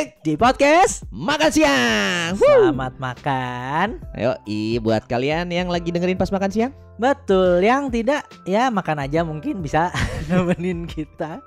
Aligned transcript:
balik 0.00 0.16
di 0.24 0.32
podcast 0.32 1.04
Makan 1.12 1.50
siang. 1.52 2.32
Wuh. 2.40 2.72
Selamat 2.72 2.96
makan 2.96 4.00
Ayo, 4.16 4.32
i 4.48 4.80
buat 4.80 5.04
kalian 5.04 5.52
yang 5.52 5.68
lagi 5.68 5.92
dengerin 5.92 6.16
pas 6.16 6.32
makan 6.32 6.48
siang. 6.48 6.72
Betul, 6.96 7.60
yang 7.60 7.92
tidak 7.92 8.24
ya 8.48 8.72
makan 8.72 9.04
aja 9.04 9.20
mungkin 9.28 9.60
bisa 9.60 9.92
nemenin 10.32 10.88
kita 10.88 11.44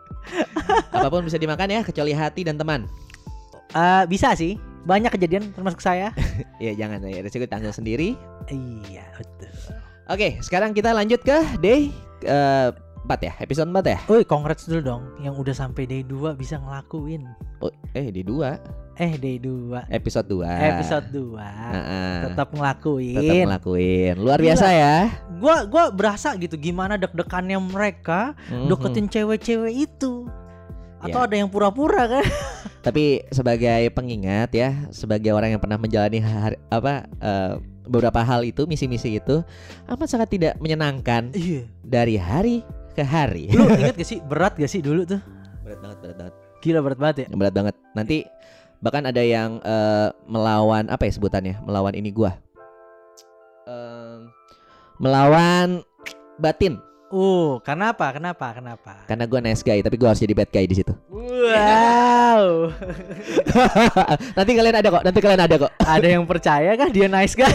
Apa 0.94 1.10
pun 1.10 1.26
bisa 1.26 1.42
dimakan 1.42 1.66
ya, 1.66 1.82
kecuali 1.82 2.14
hati 2.14 2.46
dan 2.46 2.62
teman. 2.62 2.86
Eh, 3.74 4.06
Bisa 4.06 4.38
sih, 4.38 4.62
banyak 4.86 5.10
kejadian 5.10 5.50
termasuk 5.58 5.82
saya 5.82 6.14
Ya 6.62 6.78
jangan 6.78 7.02
ya, 7.10 7.26
resiko 7.26 7.50
tanggung 7.50 7.74
sendiri. 7.74 8.14
Iya 8.54 9.02
betul 9.18 9.50
Oke, 10.14 10.38
sekarang 10.46 10.78
kita 10.78 10.94
lanjut 10.94 11.26
ke 11.26 11.42
day 11.58 11.90
eh, 12.22 12.70
4 13.04 13.20
ya, 13.20 13.34
episode 13.38 13.68
4 13.68 13.84
ya. 13.86 14.00
Woi 14.06 14.24
congrats 14.24 14.64
dulu 14.64 14.80
dong 14.82 15.04
Yang 15.20 15.36
udah 15.38 15.56
sampai 15.58 15.84
day 15.84 16.02
2 16.02 16.34
bisa 16.34 16.56
ngelakuin 16.56 17.28
Oh, 17.60 17.72
eh 17.92 18.08
di 18.10 18.24
2, 18.24 18.40
Eh 18.94 19.18
day 19.18 19.36
2 19.38 19.90
episode 19.90 20.28
2. 20.30 20.44
Episode 20.46 21.08
2 21.10 21.36
Heeh. 21.40 22.16
Tetap 22.28 22.48
ngelakuin 22.50 23.16
tetap 23.18 23.36
ngelakuin. 23.44 24.14
Luar 24.18 24.38
Gila. 24.38 24.48
biasa 24.50 24.68
ya. 24.70 24.98
Gua 25.36 25.64
gua 25.64 25.84
berasa 25.90 26.32
gitu 26.36 26.56
gimana 26.56 26.96
deg-degannya 26.96 27.58
mereka 27.58 28.36
Mhm. 28.48 28.68
deketin 28.68 29.08
cewek-cewek 29.08 29.74
itu 29.84 30.28
atau 31.00 31.20
Ya. 31.20 31.26
ada 31.26 31.36
yang 31.36 31.48
pura-pura 31.48 32.08
kan 32.10 32.24
Tapi 32.86 33.24
sebagai 33.30 33.88
pengingat 33.90 34.52
ya, 34.52 34.76
sebagai 34.90 35.32
orang 35.32 35.52
yang 35.52 35.60
pernah 35.60 35.76
menjalani 35.76 36.20
hari, 36.20 36.60
apa 36.68 37.08
eh, 37.18 37.56
beberapa 37.84 38.20
hal 38.20 38.44
itu, 38.44 38.64
misi-misi 38.64 39.18
itu 39.18 39.40
amat 39.88 40.08
sangat 40.08 40.30
tidak 40.30 40.54
menyenangkan 40.60 41.32
iya 41.32 41.64
dari 41.82 42.16
hari 42.16 42.60
ke 42.94 43.04
hari. 43.04 43.50
lu 43.52 43.66
inget 43.74 43.98
gak 43.98 44.08
sih 44.08 44.20
berat 44.24 44.54
gak 44.56 44.70
sih 44.70 44.80
dulu 44.80 45.04
tuh 45.04 45.20
berat 45.66 45.80
banget, 45.82 45.98
berat 46.00 46.18
banget. 46.18 46.34
gila 46.64 46.80
berat 46.80 47.00
banget 47.00 47.16
ya 47.18 47.28
Berat 47.34 47.54
banget. 47.54 47.76
Nanti 47.98 48.18
bahkan 48.84 49.04
ada 49.08 49.24
yang 49.24 49.60
eh, 49.64 50.10
melawan 50.30 50.88
apa 50.92 51.08
ya 51.08 51.12
sebutannya? 51.16 51.56
Melawan 51.64 51.96
ini 51.96 52.12
gua. 52.12 52.36
Em, 53.68 54.28
melawan 55.00 55.84
batin. 56.40 56.80
Uh 57.14 57.62
kenapa 57.62 58.10
kenapa 58.10 58.58
kenapa 58.58 59.06
Karena 59.06 59.30
gua 59.30 59.38
nice 59.38 59.62
guy, 59.62 59.86
tapi 59.86 60.02
gua 60.02 60.12
harus 60.12 60.22
jadi 60.26 60.34
bad 60.34 60.50
guy 60.50 60.66
di 60.66 60.74
situ. 60.74 60.94
wow 61.14 62.74
nanti 64.38 64.52
kalian 64.58 64.76
ada 64.82 64.90
kok, 64.90 65.04
nanti 65.06 65.20
kalian 65.22 65.42
ada 65.46 65.56
kok. 65.62 65.72
ada 65.96 66.08
yang 66.10 66.26
percaya 66.26 66.74
kan 66.74 66.90
dia 66.90 67.06
nice 67.06 67.38
guy 67.38 67.54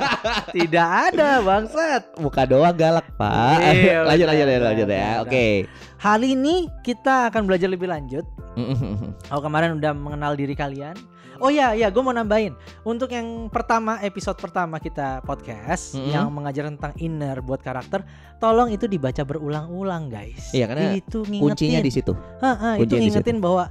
tidak 0.56 0.88
ada 1.12 1.44
bangsat 1.44 2.02
Muka 2.16 2.48
doang 2.48 2.72
galak, 2.72 3.04
Pak. 3.20 3.60
Iya, 3.60 4.08
lanjut, 4.08 4.26
lanjut, 4.32 4.46
benar, 4.48 4.64
lanjut 4.72 4.88
ya. 4.88 5.10
Oke. 5.20 5.44
hari 6.00 6.32
ini 6.32 6.72
kita 6.80 7.28
akan 7.28 7.44
belajar 7.44 7.68
lebih 7.68 7.92
lanjut 7.92 8.24
Oh 9.28 9.40
kemarin 9.44 9.76
udah 9.76 9.92
mengenal 9.92 10.32
diri 10.32 10.56
kalian. 10.56 10.96
Oh 11.38 11.48
ya 11.48 11.72
ya, 11.72 11.88
gue 11.88 11.98
mau 11.98 12.10
nambahin 12.10 12.52
untuk 12.82 13.08
yang 13.08 13.26
pertama 13.46 13.98
episode 14.00 14.34
pertama 14.34 14.76
kita 14.76 15.20
podcast 15.20 15.92
Mm-mm. 15.92 16.08
yang 16.08 16.28
mengajar 16.28 16.66
tentang 16.66 16.92
inner 16.96 17.38
buat 17.38 17.58
karakter, 17.58 18.02
tolong 18.36 18.68
itu 18.68 18.84
dibaca 18.84 19.20
berulang-ulang 19.20 20.06
guys. 20.06 20.50
Iya, 20.50 20.66
karena 20.66 20.94
itu 20.94 21.22
Kuncinya 21.22 21.44
ngingetin, 21.76 21.82
di 21.82 21.92
situ. 21.92 22.12
Ha-ha, 22.40 22.74
itu 22.74 22.86
kuncinya 22.86 22.98
di 22.98 23.04
ngingetin 23.08 23.38
bahwa 23.38 23.64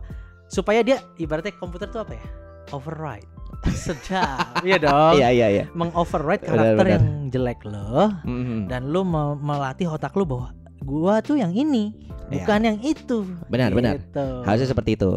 supaya 0.45 0.79
dia 0.79 0.97
ibaratnya 1.15 1.53
komputer 1.53 1.87
tuh 1.87 2.01
apa 2.01 2.13
ya? 2.13 2.25
Override. 2.71 3.29
Sedap, 3.65 4.61
iya 4.67 4.77
dong. 4.77 5.13
Iya, 5.15 5.29
iya, 5.31 5.47
iya. 5.51 5.63
Mengoverride 5.71 6.43
Benar, 6.43 6.53
karakter 6.53 6.75
benar. 6.79 6.93
yang 6.93 7.05
jelek 7.27 7.59
lo 7.63 8.13
Mhm. 8.21 8.57
dan 8.67 8.81
lo 8.87 9.01
me- 9.01 9.37
melatih 9.37 9.87
otak 9.87 10.13
lo 10.13 10.23
bahwa 10.23 10.53
gua 10.79 11.17
tuh 11.19 11.35
yang 11.35 11.49
ini, 11.49 11.97
Iya. 12.25 12.41
bukan 12.41 12.59
yang 12.65 12.77
itu. 12.81 13.17
Benar, 13.47 13.69
benar. 13.71 14.01
Gitu. 14.01 14.27
Harusnya 14.41 14.69
seperti 14.69 14.97
itu. 14.97 15.11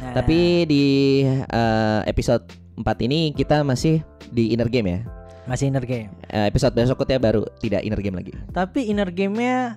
Nah. 0.00 0.14
Tapi 0.16 0.64
di 0.64 0.84
eh, 1.28 2.00
episode 2.08 2.44
4 2.80 3.06
ini 3.06 3.36
kita 3.36 3.60
masih 3.62 4.00
di 4.32 4.50
inner 4.56 4.68
game 4.72 4.88
ya. 4.88 5.00
masih 5.44 5.68
inner 5.68 5.84
game. 5.84 6.08
Eh, 6.32 6.48
episode 6.48 6.72
besoknya 6.72 7.20
baru 7.20 7.44
tidak 7.60 7.84
inner 7.84 8.00
game 8.00 8.16
lagi. 8.16 8.32
Tapi 8.56 8.88
inner 8.88 9.12
game-nya 9.12 9.76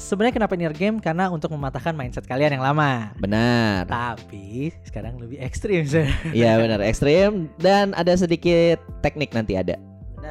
sebenarnya 0.00 0.40
kenapa 0.40 0.56
inner 0.56 0.72
game? 0.72 1.04
Karena 1.04 1.28
untuk 1.28 1.52
mematahkan 1.52 1.92
mindset 1.92 2.24
kalian 2.24 2.56
yang 2.56 2.64
lama. 2.64 3.12
Benar. 3.20 3.84
Tapi 3.92 4.72
sekarang 4.88 5.20
lebih 5.20 5.36
ekstrim. 5.36 5.84
Sir. 5.84 6.08
Iya 6.32 6.56
benar 6.56 6.80
ekstrim 6.80 7.52
dan 7.60 7.92
ada 7.92 8.16
sedikit 8.16 8.80
teknik 9.04 9.36
nanti 9.36 9.52
ada. 9.52 9.76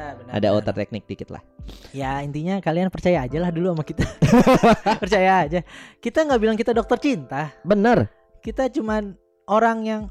Benar, 0.02 0.18
benar. 0.18 0.32
Ada 0.34 0.46
outer 0.50 0.74
teknik 0.74 1.06
dikit 1.06 1.28
lah. 1.30 1.42
Ya 1.94 2.18
intinya 2.26 2.58
kalian 2.58 2.90
percaya 2.90 3.22
aja 3.22 3.38
lah 3.38 3.54
dulu 3.54 3.70
sama 3.70 3.84
kita. 3.86 4.02
percaya 5.02 5.46
aja. 5.46 5.60
Kita 6.02 6.26
nggak 6.26 6.40
bilang 6.42 6.58
kita 6.58 6.74
dokter 6.74 6.98
cinta. 6.98 7.54
Bener. 7.62 8.10
Kita 8.42 8.66
cuman 8.66 9.14
orang 9.46 9.78
yang 9.86 10.02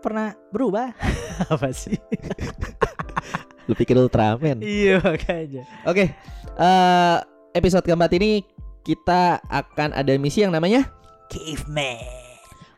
pernah 0.00 0.32
berubah. 0.48 0.96
Apa 1.52 1.68
sih? 1.76 2.00
Lu 3.68 3.76
pikir 3.76 4.00
Ultraman. 4.00 4.64
iya 4.64 4.96
makanya. 5.00 5.68
Oke. 5.84 6.08
eh 6.56 7.16
episode 7.52 7.84
keempat 7.84 8.16
ini 8.16 8.44
kita 8.80 9.44
akan 9.48 9.92
ada 9.92 10.12
misi 10.16 10.40
yang 10.40 10.52
namanya 10.52 10.88
Caveman. 11.28 12.00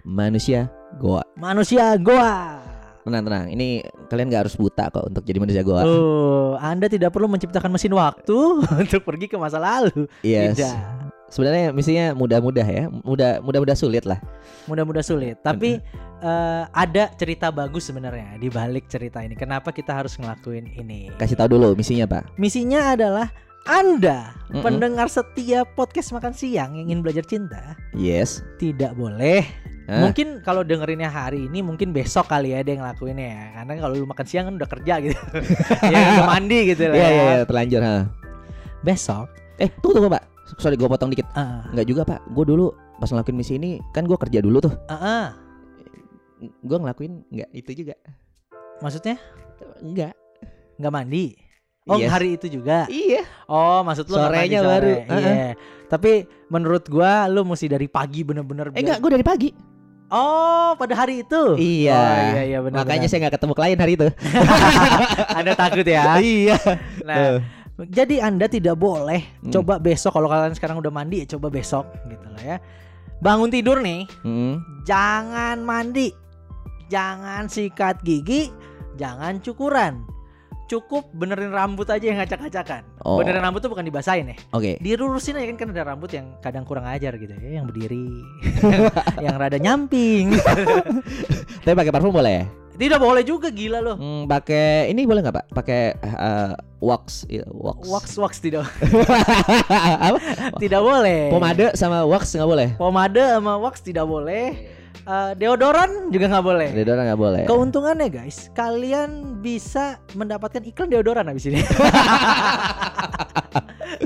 manusia 0.02 0.70
goa. 0.98 1.22
Manusia 1.38 1.94
goa. 1.98 2.62
Tenang 3.06 3.22
tenang. 3.22 3.46
Ini 3.54 3.86
kalian 4.10 4.26
gak 4.34 4.50
harus 4.50 4.58
buta 4.58 4.90
kok 4.90 5.06
untuk 5.06 5.22
jadi 5.22 5.38
manusia 5.38 5.62
goa. 5.62 5.86
Oh, 5.86 6.58
Anda 6.58 6.90
tidak 6.90 7.14
perlu 7.14 7.30
menciptakan 7.30 7.70
mesin 7.70 7.94
waktu 7.94 8.34
untuk 8.82 9.06
pergi 9.06 9.30
ke 9.30 9.38
masa 9.38 9.62
lalu. 9.62 10.10
Yes. 10.26 10.58
Tidak. 10.58 11.06
Sebenarnya 11.30 11.70
misinya 11.70 12.18
mudah-mudah 12.18 12.66
ya. 12.66 12.90
Mudah 12.90 13.38
mudah-mudah 13.46 13.78
sulit 13.78 14.02
lah. 14.02 14.18
Mudah-mudah 14.66 15.06
sulit, 15.06 15.38
tapi 15.42 15.78
eh, 16.22 16.62
ada 16.66 17.10
cerita 17.14 17.54
bagus 17.54 17.86
sebenarnya 17.86 18.38
di 18.42 18.50
balik 18.50 18.90
cerita 18.90 19.22
ini. 19.22 19.38
Kenapa 19.38 19.70
kita 19.70 19.94
harus 19.94 20.18
ngelakuin 20.18 20.66
ini? 20.74 21.10
Kasih 21.14 21.38
tahu 21.38 21.54
dulu 21.54 21.78
misinya 21.78 22.10
apa? 22.10 22.26
Misinya 22.34 22.94
adalah 22.94 23.30
Anda, 23.66 24.30
Mm-mm. 24.46 24.62
pendengar 24.62 25.10
setia 25.10 25.66
podcast 25.66 26.14
makan 26.14 26.30
siang 26.30 26.78
yang 26.78 26.86
ingin 26.86 27.02
belajar 27.02 27.26
cinta, 27.26 27.74
Yes. 27.92 28.38
tidak 28.56 28.94
boleh. 28.94 29.42
Hah? 29.86 30.02
Mungkin 30.02 30.42
kalau 30.42 30.62
dengerinnya 30.62 31.06
hari 31.06 31.46
ini, 31.46 31.62
mungkin 31.62 31.90
besok 31.90 32.26
kali 32.26 32.50
ya 32.50 32.62
dia 32.62 32.74
ngelakuinnya 32.74 33.26
ya. 33.26 33.44
Karena 33.54 33.72
kalau 33.80 33.94
lu 33.94 34.06
makan 34.06 34.26
siang 34.26 34.44
kan 34.46 34.54
udah 34.56 34.70
kerja 34.70 34.94
gitu, 34.98 35.18
ya 35.94 35.98
udah 36.14 36.26
mandi 36.26 36.58
gitu 36.70 36.82
lah. 36.86 36.94
Iya 36.94 37.02
ya. 37.02 37.10
iya 37.10 37.22
iya, 37.22 37.44
terlanjur 37.44 37.82
ha. 37.82 37.96
Besok, 38.82 39.26
Eh 39.56 39.70
tunggu 39.80 39.98
tunggu 39.98 40.10
pak. 40.12 40.22
Sorry 40.58 40.74
gue 40.74 40.86
potong 40.86 41.10
dikit. 41.10 41.26
ah, 41.34 41.66
Enggak 41.70 41.86
juga 41.86 42.02
pak. 42.04 42.20
Gue 42.30 42.44
dulu 42.44 42.70
pas 42.98 43.10
ngelakuin 43.10 43.34
misi 43.34 43.58
ini 43.58 43.78
kan 43.90 44.06
gue 44.06 44.14
kerja 44.14 44.38
dulu 44.38 44.58
tuh. 44.60 44.74
ah, 44.86 44.94
ah. 44.94 45.26
Gue 46.60 46.78
ngelakuin 46.78 47.22
nggak 47.30 47.50
itu 47.50 47.82
juga. 47.82 47.94
maksudnya 48.78 49.16
Enggak. 49.80 50.14
nggak 50.76 50.92
mandi? 50.92 51.34
Oh 51.86 51.96
Yes. 51.96 52.10
hari 52.10 52.34
itu 52.34 52.50
juga. 52.50 52.90
Iya. 52.90 53.22
Oh, 53.46 53.78
maksud 53.80 54.10
lu 54.10 54.18
Sorenya 54.18 54.58
sore. 54.58 54.68
baru, 54.68 54.92
Iya. 54.98 55.06
uh-uh. 55.06 55.50
Tapi 55.86 56.12
menurut 56.48 56.82
gua 56.86 57.30
lu 57.30 57.46
mesti 57.46 57.66
dari 57.66 57.86
pagi 57.86 58.26
bener-bener 58.26 58.74
Eh 58.74 58.82
enggak, 58.82 58.98
gue 58.98 59.10
dari 59.12 59.22
pagi. 59.22 59.50
Oh, 60.06 60.74
pada 60.74 60.94
hari 60.96 61.22
itu. 61.22 61.54
Iya. 61.54 61.94
Oh, 61.94 62.18
iya 62.28 62.42
iya 62.44 62.58
benar. 62.58 62.82
Makanya 62.82 63.06
saya 63.06 63.22
nggak 63.22 63.38
ketemu 63.38 63.52
klien 63.54 63.78
hari 63.78 63.92
itu. 63.94 64.08
Anda 65.38 65.52
takut 65.54 65.86
ya. 65.86 66.18
iya. 66.22 66.58
Nah, 67.02 67.38
jadi 67.86 68.18
Anda 68.22 68.46
tidak 68.46 68.74
boleh 68.76 69.22
Hmm. 69.42 69.54
coba 69.54 69.78
besok 69.78 70.10
kalau 70.10 70.26
kalian 70.26 70.54
sekarang 70.54 70.78
udah 70.78 70.90
mandi 70.90 71.22
ya 71.22 71.38
coba 71.38 71.50
besok 71.50 71.86
gitu 72.06 72.26
lah 72.34 72.42
ya. 72.42 72.56
Bangun 73.18 73.46
tidur 73.48 73.78
nih, 73.78 74.10
Hmm. 74.22 74.58
jangan 74.82 75.62
mandi. 75.62 76.10
Jangan 76.86 77.46
sikat 77.46 78.02
gigi, 78.02 78.50
jangan 78.94 79.38
cukuran. 79.38 80.02
Cukup 80.66 81.06
benerin 81.10 81.50
rambut 81.50 81.86
aja 81.86 82.02
yang 82.02 82.18
ngacak-ngacakan. 82.18 82.82
Oh. 83.00 83.16
Benerin 83.16 83.38
rambut 83.38 83.60
tuh 83.60 83.70
bukan 83.70 83.82
dibasahin 83.82 84.30
ya. 84.30 84.36
Oke. 84.50 84.76
dilurusin 84.78 85.34
aja 85.34 85.46
kan 85.46 85.56
kan 85.56 85.68
ada 85.70 85.86
rambut 85.86 86.10
yang 86.10 86.34
kadang 86.40 86.62
kurang 86.62 86.84
ajar 86.84 87.14
gitu 87.14 87.30
ya 87.32 87.58
yang 87.58 87.64
berdiri 87.64 88.22
yang 89.24 89.36
rada 89.36 89.56
nyamping 89.56 90.34
Tapi 91.62 91.74
pakai 91.74 91.90
parfum 91.90 92.10
boleh? 92.10 92.34
ya? 92.36 92.46
tidak 92.76 93.00
boleh 93.00 93.22
juga 93.22 93.48
gila 93.48 93.80
loh 93.80 93.96
Hmm, 93.96 94.26
pakai 94.26 94.90
ini 94.90 95.08
boleh 95.08 95.22
nggak 95.22 95.32
pak? 95.32 95.44
Pakai 95.48 95.96
eh, 95.96 96.52
wax, 96.78 97.24
iya, 97.26 97.46
wax. 97.48 97.80
wax 97.86 98.06
wax 98.16 98.32
tidak 98.36 98.68
Apa? 99.98 100.18
tidak 100.60 100.82
boleh 100.82 101.32
Pomade 101.32 101.72
sama 101.72 102.04
wax 102.04 102.36
nggak 102.36 102.44
boleh? 102.46 102.68
pomade 102.76 103.22
sama 103.22 103.56
wax 103.56 103.80
tidak 103.80 104.04
boleh 104.04 104.75
Eh, 105.06 105.32
deodoran 105.34 106.10
juga 106.10 106.26
nggak 106.26 106.42
boleh 106.44 106.68
Deodoran 106.74 107.06
nggak 107.06 107.20
boleh. 107.20 107.42
keuntungannya 107.46 108.10
guys 108.10 108.50
kalian 108.50 109.38
bisa 109.38 110.02
mendapatkan 110.12 110.58
iklan 110.60 110.90
deodoran 110.90 111.22
habis 111.24 111.46
ini 111.46 111.62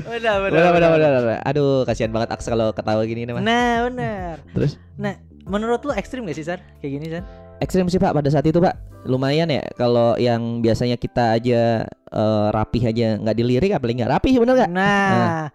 benar 0.03 0.35
benar 0.39 0.51
Benar, 0.51 0.71
benar, 0.71 0.89
benar, 0.93 1.11
benar. 1.19 1.39
Aduh, 1.43 1.81
kasihan 1.83 2.11
banget 2.11 2.29
Aks 2.31 2.45
kalau 2.45 2.69
ketawa 2.69 3.01
gini 3.03 3.25
nih, 3.25 3.33
Mas. 3.33 3.41
nah 3.41 3.81
benar 3.83 4.35
Terus? 4.53 4.77
nah 4.93 5.17
menurut 5.43 5.81
lu 5.81 5.91
ekstrim 5.91 6.21
gak 6.21 6.37
sih 6.37 6.45
Sar 6.45 6.61
kayak 6.77 6.91
gini 6.93 7.07
Sar 7.09 7.23
Ekstrim 7.57 7.85
sih 7.87 7.97
Pak 7.97 8.09
pada 8.11 8.25
saat 8.25 8.41
itu 8.43 8.57
Pak. 8.57 8.73
Lumayan 9.03 9.45
ya 9.47 9.61
kalau 9.75 10.17
yang 10.17 10.61
biasanya 10.61 10.97
kita 10.97 11.33
aja 11.33 11.85
eh, 11.87 12.47
rapih 12.49 12.89
aja 12.89 13.17
nggak 13.17 13.33
dilirik 13.35 13.69
apalagi 13.71 14.01
nggak 14.01 14.13
rapih 14.15 14.33
bener 14.35 14.53
nggak? 14.55 14.71
Nah, 14.71 15.45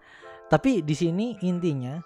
tapi 0.47 0.79
di 0.79 0.91
sini 0.91 1.35
intinya 1.41 1.99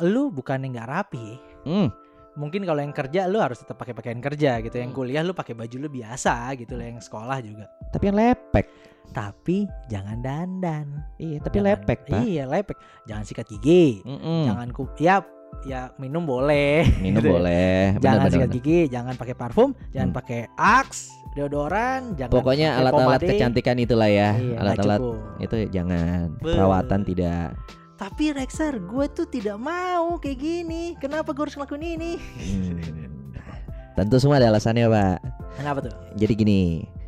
lu 0.00 0.30
bukannya 0.30 0.74
nggak 0.74 0.88
rapi, 0.88 1.26
Hmm. 1.62 1.86
Mungkin 2.34 2.62
kalau 2.62 2.78
yang 2.78 2.90
kerja 2.90 3.24
lu 3.24 3.38
harus 3.38 3.58
tetap 3.58 3.76
pakai 3.76 3.92
pakaian 3.92 4.18
kerja 4.18 4.58
gitu 4.58 4.74
yang 4.74 4.90
Hmm. 4.90 4.98
kuliah 4.98 5.22
lu 5.22 5.30
pakai 5.30 5.52
baju 5.52 5.76
lu 5.76 5.88
biasa 5.88 6.34
gitu 6.54 6.74
yang 6.76 6.98
sekolah 6.98 7.38
juga 7.38 7.70
Tapi 7.88 8.04
yang 8.04 8.16
lepek. 8.16 8.66
tapi 9.06 9.56
jangan 9.86 10.18
dandan 10.18 10.86
Iya, 11.14 11.38
tapi 11.38 11.58
Jangan- 11.58 11.68
lepek, 11.76 11.98
Pak. 12.06 12.20
iya 12.20 12.44
lepek 12.44 12.76
jangan 13.04 13.22
sikat 13.22 13.46
gigi 13.48 14.00
Mm-mm. 14.02 14.44
jangan 14.44 14.68
ku 14.70 14.88
ya 14.96 15.22
ya 15.62 15.86
minum 15.96 16.24
boleh 16.24 16.82
Minum 16.98 17.20
gitu 17.20 17.28
ya. 17.28 17.32
boleh. 17.32 17.78
jangan 18.00 18.18
benar, 18.20 18.32
sikat 18.32 18.48
benar. 18.48 18.58
gigi 18.58 18.78
jangan 18.88 19.14
pakai 19.14 19.34
parfum 19.34 19.70
jangan 19.88 20.10
Hmm. 20.10 20.18
pakai 20.18 20.40
axe 20.54 21.06
deodoran 21.32 22.14
jangan 22.14 22.30
Pokoknya 22.32 22.68
alat-alat 22.76 23.20
kecantikan 23.20 23.76
itulah 23.76 24.06
ya. 24.06 24.34
Iya, 24.34 24.54
alat-alat 24.56 25.00
itu 25.40 25.56
jangan. 25.68 26.30
Be- 26.38 26.46
Perawatan 26.48 27.00
tidak. 27.04 27.58
Tapi 28.04 28.30
Rexer 28.30 28.76
gue 28.76 29.06
tuh 29.08 29.24
tidak 29.24 29.56
mau 29.56 30.20
kayak 30.20 30.36
gini 30.36 30.92
kenapa 30.94 31.32
gue 31.32 31.40
harus 31.40 31.56
ngelakuin 31.56 31.84
ini 31.90 32.12
Hmm. 32.36 32.76
Tentu 33.96 34.18
semua 34.18 34.36
ada 34.36 34.50
alasannya, 34.50 34.84
Pak. 34.84 35.16
kenapa 35.54 35.78
tuh 35.80 35.94
Jadi 36.12 36.32
gini, 36.34 36.60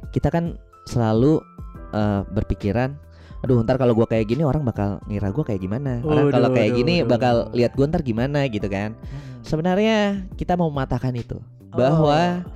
kita 0.08 0.30
kan 0.30 0.54
selalu 0.86 1.42
eh, 1.92 2.22
berpikiran 2.26 2.96
Aduh 3.42 3.60
ntar 3.60 3.76
kalau 3.76 3.92
gua 3.92 4.06
kayak 4.06 4.26
gini 4.26 4.40
orang 4.40 4.64
bakal 4.64 4.96
ngira 5.04 5.28
gua 5.28 5.44
kayak 5.44 5.60
gimana 5.60 6.00
Orang 6.00 6.32
kalau 6.32 6.48
kayak 6.48 6.72
gini 6.72 7.02
waduh. 7.02 7.10
bakal 7.10 7.34
lihat 7.52 7.76
gua 7.76 7.86
ntar 7.86 8.00
gimana 8.00 8.48
gitu 8.48 8.64
kan 8.66 8.96
Hmm. 8.96 9.44
Sebenarnya 9.44 9.96
kita 10.34 10.56
mau 10.56 10.72
mematahkan 10.72 11.12
itu 11.12 11.36
Bahwa 11.68 12.40
Oh. 12.40 12.50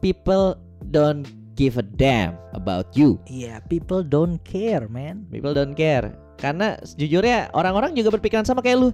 people 0.00 0.56
don't 0.88 1.28
give 1.54 1.76
a 1.76 1.84
damn 1.84 2.38
about 2.52 2.88
you 2.94 3.20
Iya, 3.26 3.60
people 3.66 4.00
don't 4.00 4.40
care, 4.40 4.88
man. 4.88 5.28
People 5.28 5.52
don't 5.52 5.76
care 5.76 6.14
Karena 6.40 6.80
sejujurnya 6.80 7.52
orang-orang 7.52 7.92
juga 7.92 8.16
berpikiran 8.16 8.42
sama 8.42 8.64
kayak 8.64 8.80
lu 8.80 8.88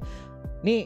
Nih 0.61 0.85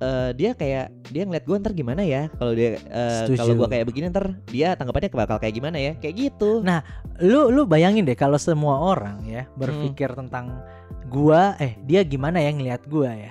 eh, 0.00 0.30
dia 0.32 0.50
kayak 0.52 0.90
dia 1.12 1.22
ngeliat 1.22 1.44
gue 1.44 1.56
ntar 1.60 1.72
gimana 1.72 2.02
ya 2.02 2.26
kalau 2.34 2.56
dia 2.56 2.80
Setuju. 3.22 3.38
kalau 3.38 3.54
gua 3.54 3.68
kayak 3.68 3.84
begini 3.86 4.08
ntar 4.08 4.34
dia 4.48 4.72
tanggapannya 4.74 5.12
bakal 5.12 5.36
kayak 5.36 5.54
gimana 5.54 5.76
ya 5.76 5.92
kayak 5.94 6.14
gitu 6.16 6.58
Nah, 6.58 6.80
Lu 7.20 7.52
lu 7.52 7.62
bayangin 7.62 8.02
deh 8.02 8.16
kalau 8.16 8.34
semua 8.34 8.80
orang 8.80 9.22
ya 9.22 9.44
Hmm. 9.44 9.54
berpikir 9.54 10.10
tentang 10.10 10.58
gua 11.06 11.54
eh 11.60 11.76
dia 11.84 12.02
gimana 12.02 12.40
ya 12.40 12.50
ngelihat 12.50 12.82
gua 12.88 13.12
ya. 13.12 13.30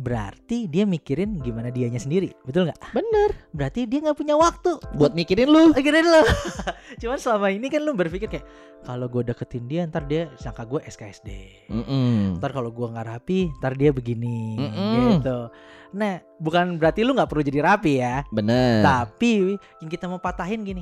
Berarti 0.00 0.64
dia 0.64 0.88
mikirin 0.88 1.44
gimana 1.44 1.68
dianya 1.68 2.00
sendiri, 2.00 2.32
betul 2.48 2.64
nggak? 2.64 2.80
bener 2.96 3.36
Berarti 3.52 3.84
dia 3.84 4.00
nggak 4.00 4.16
punya 4.16 4.32
waktu 4.32 4.80
buat 4.96 5.12
mikirin 5.12 5.52
lu 5.52 5.76
Mikirin 5.76 6.08
lo. 6.08 6.24
Cuman 7.04 7.20
selama 7.20 7.52
ini 7.52 7.68
kan 7.68 7.84
lu 7.84 7.92
berpikir 7.92 8.32
kayak 8.32 8.46
kalau 8.80 9.12
gue 9.12 9.28
deketin 9.28 9.68
dia 9.68 9.84
ntar 9.84 10.08
dia 10.08 10.32
sangka 10.40 10.64
gue 10.64 10.80
SKSD. 10.88 11.28
Mm-mm. 11.68 12.40
Ntar 12.40 12.56
kalau 12.56 12.72
gua 12.72 12.96
nggak 12.96 13.06
rapi, 13.12 13.52
ntar 13.60 13.76
dia 13.76 13.92
begini 13.92 14.56
Mm-mm. 14.56 15.20
gitu. 15.20 15.52
Nah, 15.92 16.24
bukan 16.40 16.80
berarti 16.80 17.04
lu 17.04 17.12
nggak 17.12 17.28
perlu 17.28 17.44
jadi 17.44 17.60
rapi 17.60 18.00
ya. 18.00 18.24
bener 18.32 18.80
Tapi 18.80 19.60
yang 19.84 19.90
kita 19.92 20.08
mau 20.08 20.16
patahin 20.16 20.64
gini, 20.64 20.80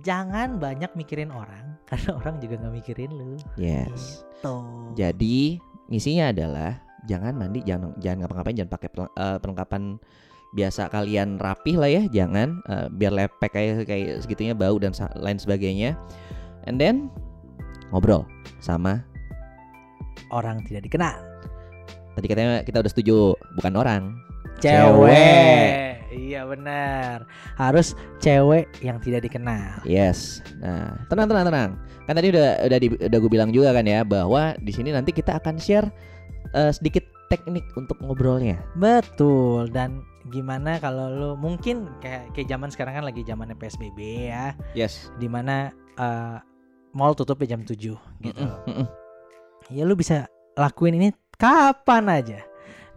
jangan 0.00 0.56
banyak 0.56 0.88
mikirin 0.96 1.28
orang 1.28 1.76
karena 1.84 2.16
orang 2.16 2.40
juga 2.40 2.64
nggak 2.64 2.74
mikirin 2.80 3.12
lu. 3.12 3.36
yes 3.60 4.24
Tuh. 4.40 4.96
jadi 4.96 5.58
misinya 5.92 6.30
adalah 6.32 6.80
jangan 7.06 7.36
mandi 7.36 7.62
jangan 7.62 7.94
jangan 8.02 8.24
ngapa-ngapain 8.24 8.56
jangan 8.58 8.72
pakai 8.72 8.88
eh, 8.96 9.38
perlengkapan 9.38 9.82
biasa 10.56 10.88
kalian 10.88 11.36
rapih 11.36 11.76
lah 11.76 11.90
ya 11.92 12.02
jangan 12.10 12.58
eh, 12.66 12.86
biar 12.90 13.12
lepek 13.14 13.50
kayak 13.52 13.86
kayak 13.86 14.24
segitunya 14.24 14.56
bau 14.56 14.74
dan 14.80 14.90
lain 15.20 15.38
sebagainya 15.38 15.94
and 16.66 16.80
then 16.80 17.12
ngobrol 17.94 18.26
sama 18.58 19.04
Orang 20.28 20.60
tidak 20.68 20.84
dikenal. 20.84 21.16
tadi 22.12 22.26
katanya 22.28 22.60
kita 22.66 22.82
udah 22.82 22.90
setuju 22.92 23.32
bukan 23.56 23.74
orang 23.78 24.02
Cewek. 24.58 26.02
Iya 26.10 26.42
benar. 26.50 27.30
Harus 27.54 27.94
cewek 28.18 28.66
yang 28.82 28.98
tidak 28.98 29.22
dikenal. 29.30 29.86
Yes. 29.86 30.42
Nah, 30.58 30.98
tenang 31.06 31.30
tenang 31.30 31.46
tenang. 31.46 31.70
Kan 32.10 32.14
tadi 32.18 32.28
udah 32.34 32.48
udah 32.66 32.78
di, 32.80 32.88
udah 32.90 33.18
gue 33.22 33.30
bilang 33.30 33.50
juga 33.54 33.70
kan 33.70 33.86
ya 33.86 34.02
bahwa 34.02 34.58
di 34.58 34.72
sini 34.74 34.90
nanti 34.90 35.14
kita 35.14 35.38
akan 35.38 35.62
share 35.62 35.86
eh, 36.54 36.72
sedikit 36.72 37.04
teknik 37.28 37.64
untuk 37.76 38.00
ngobrolnya. 38.00 38.56
Betul. 38.76 39.68
Dan 39.68 40.02
gimana 40.32 40.76
kalau 40.80 41.08
lu 41.12 41.30
mungkin 41.36 41.88
kayak 42.00 42.32
kayak 42.36 42.48
zaman 42.48 42.68
sekarang 42.72 43.00
kan 43.00 43.04
lagi 43.04 43.24
zamannya 43.24 43.56
PSBB 43.56 44.28
ya, 44.32 44.52
Yes. 44.76 45.08
di 45.16 45.28
mana 45.28 45.72
eh, 45.96 46.36
mall 46.96 47.12
tutupnya 47.12 47.56
jam 47.56 47.62
7 47.64 47.76
gitu. 47.76 47.96
Mm-mm, 48.24 48.52
mm-mm. 48.68 48.86
Ya 49.68 49.84
lu 49.84 49.92
bisa 49.92 50.24
lakuin 50.56 50.96
ini 50.96 51.08
kapan 51.36 52.08
aja. 52.08 52.40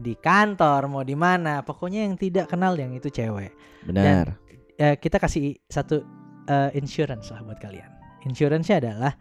Di 0.01 0.17
kantor 0.17 0.89
mau 0.89 1.05
di 1.05 1.13
mana, 1.13 1.61
pokoknya 1.61 2.09
yang 2.09 2.17
tidak 2.17 2.49
kenal 2.49 2.73
yang 2.73 2.89
itu 2.95 3.11
cewek. 3.13 3.53
Benar. 3.85 4.33
Eh, 4.81 4.97
kita 4.97 5.21
kasih 5.21 5.53
satu 5.69 6.01
eh, 6.49 6.73
insurance 6.73 7.29
lah 7.29 7.45
buat 7.45 7.61
kalian. 7.61 7.91
Insurance-nya 8.25 8.81
adalah 8.81 9.13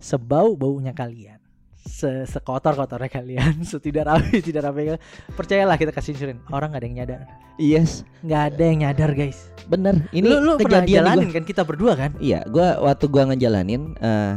sebau 0.00 0.56
baunya 0.56 0.96
kalian. 0.96 1.43
Se 1.84 2.24
sekotor 2.24 2.72
kotornya 2.72 3.12
kalian, 3.12 3.60
setidak 3.68 4.08
rapi 4.08 4.40
tidak 4.40 4.72
rapi. 4.72 4.96
Percayalah 5.36 5.76
kita 5.76 5.92
kasih 5.92 6.16
insurance. 6.16 6.40
Orang 6.48 6.72
nggak 6.72 6.80
ada 6.80 6.86
yang 6.88 6.96
nyadar. 6.96 7.20
Yes. 7.60 8.02
nggak 8.24 8.42
ada 8.56 8.62
yang 8.64 8.78
nyadar 8.88 9.10
guys. 9.12 9.52
Bener. 9.68 10.00
Ini 10.10 10.24
lu 10.24 10.40
lu 10.40 10.52
kejadian 10.56 10.84
di 10.84 10.92
gua. 10.92 10.98
jalanin 11.04 11.28
kan 11.30 11.44
kita 11.44 11.62
berdua 11.62 11.92
kan? 11.92 12.10
Iya, 12.16 12.40
gua 12.48 12.80
waktu 12.80 13.04
gua 13.06 13.28
ngejalanin 13.28 13.94
eh 14.00 14.34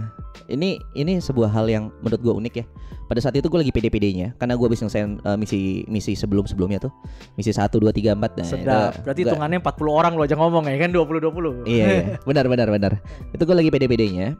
ini 0.51 0.75
ini 0.93 1.23
sebuah 1.23 1.47
hal 1.49 1.71
yang 1.71 1.87
menurut 2.03 2.19
gua 2.21 2.35
unik 2.35 2.53
ya. 2.59 2.65
Pada 3.07 3.23
saat 3.23 3.39
itu 3.39 3.47
gue 3.47 3.63
lagi 3.63 3.71
PD-PD-nya 3.71 4.35
karena 4.35 4.59
gue 4.59 4.67
habis 4.67 4.83
nyelesain 4.83 5.15
eh, 5.23 5.37
misi 5.39 5.87
misi 5.87 6.11
sebelum-sebelumnya 6.11 6.83
tuh. 6.83 6.91
Misi 7.39 7.55
1 7.55 7.63
2 7.71 7.79
3 7.79 8.19
4 8.19 8.19
nah. 8.19 8.43
Sedap. 8.43 8.91
itu 8.91 8.99
Berarti 9.07 9.21
gua- 9.23 9.31
hitungannya 9.31 9.59
40 9.63 9.87
orang 9.95 10.13
lo 10.19 10.27
aja 10.27 10.35
ngomong 10.35 10.67
ya 10.67 10.75
kan 10.75 10.91
20 10.91 11.23
20. 11.23 11.63
Iya, 11.63 11.85
iya. 11.87 12.03
benar 12.27 12.51
benar 12.51 12.67
benar. 12.67 12.99
Itu 13.31 13.47
gue 13.47 13.55
lagi 13.55 13.71
PD-PD-nya. 13.71 14.35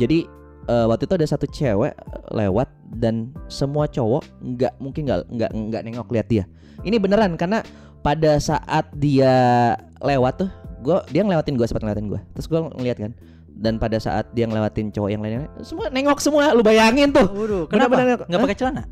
Jadi 0.00 0.24
eh, 0.68 0.86
waktu 0.86 1.08
itu 1.08 1.14
ada 1.16 1.26
satu 1.26 1.46
cewek 1.48 1.94
lewat 2.30 2.68
dan 3.00 3.32
semua 3.48 3.88
cowok 3.88 4.22
nggak 4.44 4.72
mungkin 4.78 5.08
nggak 5.08 5.20
nggak 5.32 5.50
nggak 5.50 5.82
nengok 5.88 6.08
lihat 6.12 6.26
dia. 6.28 6.44
Ini 6.84 7.00
beneran 7.00 7.34
karena 7.34 7.64
pada 8.04 8.38
saat 8.38 8.86
dia 8.94 9.74
lewat 9.98 10.46
tuh, 10.46 10.50
gue 10.84 10.98
dia 11.10 11.26
ngelewatin 11.26 11.58
gue 11.58 11.66
sempat 11.66 11.82
ngelewatin 11.82 12.06
gue. 12.12 12.20
Terus 12.38 12.46
gue 12.46 12.60
ngeliat 12.78 12.98
kan. 13.00 13.12
Dan 13.58 13.82
pada 13.82 13.98
saat 13.98 14.30
dia 14.38 14.46
ngelewatin 14.46 14.94
cowok 14.94 15.10
yang 15.10 15.18
lainnya, 15.18 15.50
semua 15.66 15.90
nengok 15.90 16.22
semua. 16.22 16.54
Lu 16.54 16.62
bayangin 16.62 17.10
tuh. 17.10 17.26
Waduh, 17.26 17.64
kenapa? 17.66 17.98
Bener-bener. 17.98 18.18
Nggak 18.30 18.38
Hah? 18.38 18.46
pakai 18.46 18.58
celana? 18.62 18.82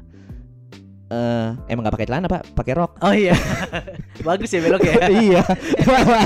Eh, 1.07 1.49
emang 1.71 1.87
nggak 1.87 1.95
pakai 1.95 2.09
celana 2.11 2.27
pak, 2.27 2.43
pakai 2.51 2.75
rok. 2.75 2.99
Oh 2.99 3.15
iya. 3.15 3.39
Bagus 4.27 4.51
ya 4.51 4.59
belok 4.59 4.83
ya. 4.83 4.95
iya. 5.23 5.43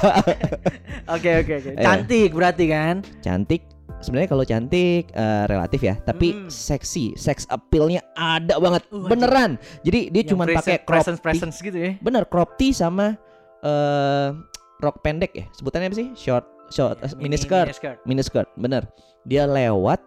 Oke 1.20 1.42
oke 1.42 1.52
oke. 1.58 1.70
Iya. 1.74 1.82
Cantik 1.82 2.30
berarti 2.30 2.64
kan? 2.70 3.02
cantik 3.18 3.66
sebenarnya 4.00 4.28
kalau 4.28 4.42
cantik 4.42 5.08
eh, 5.08 5.44
relatif 5.46 5.80
ya 5.80 5.94
tapi 6.00 6.32
Mm. 6.32 6.48
seksi 6.48 7.14
sex 7.14 7.44
appealnya 7.46 8.00
ada 8.12 8.56
banget 8.56 8.82
Uh, 8.88 9.04
beneran 9.04 9.60
jadi 9.80 10.08
dia 10.08 10.22
cuma 10.24 10.44
pakai 10.44 10.80
crop 10.80 11.04
presence 11.04 11.20
presence 11.20 11.56
gitu 11.58 11.76
ya. 11.76 11.90
bener 11.98 12.24
crop 12.24 12.56
tee 12.56 12.72
sama 12.72 13.14
eh 13.60 14.28
rok 14.78 15.00
pendek 15.00 15.32
ya 15.32 15.44
sebutannya 15.52 15.88
apa 15.88 15.96
sih 15.96 16.08
short 16.14 16.44
short 16.68 16.96
eh, 16.98 17.12
mini 17.14 17.36
skirt 17.36 17.68
Mini 17.68 17.76
skirt. 17.76 17.98
mini 18.04 18.22
skirt 18.22 18.48
bener 18.56 18.88
dia 19.22 19.44
lewat 19.44 20.00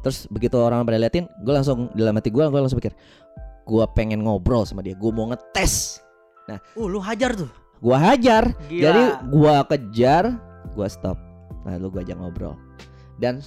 terus 0.00 0.26
begitu 0.26 0.56
orang 0.56 0.82
pada 0.82 0.96
liatin 0.96 1.30
gue 1.38 1.52
langsung 1.52 1.86
dalam 1.92 2.12
hati 2.12 2.28
gue 2.28 2.42
gue 2.42 2.58
langsung 2.58 2.76
pikir 2.76 2.96
gue 3.62 3.84
pengen 3.94 4.20
ngobrol 4.20 4.64
sama 4.64 4.80
dia 4.80 4.92
gue 4.92 5.10
mau 5.10 5.30
ngetes 5.30 6.02
Uh, 6.74 6.90
lu 6.90 6.98
hajar 6.98 7.30
tuh. 7.32 7.46
gue 7.78 7.94
hajar 7.94 8.50
Gila. 8.66 8.82
jadi 8.82 9.02
gua 9.30 9.62
kejar, 9.62 10.34
gua 10.74 10.90
stop. 10.90 11.14
Lalu 11.62 11.86
gua 11.88 12.00
ajak 12.02 12.18
ngobrol. 12.18 12.58
Dan 13.20 13.44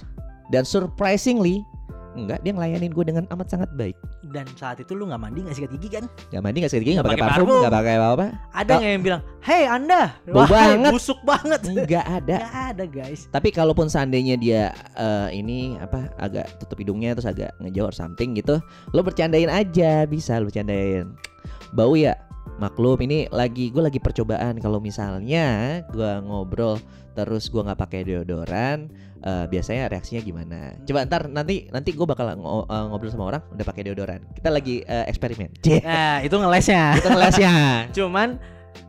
dan 0.54 0.64
surprisingly 0.64 1.66
enggak 2.14 2.46
dia 2.46 2.54
ngelayanin 2.54 2.94
gue 2.94 3.06
dengan 3.10 3.26
amat 3.34 3.50
sangat 3.50 3.74
baik. 3.74 3.98
dan 4.30 4.46
saat 4.54 4.78
itu 4.78 4.94
lu 4.94 5.10
nggak 5.10 5.18
mandi 5.18 5.42
nggak 5.46 5.58
sikat 5.58 5.72
gigi 5.78 5.90
kan? 5.98 6.06
Gak 6.30 6.42
mandi 6.42 6.58
gak 6.62 6.72
sekali 6.74 6.86
gigi 6.86 6.94
Nggak 6.98 7.06
gak 7.06 7.14
pakai 7.14 7.26
parfum, 7.26 7.46
parfum. 7.46 7.62
gak 7.66 7.74
pakai 7.74 7.94
apa-apa. 7.98 8.26
Ada 8.54 8.72
nggak 8.78 8.92
yang 8.94 9.04
bilang, 9.04 9.22
"Hei 9.42 9.64
Anda, 9.66 10.02
Bau 10.26 10.42
wahai, 10.46 10.54
banget." 10.78 10.92
busuk 10.94 11.20
banget." 11.26 11.62
Enggak 11.70 12.06
ada. 12.06 12.36
Nggak 12.38 12.58
ada 12.70 12.84
guys. 12.86 13.22
Tapi 13.30 13.50
kalaupun 13.50 13.88
seandainya 13.90 14.36
dia 14.38 14.64
eh, 14.94 15.28
ini 15.38 15.78
apa 15.78 16.10
agak 16.18 16.46
tutup 16.62 16.82
hidungnya 16.82 17.18
terus 17.18 17.30
agak 17.30 17.50
ngejauh 17.62 17.90
or 17.90 17.96
something 17.98 18.34
gitu, 18.38 18.62
lo 18.94 19.02
bercandain 19.02 19.50
aja 19.50 20.06
bisa 20.06 20.38
lo 20.38 20.50
bercandain. 20.50 21.14
Bau 21.74 21.94
ya 21.94 22.14
maklum 22.58 23.02
ini 23.02 23.26
lagi 23.34 23.74
gue 23.74 23.82
lagi 23.82 23.98
percobaan 23.98 24.62
kalau 24.62 24.78
misalnya 24.78 25.82
gua 25.90 26.22
ngobrol 26.22 26.78
terus 27.14 27.50
gua 27.50 27.66
nggak 27.70 27.82
pakai 27.82 28.02
deodoran 28.06 28.90
eh, 29.24 29.46
biasanya 29.48 29.88
reaksinya 29.88 30.20
gimana 30.20 30.76
coba 30.84 31.08
ntar 31.08 31.28
nanti 31.28 31.68
nanti 31.68 31.90
gue 31.92 32.04
bakal 32.04 32.36
ngo- 32.36 32.68
eh, 32.68 32.84
ngobrol 32.86 33.08
sama 33.08 33.26
orang 33.26 33.44
udah 33.50 33.64
pakai 33.64 33.82
deodoran 33.84 34.22
kita 34.34 34.50
lagi 34.50 34.84
eh, 34.84 35.08
eksperimen 35.08 35.50
Nah, 35.84 36.20
itu 36.20 36.36
ngelesnya. 36.36 37.00
kita 37.00 37.10
ngelasnya 37.10 37.54
Cuman 37.98 38.38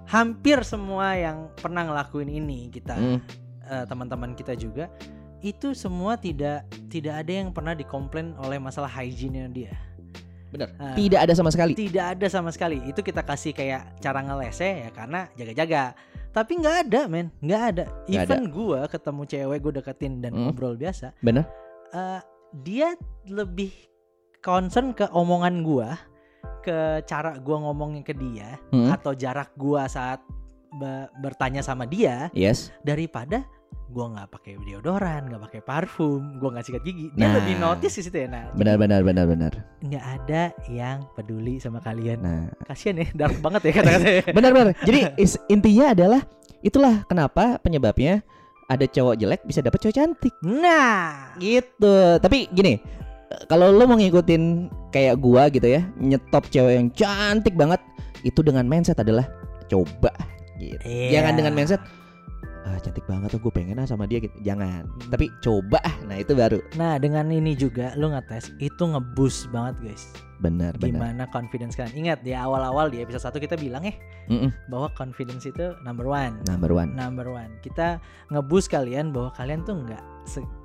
hampir 0.05 0.61
semua 0.63 1.15
yang 1.15 1.49
pernah 1.55 1.85
ngelakuin 1.85 2.29
ini 2.29 2.69
kita 2.69 2.95
Hmm, 2.95 3.19
eh, 3.65 3.85
teman-teman 3.87 4.35
kita 4.35 4.53
juga 4.53 4.91
itu 5.39 5.73
semua 5.73 6.17
tidak 6.17 6.65
tidak 6.89 7.21
ada 7.21 7.33
yang 7.35 7.53
pernah 7.53 7.77
dikomplain 7.77 8.33
oleh 8.39 8.57
masalah 8.57 8.89
hygiene 8.89 9.45
dia. 9.51 9.77
benar. 10.49 10.71
Ah. 10.79 10.95
Tidak 10.95 11.19
ada 11.19 11.35
sama 11.35 11.51
sekali. 11.51 11.75
Tidak 11.75 12.15
ada 12.15 12.27
sama 12.29 12.49
sekali. 12.49 12.79
Itu 12.87 13.03
kita 13.03 13.21
kasih 13.21 13.51
kayak 13.51 13.99
cara 13.99 14.23
ngelese 14.23 14.87
ya 14.87 14.89
karena 14.89 15.27
jaga-jaga. 15.35 15.99
Tapi 16.35 16.59
nggak 16.59 16.77
ada, 16.85 17.01
men. 17.07 17.31
Nggak 17.39 17.63
ada. 17.71 17.85
Nggak 18.05 18.25
Even 18.27 18.43
gua 18.51 18.81
ketemu 18.85 19.23
cewek 19.25 19.59
gue 19.63 19.73
deketin 19.79 20.19
dan 20.19 20.35
Hmm. 20.35 20.51
ngobrol 20.51 20.75
biasa, 20.75 21.15
Benar? 21.23 21.47
eh, 21.95 22.21
dia 22.53 22.99
lebih 23.25 23.71
concern 24.43 24.91
ke 24.91 25.07
omongan 25.09 25.63
gua, 25.63 25.95
ke 26.61 26.77
cara 27.05 27.39
gua 27.39 27.63
ngomongnya 27.63 28.03
ke 28.03 28.13
dia 28.13 28.59
Hmm. 28.69 28.91
atau 28.91 29.15
jarak 29.15 29.55
gua 29.55 29.87
saat 29.87 30.19
be- 30.75 31.07
bertanya 31.17 31.63
sama 31.63 31.87
dia 31.87 32.35
Yes. 32.35 32.75
daripada 32.83 33.47
gua 33.89 34.11
nggak 34.11 34.29
pakai 34.31 34.53
deodoran, 34.61 35.27
nggak 35.27 35.43
pakai 35.45 35.61
parfum, 35.61 36.39
gua 36.39 36.51
nggak 36.53 36.65
sikat 36.65 36.83
gigi. 36.83 37.07
Dia 37.13 37.27
Nah. 37.27 37.35
lebih 37.39 37.55
notice 37.57 37.95
di 37.95 38.03
situ 38.03 38.17
ya. 38.17 38.27
Nah, 38.27 38.45
Benar 38.53 38.77
benar 38.77 39.01
benar 39.01 39.25
benar. 39.25 39.53
nggak 39.81 40.05
ada 40.05 40.43
yang 40.67 41.07
peduli 41.13 41.57
sama 41.57 41.79
kalian. 41.79 42.19
Nah, 42.19 42.45
Kasian 42.65 42.97
ya, 42.97 43.07
dark 43.13 43.39
banget 43.39 43.61
ya 43.65 43.73
kata-katanya. 43.73 44.23
benar 44.31 44.51
benar. 44.51 44.67
Jadi 44.81 45.01
is- 45.25 45.41
intinya 45.47 45.91
adalah 45.91 46.21
itulah 46.61 47.05
kenapa 47.05 47.57
penyebabnya 47.59 48.25
ada 48.65 48.85
cowok 48.85 49.15
jelek 49.15 49.41
bisa 49.45 49.61
dapet 49.61 49.79
cowok 49.79 49.95
cantik. 49.95 50.35
Nah, 50.43 51.37
Gitu. 51.37 51.95
Tapi 52.17 52.49
gini, 52.51 52.81
kalau 53.47 53.69
lo 53.69 53.85
mau 53.85 53.95
ngikutin 53.95 54.43
kayak 54.89 55.19
gua 55.19 55.47
gitu 55.49 55.67
ya, 55.67 55.85
nyetop 55.97 56.49
cewek 56.49 56.75
yang 56.75 56.89
cantik 56.91 57.53
banget, 57.53 57.79
itu 58.23 58.41
dengan 58.41 58.65
mindset 58.65 58.97
adalah 58.97 59.29
coba 59.65 60.11
gitu. 60.57 60.81
Iya. 60.81 61.21
Jangan 61.21 61.33
dengan 61.35 61.53
mindset 61.53 61.83
ah 62.65 62.81
cantik 62.81 63.05
banget 63.05 63.29
tuh 63.29 63.41
gue 63.41 63.53
pengen 63.53 63.77
ah 63.77 63.85
sama 63.85 64.09
dia 64.09 64.19
gitu. 64.19 64.33
Jangan. 64.41 64.89
Hmm. 64.89 65.11
Tapi 65.13 65.29
coba 65.41 65.79
ah. 65.85 65.95
Nah, 66.05 66.17
itu 66.17 66.33
baru 66.33 66.59
nah 66.75 66.97
dengan 66.97 67.29
ini 67.29 67.53
juga 67.53 67.93
lu 67.95 68.09
ngetes 68.11 68.53
itu 68.59 68.83
ngeboost 68.83 69.49
banget 69.53 69.77
guys. 69.85 70.05
benar 70.43 70.77
benar. 70.77 71.01
Gimana 71.15 71.23
confidence 71.33 71.73
kalian? 71.73 71.95
Ingat 72.05 72.19
di 72.21 72.37
awal-awal 72.37 72.93
di 72.93 73.01
episode 73.01 73.33
1 73.33 73.45
kita 73.49 73.57
bilang 73.57 73.81
ya 73.87 73.95
Mm-mm. 74.29 74.53
bahwa 74.69 74.93
confidence 74.93 75.47
itu 75.47 75.73
number 75.81 76.05
one. 76.05 76.37
Number 76.45 76.69
one. 76.69 76.93
Number 76.93 77.29
one. 77.31 77.49
Kita 77.61 77.97
ngeboost 78.29 78.69
kalian 78.69 79.09
bahwa 79.15 79.33
kalian 79.37 79.65
tuh 79.65 79.79
nggak 79.79 80.03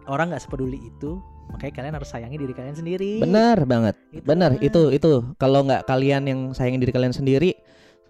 orang 0.08 0.34
nggak 0.36 0.44
sepeduli 0.44 0.79
itu. 0.84 1.20
Makanya 1.50 1.74
kalian 1.82 1.94
harus 1.98 2.10
sayangi 2.13 2.38
diri 2.38 2.53
kalian 2.53 2.77
sendiri. 2.77 3.24
Benar 3.24 3.65
banget. 3.65 3.98
Itu 4.13 4.22
Benar, 4.22 4.58
kan. 4.58 4.62
itu 4.62 4.82
itu. 4.94 5.12
Kalau 5.41 5.65
nggak 5.65 5.82
kalian 5.89 6.24
yang 6.29 6.39
sayang 6.53 6.77
diri 6.77 6.94
kalian 6.94 7.10
sendiri, 7.10 7.58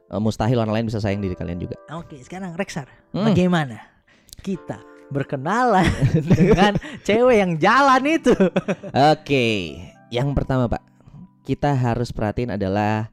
eh, 0.09 0.19
mustahil 0.19 0.57
orang 0.57 0.73
lain 0.73 0.85
bisa 0.89 0.99
sayang 0.99 1.21
diri 1.21 1.33
kalian 1.33 1.57
juga. 1.57 1.77
Oke, 1.93 2.17
sekarang 2.19 2.53
Rexar, 2.53 2.89
Hmm. 3.13 3.29
bagaimana 3.29 3.77
kita 4.41 4.81
berkenalan 5.09 5.85
dengan 6.37 6.77
cewek 7.01 7.35
yang 7.37 7.51
jalan 7.57 8.01
itu? 8.05 8.33
Oke, 9.13 9.45
yang 10.09 10.33
pertama 10.33 10.69
Pak, 10.69 10.81
kita 11.43 11.73
harus 11.73 12.13
perhatiin 12.13 12.53
adalah 12.53 13.09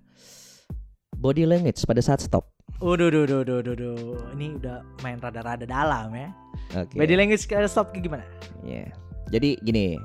body 1.16 1.48
language 1.48 1.80
pada 1.84 2.04
saat 2.04 2.20
stop. 2.20 2.44
Udah, 2.76 3.08
udah, 3.08 3.24
udah, 3.24 3.38
udah, 3.40 3.56
udah, 3.64 3.72
udah. 3.72 3.94
Ini 4.36 4.46
udah 4.60 4.76
main 5.00 5.16
rada-rada 5.16 5.64
dalam 5.64 6.12
ya. 6.12 6.28
Oke. 6.76 7.00
Body 7.00 7.16
language 7.16 7.48
stop 7.48 7.96
kayak 7.96 8.04
gimana? 8.04 8.24
Iya. 8.60 8.92
Jadi 9.32 9.56
gini, 9.64 9.96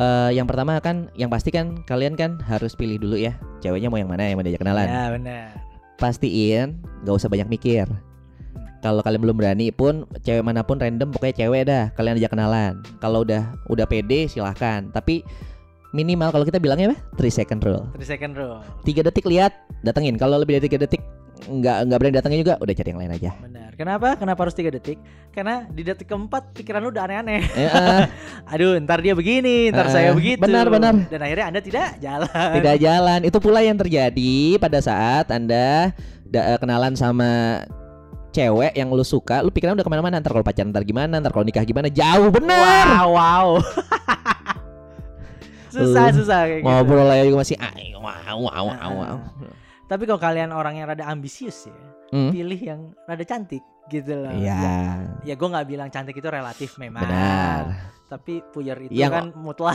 eh 0.00 0.30
yang 0.32 0.48
pertama 0.48 0.80
kan, 0.80 1.12
yang 1.14 1.28
pasti 1.28 1.52
kan 1.52 1.84
kalian 1.84 2.16
kan 2.16 2.40
harus 2.48 2.72
pilih 2.72 2.96
dulu 2.96 3.20
ya, 3.20 3.36
ceweknya 3.60 3.92
mau 3.92 4.00
yang 4.00 4.08
mana 4.08 4.24
yang 4.24 4.40
mau 4.40 4.44
diajak 4.48 4.64
kenalan. 4.64 4.88
Ya 4.88 5.04
benar. 5.12 5.46
Pastiin, 5.96 6.76
nggak 7.04 7.14
usah 7.16 7.28
banyak 7.28 7.48
mikir. 7.48 7.88
Kalau 8.84 9.00
kalian 9.02 9.24
belum 9.24 9.36
berani 9.40 9.72
pun, 9.72 10.06
cewek 10.22 10.44
mana 10.44 10.62
pun 10.62 10.78
random 10.78 11.10
pokoknya 11.10 11.34
cewek 11.42 11.62
dah, 11.66 11.84
kalian 11.96 12.20
ajak 12.20 12.36
kenalan. 12.36 12.84
Kalau 13.02 13.24
udah 13.26 13.56
udah 13.72 13.86
pede 13.88 14.28
silahkan. 14.30 14.86
Tapi 14.92 15.24
minimal 15.96 16.30
kalau 16.30 16.44
kita 16.44 16.60
bilangnya 16.60 16.92
apa? 16.92 16.98
3 17.18 17.32
second 17.32 17.60
rule. 17.64 17.88
3 17.96 18.04
second 18.04 18.32
rule. 18.36 18.60
tiga 18.84 19.00
detik 19.00 19.24
lihat 19.24 19.56
datengin 19.82 20.20
kalau 20.20 20.36
lebih 20.36 20.60
dari 20.60 20.68
tiga 20.68 20.78
detik 20.84 21.00
nggak 21.48 21.88
nggak 21.88 21.98
berani 21.98 22.14
datengin 22.14 22.40
juga 22.44 22.54
udah 22.60 22.74
cari 22.74 22.88
yang 22.90 23.00
lain 23.00 23.12
aja 23.16 23.30
Benar. 23.44 23.65
Kenapa? 23.76 24.16
Kenapa 24.16 24.42
harus 24.42 24.52
3 24.52 24.72
detik? 24.72 24.96
Karena 25.30 25.62
di 25.68 25.80
detik 25.80 26.04
keempat 26.06 26.50
pikiran 26.56 26.80
lu 26.80 26.88
udah 26.88 27.04
aneh-aneh. 27.04 27.40
Eh, 27.44 27.68
eh, 27.68 28.02
Aduh, 28.48 28.72
ntar 28.80 28.98
dia 28.98 29.12
begini, 29.12 29.68
ntar 29.68 29.86
Eh, 29.86 29.90
saya 29.92 30.08
begitu. 30.10 30.40
benar, 30.40 30.66
benar. 30.66 30.92
Dan 31.06 31.20
akhirnya 31.20 31.44
Anda 31.46 31.60
tidak 31.60 31.86
jalan. 32.00 32.50
tidak 32.56 32.74
jalan 32.78 33.18
itu 33.22 33.36
pula 33.36 33.60
yang 33.60 33.76
terjadi 33.76 34.56
pada 34.56 34.80
saat 34.80 35.28
anda 35.28 35.92
da- 36.24 36.52
eh, 36.52 36.56
kenalan 36.56 36.92
sama 36.92 37.60
cewek 38.32 38.72
yang 38.72 38.88
lu 38.88 39.00
suka 39.00 39.40
lu 39.40 39.48
pikiran 39.48 39.72
udah 39.72 39.80
ke 39.80 39.88
mana-mana 39.88 40.18
ntar 40.18 40.30
kalau 40.30 40.40
pacaran 40.40 40.68
ntar 40.68 40.82
gimana 40.82 41.16
ntar 41.16 41.30
kalau 41.30 41.40
nikah 41.40 41.62
gimana 41.62 41.88
jauh 41.88 42.28
bener 42.28 42.84
Wow, 42.92 43.08
wow. 43.12 43.46
susah, 45.72 46.04
Lu 46.12 46.16
susah 46.20 46.38
kayak 46.44 46.60
gitu. 46.60 46.66
ngobrol 46.66 47.06
aja 47.06 47.22
juga 47.24 47.38
masih 47.40 47.56
wow 47.96 48.36
wow 48.40 48.64
wow, 48.66 48.90
wow. 48.92 49.16
Tapi 49.86 50.02
kalau 50.02 50.18
kalian 50.18 50.50
orang 50.50 50.76
yang 50.76 50.84
rada 50.84 51.06
ambisius 51.06 51.64
ya, 51.64 51.72
Hmm? 52.08 52.30
pilih 52.30 52.60
yang 52.60 52.80
rada 53.02 53.22
cantik 53.22 53.60
gitu 53.86 54.14
loh. 54.14 54.30
Iya 54.30 54.98
Ya 55.22 55.34
gue 55.34 55.48
nggak 55.48 55.66
bilang 55.66 55.88
cantik 55.88 56.14
itu 56.14 56.26
relatif 56.26 56.74
memang. 56.76 57.02
benar 57.02 57.64
Tapi 58.06 58.38
puyer 58.46 58.78
itu 58.80 58.94
Yang- 58.94 59.12
kan 59.12 59.26
mutlak. 59.44 59.74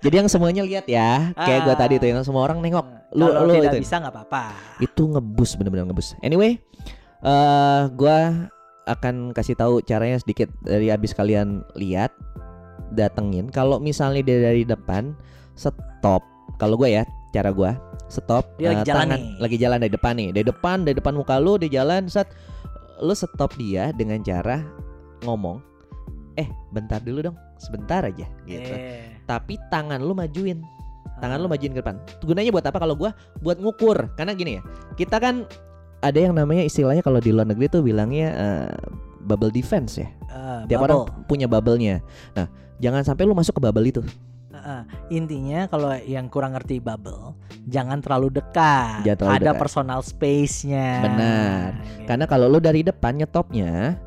jadi 0.00 0.24
yang 0.24 0.28
semuanya 0.28 0.62
lihat 0.62 0.84
ya 0.86 1.32
kayak 1.34 1.60
gua 1.62 1.74
Ah. 1.74 1.78
tadi 1.78 1.94
tuh 1.96 2.08
yang 2.08 2.20
semua 2.22 2.42
orang 2.42 2.58
nengok 2.58 2.86
lu 3.12 3.26
Kalau 3.26 3.44
lu 3.44 3.52
tidak 3.54 3.72
itu 3.72 3.78
bisa 3.82 3.96
nggak 3.98 4.14
apa-apa. 4.14 4.44
itu 4.78 5.02
ngebus 5.06 5.50
bener-bener 5.54 5.84
ngebus 5.84 6.16
anyway 6.20 6.56
eh 7.20 7.82
gua 7.92 8.48
akan 8.82 9.30
kasih 9.30 9.54
tahu 9.54 9.78
caranya 9.80 10.16
sedikit 10.16 10.48
dari 10.60 10.88
abis 10.88 11.12
kalian 11.12 11.60
lihat 11.74 12.10
datengin 12.90 13.46
kalau 13.46 13.76
misalnya 13.76 14.20
dia 14.20 14.38
dari 14.42 14.64
depan 14.64 15.12
stop 15.54 16.24
kalau 16.56 16.74
gue 16.74 16.90
ya 16.90 17.04
cara 17.32 17.50
gua 17.50 17.80
stop 18.06 18.44
Dia 18.60 18.76
lagi 18.76 18.82
eh, 18.84 18.88
jalan 18.92 19.00
tangan- 19.08 19.18
nih. 19.18 19.32
lagi 19.40 19.56
jalan 19.56 19.78
dari 19.80 19.92
depan 19.92 20.12
nih 20.14 20.28
dari 20.30 20.46
depan 20.46 20.76
dari 20.84 20.96
depan 20.96 21.14
muka 21.16 21.36
lu 21.36 21.56
dia 21.56 21.70
jalan 21.72 22.06
set 22.06 22.28
lu 23.00 23.12
stop 23.12 23.56
dia 23.56 23.90
dengan 23.90 24.20
cara 24.20 24.60
ngomong 25.24 25.58
eh 26.34 26.48
bentar 26.70 27.00
dulu 27.00 27.32
dong 27.32 27.36
sebentar 27.56 28.04
aja 28.04 28.24
gitu 28.44 28.72
Eh, 28.72 29.20
tapi 29.24 29.56
tangan 29.68 30.00
lu 30.00 30.12
majuin 30.12 30.60
tangan 31.18 31.38
lu 31.38 31.46
ah. 31.46 31.54
majuin 31.54 31.70
ke 31.70 31.78
depan. 31.78 31.96
Gunanya 32.20 32.50
buat 32.50 32.66
apa 32.66 32.82
kalau 32.82 32.98
gua 32.98 33.14
buat 33.38 33.54
ngukur. 33.62 34.10
Karena 34.18 34.34
gini 34.34 34.58
ya. 34.58 34.62
Kita 34.98 35.22
kan 35.22 35.46
ada 36.02 36.18
yang 36.18 36.34
namanya 36.34 36.66
istilahnya 36.66 36.98
kalau 36.98 37.22
di 37.22 37.30
luar 37.30 37.46
negeri 37.46 37.70
tuh 37.70 37.78
bilangnya 37.78 38.28
eh, 38.34 38.74
bubble 39.22 39.54
defense 39.54 40.02
ya. 40.02 40.10
Ah, 40.26 40.66
Tiap 40.66 40.82
bubble. 40.82 41.06
orang 41.06 41.22
punya 41.30 41.46
bubble-nya. 41.46 42.02
Nah, 42.34 42.50
jangan 42.82 43.06
sampai 43.06 43.22
lu 43.22 43.38
masuk 43.38 43.54
ke 43.54 43.62
bubble 43.62 43.86
itu. 43.86 44.02
Ah. 44.62 44.86
Intinya 45.10 45.66
kalau 45.66 45.90
yang 46.06 46.30
kurang 46.30 46.54
ngerti 46.54 46.78
bubble, 46.78 47.34
jangan 47.66 47.98
terlalu 47.98 48.38
dekat. 48.38 49.02
Jangan 49.02 49.18
terlalu 49.18 49.36
Ada 49.36 49.50
dekat. 49.50 49.60
personal 49.60 50.00
space-nya. 50.06 50.90
Benar. 51.02 51.66
Gitu. 51.82 52.06
Karena 52.06 52.24
kalau 52.30 52.46
lu 52.46 52.62
dari 52.62 52.86
depan 52.86 53.18
nyetopnya 53.18 53.98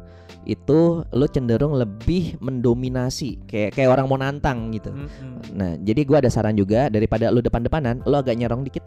itu 0.46 1.02
lu 1.10 1.26
cenderung 1.26 1.74
lebih 1.74 2.38
mendominasi 2.38 3.42
kayak 3.50 3.76
kayak 3.76 3.90
orang 3.90 4.06
mau 4.06 4.18
nantang 4.22 4.70
gitu. 4.72 4.94
Mm-mm. 4.94 5.58
Nah, 5.58 5.74
jadi 5.82 6.06
gua 6.06 6.22
ada 6.22 6.30
saran 6.30 6.54
juga 6.56 6.88
daripada 6.88 7.34
lu 7.34 7.42
depan-depanan, 7.42 8.06
lu 8.06 8.16
agak 8.16 8.38
nyerong 8.38 8.62
dikit. 8.64 8.86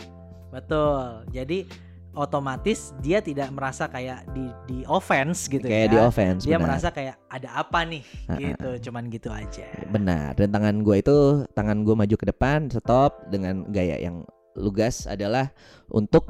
Betul. 0.55 1.27
Jadi 1.35 1.69
otomatis 2.17 2.97
dia 3.05 3.21
tidak 3.21 3.53
merasa 3.53 3.87
kayak 3.87 4.27
di 4.33 4.49
di 4.67 4.79
offense 4.89 5.47
gitu 5.47 5.67
kayak 5.69 5.87
ya. 5.89 5.93
di 5.93 5.99
offense. 6.01 6.43
dia 6.43 6.57
benar. 6.57 6.67
merasa 6.67 6.89
kayak 6.91 7.17
ada 7.29 7.49
apa 7.61 7.85
nih 7.85 8.03
gitu, 8.41 8.71
cuman 8.89 9.13
gitu 9.13 9.29
aja. 9.31 9.67
Benar. 9.93 10.35
Dan 10.35 10.49
tangan 10.51 10.77
gue 10.83 10.97
itu 10.99 11.17
tangan 11.53 11.85
gue 11.85 11.95
maju 11.95 12.15
ke 12.17 12.27
depan, 12.29 12.73
stop 12.73 13.29
dengan 13.29 13.69
gaya 13.71 14.01
yang 14.01 14.25
lugas 14.59 15.07
adalah 15.07 15.55
untuk 15.93 16.27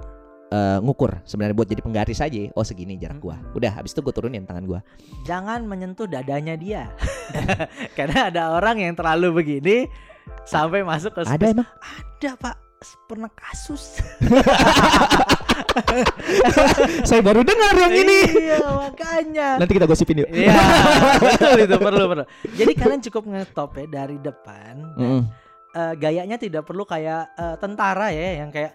eh, 0.53 0.79
ngukur 0.85 1.25
sebenarnya 1.25 1.57
buat 1.57 1.69
jadi 1.69 1.83
penggaris 1.85 2.21
aja. 2.21 2.53
Oh 2.53 2.65
segini 2.65 3.01
jarak 3.01 3.21
gua. 3.23 3.41
Mm-mm. 3.41 3.57
Udah 3.57 3.73
habis 3.73 3.97
itu 3.97 4.01
gue 4.05 4.13
turunin 4.13 4.45
tangan 4.45 4.65
gua. 4.69 4.81
Jangan 5.25 5.65
menyentuh 5.65 6.09
dadanya 6.09 6.55
dia. 6.57 6.93
Karena 7.99 8.29
ada 8.29 8.53
orang 8.57 8.81
yang 8.81 8.93
terlalu 8.93 9.45
begini 9.45 9.89
sampai 10.45 10.85
masuk 10.85 11.17
ke 11.17 11.21
Ada 11.25 11.37
space. 11.37 11.55
emang? 11.57 11.69
Ada, 11.81 12.31
Pak. 12.37 12.57
Pernah 13.11 13.31
kasus. 13.35 13.99
Saya 17.09 17.21
baru 17.21 17.43
dengar 17.43 17.75
yang 17.75 17.95
ini. 17.95 18.19
Iya, 18.49 18.59
makanya. 18.65 19.49
Nanti 19.59 19.73
kita 19.73 19.87
gosipin 19.87 20.23
yuk. 20.23 20.31
Iya, 20.31 20.55
betul 21.25 21.57
itu 21.61 21.77
perlu 21.77 22.05
perlu. 22.07 22.25
Jadi 22.55 22.73
kalian 22.75 23.01
cukup 23.03 23.23
ngetop 23.27 23.71
ya 23.75 23.87
dari 23.87 24.17
depan. 24.19 24.75
dan, 24.95 24.99
Mm-mm. 24.99 25.23
eh, 25.75 25.95
gayanya 25.97 26.37
tidak 26.37 26.65
perlu 26.65 26.83
kayak 26.83 27.33
eh, 27.35 27.57
tentara 27.59 28.09
ya, 28.11 28.41
yang 28.41 28.51
kayak 28.51 28.75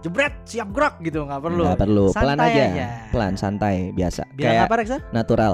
jebret 0.00 0.32
siap 0.44 0.72
gerak 0.72 0.98
gitu, 1.00 1.24
nggak 1.24 1.40
perlu. 1.40 1.64
Nggak 1.66 1.80
perlu. 1.80 2.04
Pelan 2.10 2.36
Santai 2.36 2.52
aja. 2.52 2.86
Pelan 3.10 3.34
santai 3.34 3.76
biasa. 3.92 4.22
Bilang 4.32 4.50
Kayak 4.50 4.64
apa 4.64 4.74
Rexar? 4.76 5.00
natural. 5.10 5.52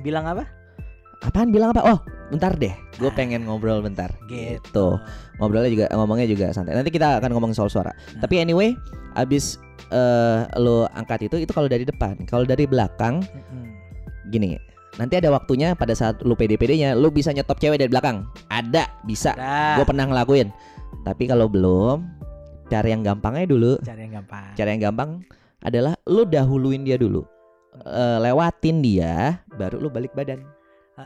Bilang 0.00 0.24
apa? 0.26 0.44
Apaan 1.24 1.50
bilang 1.50 1.72
apa? 1.72 1.82
Oh, 1.82 1.98
bentar 2.28 2.54
deh. 2.54 2.70
Gue 2.96 3.10
Ah. 3.10 3.14
pengen 3.16 3.48
ngobrol 3.48 3.80
bentar. 3.80 4.12
Gitu. 4.26 4.86
Ngobrolnya 5.36 5.70
juga 5.72 5.86
ngomongnya 5.90 6.28
juga 6.28 6.46
santai. 6.52 6.76
Nanti 6.76 6.92
kita 6.92 7.18
akan 7.18 7.30
ngomong 7.32 7.50
soal 7.50 7.66
suara. 7.66 7.90
Nah. 7.90 8.22
Tapi 8.22 8.38
anyway, 8.38 8.76
abis 9.16 9.58
eh, 9.90 10.40
lo 10.58 10.86
angkat 10.94 11.30
itu 11.30 11.42
itu 11.42 11.52
kalau 11.52 11.66
dari 11.70 11.84
depan. 11.86 12.18
Kalau 12.26 12.46
dari 12.46 12.64
belakang 12.66 13.22
Mm-mm. 13.22 13.64
gini 14.30 14.58
nanti 14.96 15.20
ada 15.20 15.28
waktunya 15.28 15.76
pada 15.76 15.92
saat 15.92 16.24
lu 16.24 16.32
pede-pedenya 16.32 16.96
lu 16.96 17.12
bisa 17.12 17.28
nyetop 17.28 17.60
cewek 17.60 17.76
dari 17.76 17.92
belakang 17.92 18.24
ada 18.48 18.88
bisa 19.04 19.36
gue 19.76 19.84
pernah 19.84 20.08
ngelakuin 20.08 20.48
Tapi 21.06 21.30
kalau 21.30 21.46
belum, 21.46 22.02
cara 22.66 22.90
yang 22.90 23.06
gampangnya 23.06 23.46
dulu. 23.46 23.78
Cara 23.78 24.00
yang 24.02 24.18
gampang. 24.18 24.50
Cara 24.58 24.68
yang 24.74 24.82
gampang 24.90 25.10
adalah 25.62 25.94
lu 26.10 26.26
dahuluin 26.26 26.82
dia 26.82 26.98
dulu. 26.98 27.22
Eh, 27.86 28.18
lewatin 28.26 28.82
dia, 28.82 29.38
baru 29.54 29.78
lu 29.78 29.86
balik 29.86 30.10
badan. 30.18 30.42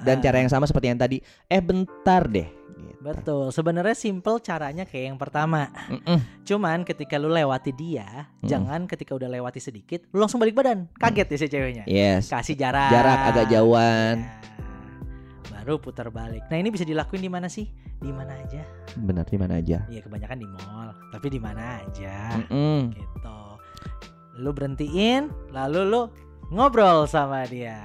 Dan 0.06 0.22
cara 0.24 0.40
yang 0.40 0.48
sama 0.48 0.64
seperti 0.64 0.88
yang 0.88 0.96
tadi, 0.96 1.20
eh 1.52 1.60
bentar 1.60 2.24
deh. 2.30 2.48
Gitu. 2.80 3.00
Betul. 3.04 3.52
Sebenarnya 3.52 3.92
simple 3.92 4.40
caranya 4.40 4.88
kayak 4.88 5.14
yang 5.14 5.18
pertama. 5.20 5.68
Mm-mm. 5.92 6.18
Cuman 6.48 6.82
ketika 6.88 7.20
lu 7.20 7.28
lewati 7.28 7.76
dia, 7.76 8.28
Mm-mm. 8.40 8.48
jangan 8.48 8.88
ketika 8.88 9.12
udah 9.12 9.28
lewati 9.28 9.60
sedikit, 9.60 10.08
lu 10.16 10.24
langsung 10.24 10.40
balik 10.40 10.56
badan. 10.56 10.88
Kaget 10.96 11.28
ya 11.28 11.36
si 11.36 11.46
ceweknya. 11.46 11.84
Yes. 11.84 12.32
Kasih 12.32 12.56
jarak. 12.56 12.88
Jarak 12.88 13.20
agak 13.30 13.46
jauhan. 13.52 14.16
Ya. 14.24 14.40
Baru 15.60 15.76
putar 15.76 16.08
balik. 16.08 16.48
Nah, 16.48 16.56
ini 16.56 16.72
bisa 16.72 16.88
dilakuin 16.88 17.20
di 17.20 17.28
mana 17.28 17.44
sih? 17.52 17.68
Di 18.00 18.08
mana 18.08 18.32
aja? 18.32 18.64
Bener 18.96 19.28
di 19.28 19.36
mana 19.36 19.60
aja. 19.60 19.84
Iya, 19.92 20.00
kebanyakan 20.00 20.40
di 20.40 20.48
mall, 20.48 20.96
tapi 21.12 21.28
di 21.28 21.36
mana 21.36 21.84
aja. 21.84 22.40
Mm-mm. 22.48 22.96
Gitu. 22.96 23.40
Lu 24.40 24.56
berhentiin, 24.56 25.28
lalu 25.52 25.84
lu 25.84 26.02
ngobrol 26.48 27.04
sama 27.04 27.44
dia. 27.44 27.76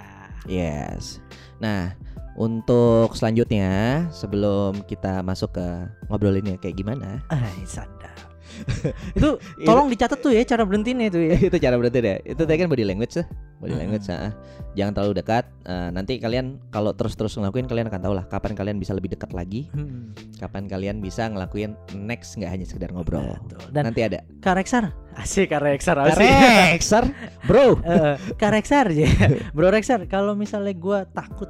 Yes. 0.48 1.20
Nah, 1.60 1.92
untuk 2.36 3.16
selanjutnya 3.16 4.06
sebelum 4.12 4.84
kita 4.86 5.24
masuk 5.24 5.56
ke 5.56 5.68
ngobrolinnya 6.08 6.60
kayak 6.60 6.76
gimana? 6.76 7.24
Ay, 7.32 7.64
sadap. 7.64 8.14
itu 9.20 9.36
tolong 9.68 9.92
dicatat 9.92 10.16
tuh 10.16 10.32
ya 10.32 10.40
cara 10.48 10.64
berhentinya 10.64 11.12
itu 11.12 11.20
ya. 11.20 11.36
itu 11.52 11.58
cara 11.60 11.76
berarti 11.76 12.00
deh. 12.00 12.18
Itu 12.24 12.48
tadi 12.48 12.64
kan 12.64 12.72
body 12.72 12.88
language 12.88 13.20
tuh. 13.20 13.28
Body 13.60 13.76
language. 13.76 14.08
ah. 14.08 14.32
Jangan 14.80 14.96
terlalu 14.96 15.14
dekat. 15.20 15.44
Eh, 15.68 15.90
nanti 15.92 16.20
kalian 16.20 16.60
kalau 16.72 16.96
terus-terus 16.96 17.36
ngelakuin 17.36 17.68
kalian 17.68 17.88
akan 17.92 18.00
tahu 18.00 18.14
lah 18.16 18.24
kapan 18.28 18.56
kalian 18.56 18.78
bisa 18.80 18.96
lebih 18.96 19.12
dekat 19.12 19.32
lagi, 19.32 19.68
Hmm, 19.72 20.12
kapan 20.40 20.68
kalian 20.68 21.00
bisa 21.00 21.28
ngelakuin 21.28 21.76
next 21.96 22.36
nggak 22.40 22.52
hanya 22.52 22.64
sekedar 22.68 22.92
ngobrol. 22.96 23.24
betul. 23.44 23.60
Dan 23.76 23.92
Nanti 23.92 24.02
ada 24.04 24.20
Kareksar, 24.40 24.92
asik 25.16 25.52
Kareksar 25.52 26.00
asik. 26.00 26.24
Rexer, 26.24 27.04
bro. 27.48 27.80
Kak 28.40 28.52
Rexar 28.56 28.88
aja 28.92 29.08
Bro 29.52 29.72
Rexar 29.72 30.04
Kalau 30.08 30.36
misalnya 30.36 30.72
gue 30.76 31.00
takut 31.12 31.48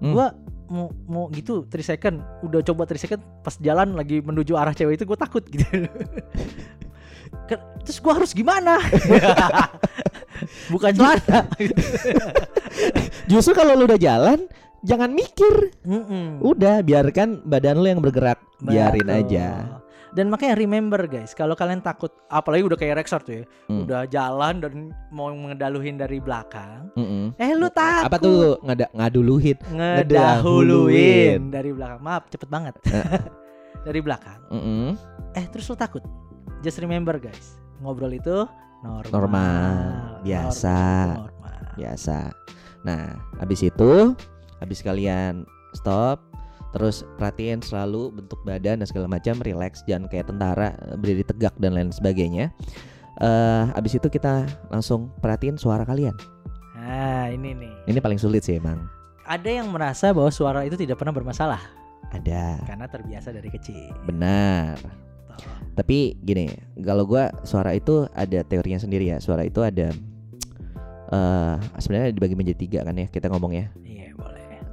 Hmm. 0.00 0.12
Gue 0.16 0.26
mau 0.70 0.86
mau 1.06 1.24
gitu 1.28 1.68
3 1.68 1.76
second 1.84 2.16
Udah 2.46 2.64
coba 2.64 2.88
3 2.88 2.96
second 2.96 3.20
Pas 3.44 3.54
jalan 3.60 3.92
lagi 3.92 4.24
menuju 4.24 4.56
arah 4.56 4.72
cewek 4.72 4.96
itu 4.96 5.04
Gue 5.04 5.18
takut 5.18 5.44
gitu 5.44 5.64
Terus 7.84 7.98
gue 8.00 8.12
harus 8.12 8.32
gimana 8.32 8.78
Bukan 10.72 10.92
celana 10.96 11.44
Justru 13.30 13.52
kalau 13.54 13.78
lu 13.78 13.86
udah 13.86 14.00
jalan, 14.00 14.50
jangan 14.82 15.10
mikir. 15.14 15.70
Mm-mm. 15.86 16.42
Udah, 16.42 16.82
biarkan 16.82 17.46
badan 17.46 17.78
lu 17.78 17.86
yang 17.86 18.02
bergerak. 18.02 18.42
Biarin 18.58 19.06
aja. 19.06 19.78
Dan 20.10 20.26
makanya 20.26 20.58
remember 20.58 20.98
guys 21.06 21.32
Kalau 21.32 21.54
kalian 21.54 21.78
takut 21.78 22.10
Apalagi 22.26 22.66
udah 22.66 22.74
kayak 22.74 22.98
Rexar 22.98 23.22
tuh 23.22 23.42
ya 23.42 23.44
Hmm. 23.70 23.86
Udah 23.86 24.02
jalan 24.06 24.58
dan 24.58 24.72
mau 25.08 25.30
ngedaluhin 25.30 25.94
dari 25.94 26.18
belakang 26.18 26.90
Mm-mm. 26.98 27.38
Eh 27.38 27.54
lu 27.54 27.70
takut 27.70 28.10
Apa 28.10 28.16
tuh 28.18 28.58
ngada 28.66 28.90
ngaduluhin? 28.90 29.54
ngedahuluin 29.70 31.50
dari 31.50 31.70
belakang. 31.70 32.00
Maaf, 32.02 32.26
cepet 32.28 32.48
banget. 32.50 32.74
Eh. 32.90 33.04
dari 33.86 34.00
belakang. 34.02 34.40
Mm-mm. 34.50 34.98
Eh, 35.32 35.46
terus 35.48 35.70
lu 35.70 35.76
takut. 35.78 36.02
Just 36.60 36.82
remember 36.82 37.16
guys, 37.16 37.56
ngobrol 37.80 38.12
itu 38.12 38.44
normal. 38.82 39.08
Normal, 39.08 39.74
biasa. 40.20 40.78
Normal. 41.16 41.62
Biasa. 41.78 42.18
Nah, 42.84 43.16
habis 43.38 43.60
itu, 43.62 44.12
habis 44.58 44.80
kalian 44.80 45.46
stop, 45.72 46.20
terus 46.70 47.02
perhatiin 47.18 47.62
selalu 47.62 48.14
bentuk 48.14 48.40
badan 48.46 48.82
dan 48.82 48.86
segala 48.86 49.10
macam, 49.10 49.38
relax, 49.42 49.82
jangan 49.86 50.06
kayak 50.06 50.30
tentara 50.30 50.74
berdiri 50.98 51.26
tegak 51.26 51.54
dan 51.58 51.74
lain 51.74 51.90
sebagainya. 51.90 52.54
Eh, 53.20 53.62
habis 53.76 53.92
itu 53.98 54.08
kita 54.08 54.48
langsung 54.72 55.12
perhatiin 55.20 55.60
suara 55.60 55.84
kalian. 55.84 56.16
Nah, 56.80 57.28
ini 57.28 57.52
nih. 57.52 57.74
Ini 57.90 57.98
paling 58.00 58.16
sulit 58.16 58.40
sih 58.46 58.56
emang. 58.56 58.88
Ada 59.28 59.60
yang 59.62 59.68
merasa 59.68 60.10
bahwa 60.10 60.32
suara 60.32 60.64
itu 60.66 60.74
tidak 60.74 60.98
pernah 60.98 61.14
bermasalah 61.14 61.60
Ada, 62.10 62.66
karena 62.66 62.90
terbiasa 62.90 63.30
dari 63.30 63.46
kecil. 63.52 63.92
benar. 64.08 64.74
Tapi 65.78 66.18
gini, 66.24 66.50
kalau 66.82 67.06
gua 67.06 67.30
suara 67.46 67.76
itu 67.76 68.10
ada 68.16 68.42
teorinya 68.42 68.80
sendiri 68.80 69.12
ya. 69.12 69.22
Suara 69.22 69.46
itu 69.46 69.62
ada 69.62 69.94
eh 71.10 71.54
sebenarnya 71.78 72.14
dibagi 72.14 72.34
menjadi 72.38 72.58
tiga 72.58 72.80
kan 72.82 72.96
ya 72.98 73.06
kita 73.06 73.30
ngomong 73.30 73.52
ya. 73.54 73.66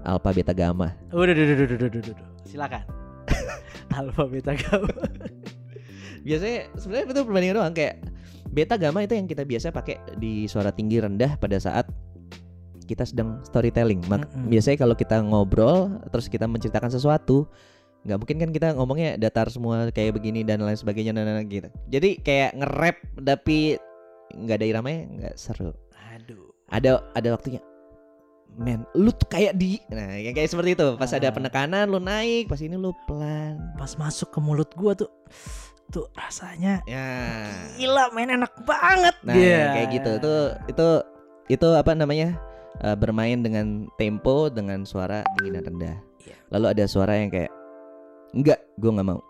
Alpha, 0.07 0.31
beta, 0.31 0.55
gamma. 0.55 0.95
Udah, 1.11 1.35
udah, 1.35 1.43
udah, 1.43 1.65
udah, 1.67 1.87
udah, 1.91 2.01
udah. 2.15 2.27
Silakan. 2.47 2.83
Alfa 3.97 4.23
beta 4.23 4.55
gamma. 4.55 4.93
Biasanya 6.23 6.59
sebenarnya 6.79 7.05
itu 7.11 7.21
perbandingan 7.23 7.55
doang 7.59 7.75
kayak 7.75 7.95
beta 8.47 8.75
gamma 8.79 9.03
itu 9.03 9.13
yang 9.15 9.27
kita 9.27 9.43
biasa 9.43 9.71
pakai 9.71 9.99
di 10.15 10.47
suara 10.47 10.71
tinggi 10.71 11.03
rendah 11.03 11.35
pada 11.35 11.59
saat 11.59 11.87
kita 12.87 13.03
sedang 13.03 13.43
storytelling. 13.43 13.99
Mak- 14.07 14.31
Mm-mm. 14.31 14.47
Biasanya 14.47 14.79
kalau 14.79 14.95
kita 14.95 15.19
ngobrol 15.19 15.99
terus 16.07 16.31
kita 16.31 16.47
menceritakan 16.47 16.87
sesuatu, 16.87 17.47
nggak 18.07 18.17
mungkin 18.17 18.37
kan 18.39 18.49
kita 18.55 18.67
ngomongnya 18.79 19.19
datar 19.19 19.51
semua 19.51 19.91
kayak 19.91 20.15
begini 20.15 20.47
dan 20.47 20.63
lain 20.63 20.79
sebagainya 20.79 21.11
dan 21.11 21.27
lain-lain 21.27 21.47
gitu. 21.51 21.67
Jadi 21.91 22.09
kayak 22.23 22.55
nge-rap 22.55 22.97
tapi 23.27 23.75
nggak 24.31 24.55
ada 24.63 24.67
iramanya 24.67 25.01
nggak 25.19 25.35
seru. 25.35 25.75
Aduh. 26.15 26.47
Ada 26.71 27.03
ada 27.11 27.35
waktunya. 27.35 27.59
Men, 28.55 28.87
lu 28.95 29.11
tuh 29.11 29.27
kayak 29.27 29.53
di 29.53 29.77
Nah, 29.91 30.17
yang 30.17 30.33
kayak 30.33 30.49
seperti 30.49 30.73
itu. 30.73 30.87
Pas 30.95 31.11
ada 31.11 31.29
Ah. 31.29 31.33
penekanan 31.33 31.85
lu 31.85 31.99
naik, 31.99 32.47
pas 32.47 32.57
ini 32.57 32.73
lu 32.73 32.95
pelan. 33.05 33.59
Pas 33.75 33.93
masuk 33.93 34.31
ke 34.31 34.39
mulut 34.39 34.71
gua 34.73 34.95
tuh 34.95 35.11
tuh 35.87 36.03
rasanya 36.13 36.83
Ya. 36.83 37.47
gila 37.79 38.11
men 38.11 38.27
enak 38.27 38.51
banget 38.67 39.15
Nah, 39.23 39.31
yang 39.31 39.71
kayak 39.71 39.89
gitu 39.95 40.11
itu 40.19 40.33
itu 40.67 40.87
itu 41.47 41.67
apa 41.71 41.95
namanya 41.95 42.35
eh, 42.77 42.91
bermain 42.93 43.39
dengan 43.39 43.87
tempo 43.95 44.49
dengan 44.49 44.83
suara 44.83 45.23
tinggi 45.33 45.49
dan 45.49 45.63
rendah. 45.65 45.97
Iya. 46.21 46.35
Lalu 46.51 46.65
ada 46.75 46.83
suara 46.85 47.13
yang 47.15 47.31
kayak 47.31 47.49
enggak, 48.33 48.59
gue 48.75 48.91
nggak 48.91 49.07
mau. 49.07 49.23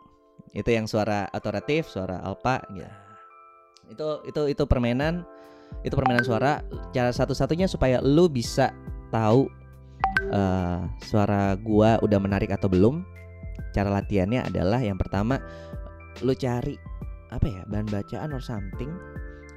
Itu 0.51 0.67
yang 0.67 0.89
suara 0.89 1.29
otoratif, 1.29 1.85
suara 1.85 2.17
alpa 2.19 2.59
gitu. 2.71 2.89
Itu 3.87 4.07
itu 4.25 4.41
itu 4.49 4.63
permainan 4.65 5.21
itu 5.83 5.93
permainan 5.93 6.23
suara. 6.23 6.63
Cara 6.89 7.13
satu-satunya 7.13 7.67
supaya 7.67 8.01
lu 8.01 8.25
bisa 8.27 8.73
tahu 9.09 9.47
eh, 10.31 10.79
suara 11.03 11.55
gua 11.59 11.99
udah 12.03 12.19
menarik 12.21 12.51
atau 12.53 12.67
belum. 12.71 13.03
Cara 13.75 13.93
latihannya 13.93 14.47
adalah 14.47 14.81
yang 14.81 14.97
pertama 14.97 15.37
lu 16.25 16.33
cari 16.33 16.73
apa 17.29 17.45
ya 17.45 17.61
bahan 17.69 17.87
bacaan 17.91 18.29
or 18.33 18.41
something 18.41 18.89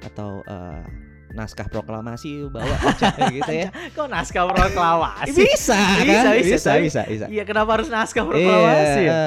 atau 0.05 0.45
eh, 0.45 0.85
naskah 1.31 1.71
proklamasi 1.71 2.47
lu 2.47 2.49
bawa 2.51 2.75
gitu 3.37 3.53
ya. 3.53 3.71
Kok 3.95 4.09
naskah 4.11 4.51
proklamasi? 4.51 5.31
bisa, 5.35 5.79
Bisa, 5.79 5.79
kan? 5.79 6.05
bisa, 6.05 6.31
bisa, 6.35 6.73
bisa, 6.83 7.01
bisa. 7.07 7.27
Iya, 7.31 7.43
kenapa 7.47 7.79
harus 7.79 7.89
naskah 7.89 8.27
proklamasi? 8.27 9.01
Iya. 9.07 9.07
ya? 9.07 9.25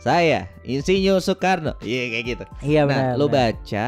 Saya 0.00 0.40
Insinyur 0.64 1.20
Soekarno. 1.20 1.76
Iya 1.84 2.02
kayak 2.08 2.24
gitu. 2.24 2.44
Iya 2.64 2.88
nah, 2.88 2.88
benar. 2.88 3.12
lu 3.20 3.26
benar. 3.28 3.52
baca 3.52 3.86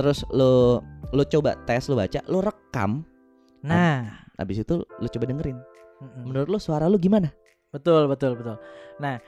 terus 0.00 0.24
lu 0.32 0.80
lu 1.12 1.22
coba 1.28 1.54
tes 1.68 1.86
lu 1.86 1.94
baca, 1.94 2.18
lu 2.26 2.38
rekam, 2.42 3.04
Nah, 3.66 4.25
habis 4.36 4.60
itu 4.60 4.74
lu 4.80 5.06
coba 5.06 5.24
dengerin. 5.26 5.58
mm-mm. 5.98 6.22
Menurut 6.24 6.48
lu 6.48 6.58
suara 6.58 6.86
lu 6.86 6.96
gimana? 6.96 7.32
betul 7.66 8.06
betul 8.06 8.36
betul. 8.36 8.56
Nah, 8.96 9.20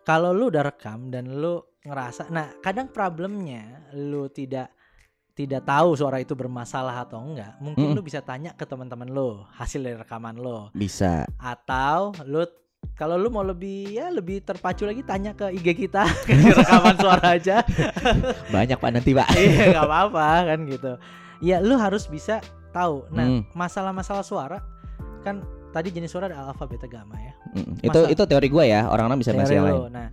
kalau 0.00 0.32
lu 0.32 0.48
udah 0.48 0.64
rekam 0.64 1.08
dan 1.08 1.28
lu 1.28 1.60
ngerasa, 1.80 2.28
nah 2.28 2.48
kadang 2.58 2.88
problemnya 2.88 3.64
lu 3.92 4.28
tidak 4.28 4.72
tidak 5.30 5.64
tahu 5.64 5.96
suara 5.96 6.16
itu 6.16 6.32
bermasalah 6.32 7.00
atau 7.00 7.20
enggak, 7.20 7.56
mungkin 7.58 7.92
Mm. 7.92 7.96
lu 7.96 8.02
bisa 8.02 8.20
tanya 8.20 8.52
ke 8.52 8.64
teman-teman 8.64 9.08
lu 9.08 9.40
hasil 9.52 9.80
dari 9.80 9.96
rekaman 9.96 10.36
lu 10.36 10.68
Bisa. 10.72 11.24
atau 11.36 12.12
lu 12.24 12.44
kalau 12.96 13.16
lu 13.16 13.28
mau 13.28 13.40
lebih 13.40 13.92
ya 13.92 14.08
lebih 14.08 14.40
terpacu 14.40 14.84
lagi 14.84 15.00
tanya 15.00 15.32
ke 15.32 15.48
IG 15.50 15.76
kita 15.78 16.04
kasih 16.28 16.52
rekaman 16.54 16.96
suara 16.96 17.36
aja 17.36 17.60
Banyak 18.54 18.76
Pak 18.76 18.90
nanti, 18.90 19.12
Pak. 19.12 19.28
iya 19.32 19.72
nggak 19.72 19.84
apa-apa 19.84 20.26
kan 20.46 20.58
gitu 20.64 20.92
ya 21.40 21.60
lu 21.60 21.76
harus 21.76 22.04
bisa 22.04 22.40
tahu 22.70 23.06
nah 23.10 23.26
Hmm. 23.26 23.42
masalah-masalah 23.52 24.22
suara 24.22 24.58
kan 25.20 25.42
tadi 25.70 25.90
jenis 25.90 26.08
suara 26.08 26.26
ada 26.26 26.42
alfa 26.44 26.64
beta 26.64 26.86
gamma 26.86 27.14
ya 27.16 27.34
Mm, 27.50 27.82
Itu 27.82 27.98
Masa- 28.00 28.10
itu 28.10 28.22
teori 28.24 28.46
gua 28.46 28.62
ya. 28.62 28.86
Orang-orang 28.86 29.18
bisa 29.18 29.34
bahas 29.34 29.50
yang 29.50 29.64
lain. 29.64 29.90
nah 29.90 30.06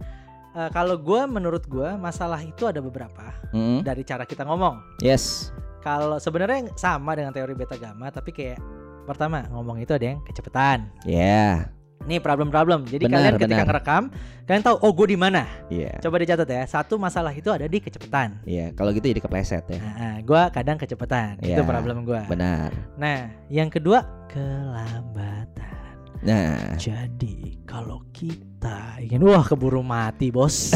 eh, 0.52 0.70
kalau 0.72 0.98
gue 0.98 1.22
menurut 1.24 1.62
gue 1.64 1.86
masalah 1.96 2.42
itu 2.42 2.66
ada 2.66 2.78
beberapa 2.80 3.30
Mm, 3.52 3.82
dari 3.82 4.02
cara 4.02 4.24
kita 4.24 4.42
ngomong 4.42 4.82
Yes. 5.00 5.54
kalau 5.80 6.18
sebenarnya 6.18 6.74
sama 6.74 7.14
dengan 7.14 7.30
teori 7.30 7.54
beta 7.54 7.76
gamma 7.76 8.10
tapi 8.10 8.32
kayak 8.32 8.58
pertama 9.04 9.46
ngomong 9.48 9.78
itu 9.78 9.94
ada 9.94 10.06
yang 10.08 10.20
kecepatan 10.24 10.90
Ya. 11.04 11.70
Nih 12.08 12.24
problem-problem. 12.24 12.88
Jadi 12.88 13.04
Benar, 13.04 13.20
kalian 13.20 13.34
ketika 13.36 13.52
benar. 13.52 13.68
ngerekam, 13.68 14.04
kalian 14.48 14.64
tahu 14.64 14.76
oh 14.80 14.92
gue 14.96 15.08
di 15.12 15.18
mana. 15.20 15.44
Iya. 15.68 16.00
Coba 16.00 16.16
dicatat 16.18 16.48
ya. 16.48 16.64
Satu 16.64 16.96
masalah 16.96 17.36
itu 17.36 17.52
ada 17.52 17.68
di 17.68 17.78
kecepatan. 17.78 18.40
Iya, 18.48 18.72
kalau 18.74 18.96
gitu 18.96 19.06
jadi 19.06 19.20
kepleset 19.20 19.68
ya. 19.68 19.80
Nah, 19.84 20.16
gue 20.24 20.42
kadang 20.56 20.80
kecepatan. 20.80 21.36
Itu 21.44 21.60
Iya, 21.60 21.68
problem 21.68 22.08
gue. 22.08 22.22
Benar. 22.26 22.72
Nah, 22.96 23.28
yang 23.52 23.68
kedua 23.68 24.08
kelambatan. 24.32 25.76
Nah, 26.18 26.74
Jadi 26.82 27.62
kalau 27.70 28.02
kita 28.10 28.98
ingin 28.98 29.22
wah 29.22 29.46
keburu 29.46 29.86
mati 29.86 30.34
bos. 30.34 30.74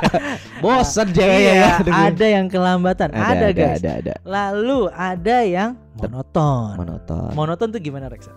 bosan 0.64 1.14
cewek 1.14 1.38
Iya, 1.40 1.52
ya. 1.54 1.72
ada 2.10 2.26
yang 2.26 2.50
kelambatan, 2.50 3.14
ada, 3.14 3.54
guys. 3.54 3.78
Ada, 3.78 3.90
ada. 4.02 4.14
Lalu 4.26 4.90
ada 4.90 5.36
yang 5.46 5.70
monoton. 5.94 6.74
Monoton. 6.74 7.30
Monoton 7.36 7.68
tuh 7.70 7.78
gimana 7.78 8.10
Rexa? 8.10 8.34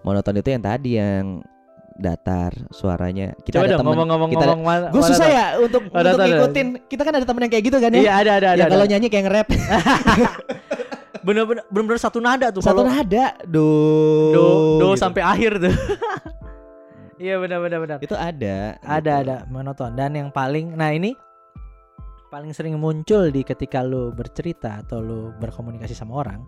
Monoton 0.00 0.40
itu 0.40 0.48
yang 0.48 0.64
tadi 0.64 0.96
yang 0.96 1.44
datar 2.00 2.52
suaranya. 2.70 3.36
Kita 3.38 3.60
Coba 3.60 3.64
ada 3.64 3.70
dong 3.70 3.78
temen- 3.78 3.90
ngomong-ngomong 3.92 4.28
kita 4.28 4.40
ada- 4.40 4.50
ngomong 4.50 4.66
mana- 4.66 4.90
Gue 4.90 5.02
susah 5.04 5.28
ya 5.28 5.46
untuk 5.56 5.82
Ada, 5.86 6.00
untuk 6.08 6.18
ada. 6.18 6.26
ngikutin. 6.26 6.66
Kita 6.88 7.02
kan 7.02 7.12
ada 7.14 7.26
temen 7.28 7.40
yang 7.44 7.52
kayak 7.52 7.64
gitu 7.64 7.76
kan 7.76 7.90
ya. 7.92 8.00
Iya 8.00 8.12
ada 8.16 8.30
ada 8.34 8.48
Ya 8.50 8.54
ada. 8.58 8.72
kalau 8.72 8.86
nyanyi 8.86 9.06
kayak 9.06 9.24
nge-rap 9.24 9.48
Bener-bener 11.20 11.62
bener-bener 11.68 12.00
satu 12.00 12.16
nada 12.16 12.48
tuh 12.48 12.64
satu 12.64 12.80
kalau 12.80 12.88
nada 12.88 13.36
do 13.44 13.68
do 14.32 14.44
do 14.80 14.88
gitu. 14.88 14.96
sampai 14.96 15.20
akhir 15.20 15.52
tuh. 15.60 15.74
Iya 17.20 17.36
benar-benar 17.36 17.78
benar. 17.78 17.96
itu 18.00 18.16
ada 18.16 18.80
Ada 18.80 18.96
gitu. 19.14 19.24
ada 19.28 19.36
monoton 19.46 19.92
dan 19.92 20.16
yang 20.16 20.32
paling 20.32 20.72
nah 20.72 20.88
ini 20.88 21.12
paling 22.26 22.48
sering 22.50 22.80
muncul 22.80 23.28
di 23.28 23.44
ketika 23.44 23.84
lu 23.84 24.08
bercerita 24.08 24.80
atau 24.80 25.04
lu 25.04 25.28
berkomunikasi 25.36 25.92
sama 25.92 26.16
orang 26.16 26.40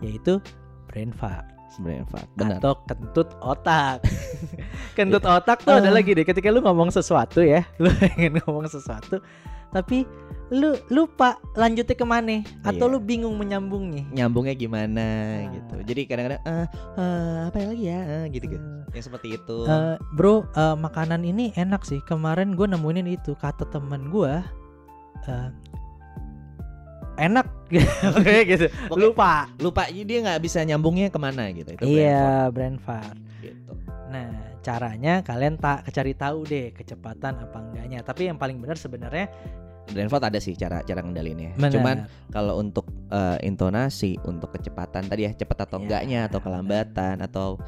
yaitu 0.00 0.42
brain 0.84 1.14
fart 1.14 1.46
sebenarnya 1.70 2.04
Fat. 2.06 2.26
benar 2.34 2.58
atau 2.58 2.72
kentut 2.84 3.28
otak. 3.40 4.02
kentut 4.98 5.22
otak 5.22 5.58
tuh 5.60 5.72
ada 5.72 5.86
Ah. 5.86 5.94
lagi 5.94 6.12
deh 6.12 6.22
ketika 6.22 6.48
lu 6.48 6.60
ngomong 6.60 6.88
sesuatu 6.88 7.40
ya, 7.40 7.62
lu 7.82 7.88
ingin 8.12 8.38
ngomong 8.40 8.66
sesuatu 8.66 9.22
tapi 9.70 10.02
lu 10.50 10.74
lupa 10.90 11.38
lanjutnya 11.54 11.94
ke 11.94 12.02
mana 12.02 12.42
atau 12.60 12.84
Iya. 12.84 12.92
lu 12.92 12.98
bingung 12.98 13.38
menyambungnya. 13.38 14.02
nyambungnya 14.10 14.54
gimana 14.54 15.06
Ah. 15.38 15.46
gitu 15.48 15.74
jadi 15.86 16.00
kadang-kadang 16.04 16.42
eh 16.42 16.66
eh, 16.96 17.36
apa 17.46 17.56
lagi 17.64 17.84
ya 17.86 18.00
Eh, 18.02 18.24
gitu 18.28 18.46
gitu 18.50 18.66
Eh, 18.90 18.90
yang 18.92 19.04
seperti 19.06 19.28
itu 19.32 19.56
Eh, 19.62 19.94
bro, 20.10 20.42
eh, 20.50 20.74
makanan 20.76 21.22
ini 21.22 21.54
enak 21.54 21.82
sih. 21.82 22.02
Kemarin 22.02 22.52
gue 22.52 22.66
nemuin 22.66 23.06
itu 23.08 23.38
kata 23.38 23.70
temen 23.70 24.10
gue, 24.10 24.42
eh, 25.24 25.48
enak 27.20 27.46
gitu. 28.48 28.66
Pokoknya 28.88 29.06
Lupa. 29.12 29.32
lupa 29.56 29.82
dia 29.86 30.18
nggak 30.20 30.40
bisa 30.40 30.64
nyambungnya 30.64 31.08
ke 31.08 31.18
mana 31.18 31.52
gitu 31.52 31.70
itu 31.70 31.82
Iya, 31.84 32.48
brain 32.48 32.76
fart. 32.76 33.12
fart, 33.12 33.18
gitu 33.38 33.72
Nah, 34.10 34.26
caranya 34.60 35.22
kalian 35.22 35.54
tak 35.54 35.86
cari 35.88 36.12
tahu 36.12 36.42
deh 36.42 36.72
kecepatan 36.72 37.38
apa 37.38 37.58
enggaknya. 37.60 38.02
Tapi 38.02 38.26
yang 38.26 38.36
paling 38.36 38.58
benar 38.58 38.74
sebenarnya 38.74 39.28
brain 39.86 40.06
fart 40.06 40.22
ada 40.24 40.38
sih 40.38 40.54
cara 40.54 40.80
cara 40.80 41.02
ngendalinnya 41.02 41.54
benar. 41.56 41.72
cuman 41.72 41.96
kalau 42.28 42.54
untuk 42.56 42.86
eh, 43.08 43.42
intonasi 43.42 44.22
untuk 44.22 44.50
kecepatan 44.50 45.02
tadi 45.04 45.26
ya 45.26 45.32
cepat 45.32 45.66
atau 45.66 45.76
Iya, 45.76 45.82
enggaknya 45.82 46.20
atau 46.26 46.38
kelambatan 46.38 47.16
atau 47.20 47.58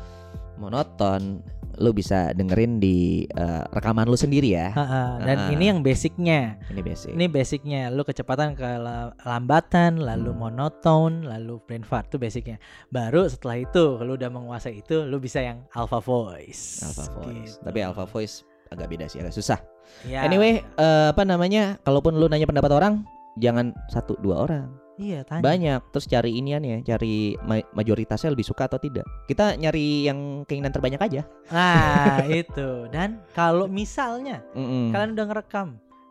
monoton 0.57 1.41
lu 1.75 1.89
bisa 1.91 2.31
dengerin 2.31 2.77
di 2.77 3.25
eh, 3.27 3.63
rekaman 3.71 4.05
lu 4.05 4.13
sendiri 4.13 4.53
ya 4.53 4.69
Ha-ha, 4.71 5.19
dan 5.19 5.37
Ah. 5.39 5.51
ini 5.51 5.65
yang 5.67 5.81
basicnya. 5.81 6.61
ini 6.69 6.81
basic 6.81 7.11
Ini 7.11 7.27
basicnya. 7.27 7.83
Lu 7.89 8.05
kecepatan 8.05 8.53
kelambatan, 8.53 9.97
lalu 9.97 10.31
Hmm. 10.31 10.41
monoton, 10.43 11.25
lalu 11.25 11.59
brain 11.63 11.81
fart 11.81 12.07
itu 12.07 12.19
basicnya. 12.19 12.61
Baru 12.89 13.25
setelah 13.25 13.57
itu, 13.59 13.97
kalau 13.97 14.13
udah 14.13 14.29
menguasai 14.29 14.79
itu, 14.79 15.01
lu 15.01 15.17
bisa 15.17 15.41
yang 15.41 15.65
alpha 15.71 15.97
voice. 15.99 16.83
alpha 16.83 17.09
voice 17.15 17.57
Gitu. 17.57 17.65
tapi 17.65 17.79
alpha 17.81 18.05
voice 18.05 18.45
agak 18.69 18.89
beda 18.89 19.05
sih 19.07 19.21
agak 19.21 19.33
susah 19.33 19.59
Ya. 20.03 20.23
anyway 20.23 20.61
eh, 20.77 21.07
apa 21.09 21.23
namanya 21.23 21.77
kalaupun 21.83 22.15
lu 22.15 22.25
nanya 22.25 22.45
pendapat 22.45 22.69
orang 22.71 22.95
jangan 23.37 23.73
satu 23.87 24.17
dua 24.19 24.43
orang 24.43 24.69
Iya 25.03 25.21
tanya. 25.23 25.43
banyak 25.43 25.81
terus 25.91 26.07
cari 26.07 26.31
inian 26.33 26.63
ya 26.63 26.79
cari 26.87 27.15
ma- 27.41 27.67
mayoritasnya 27.73 28.31
lebih 28.31 28.45
suka 28.45 28.65
atau 28.65 28.79
tidak 28.79 29.03
kita 29.27 29.57
nyari 29.57 30.07
yang 30.07 30.19
keinginan 30.45 30.71
terbanyak 30.71 31.03
aja 31.03 31.23
Nah 31.49 32.23
itu. 32.41 32.87
Dan 32.89 33.19
kalau 33.33 33.67
misalnya 33.67 34.47
Mm-mm. 34.53 34.91
kalian 34.91 35.13
udah 35.13 35.27
ngerekam, 35.27 35.69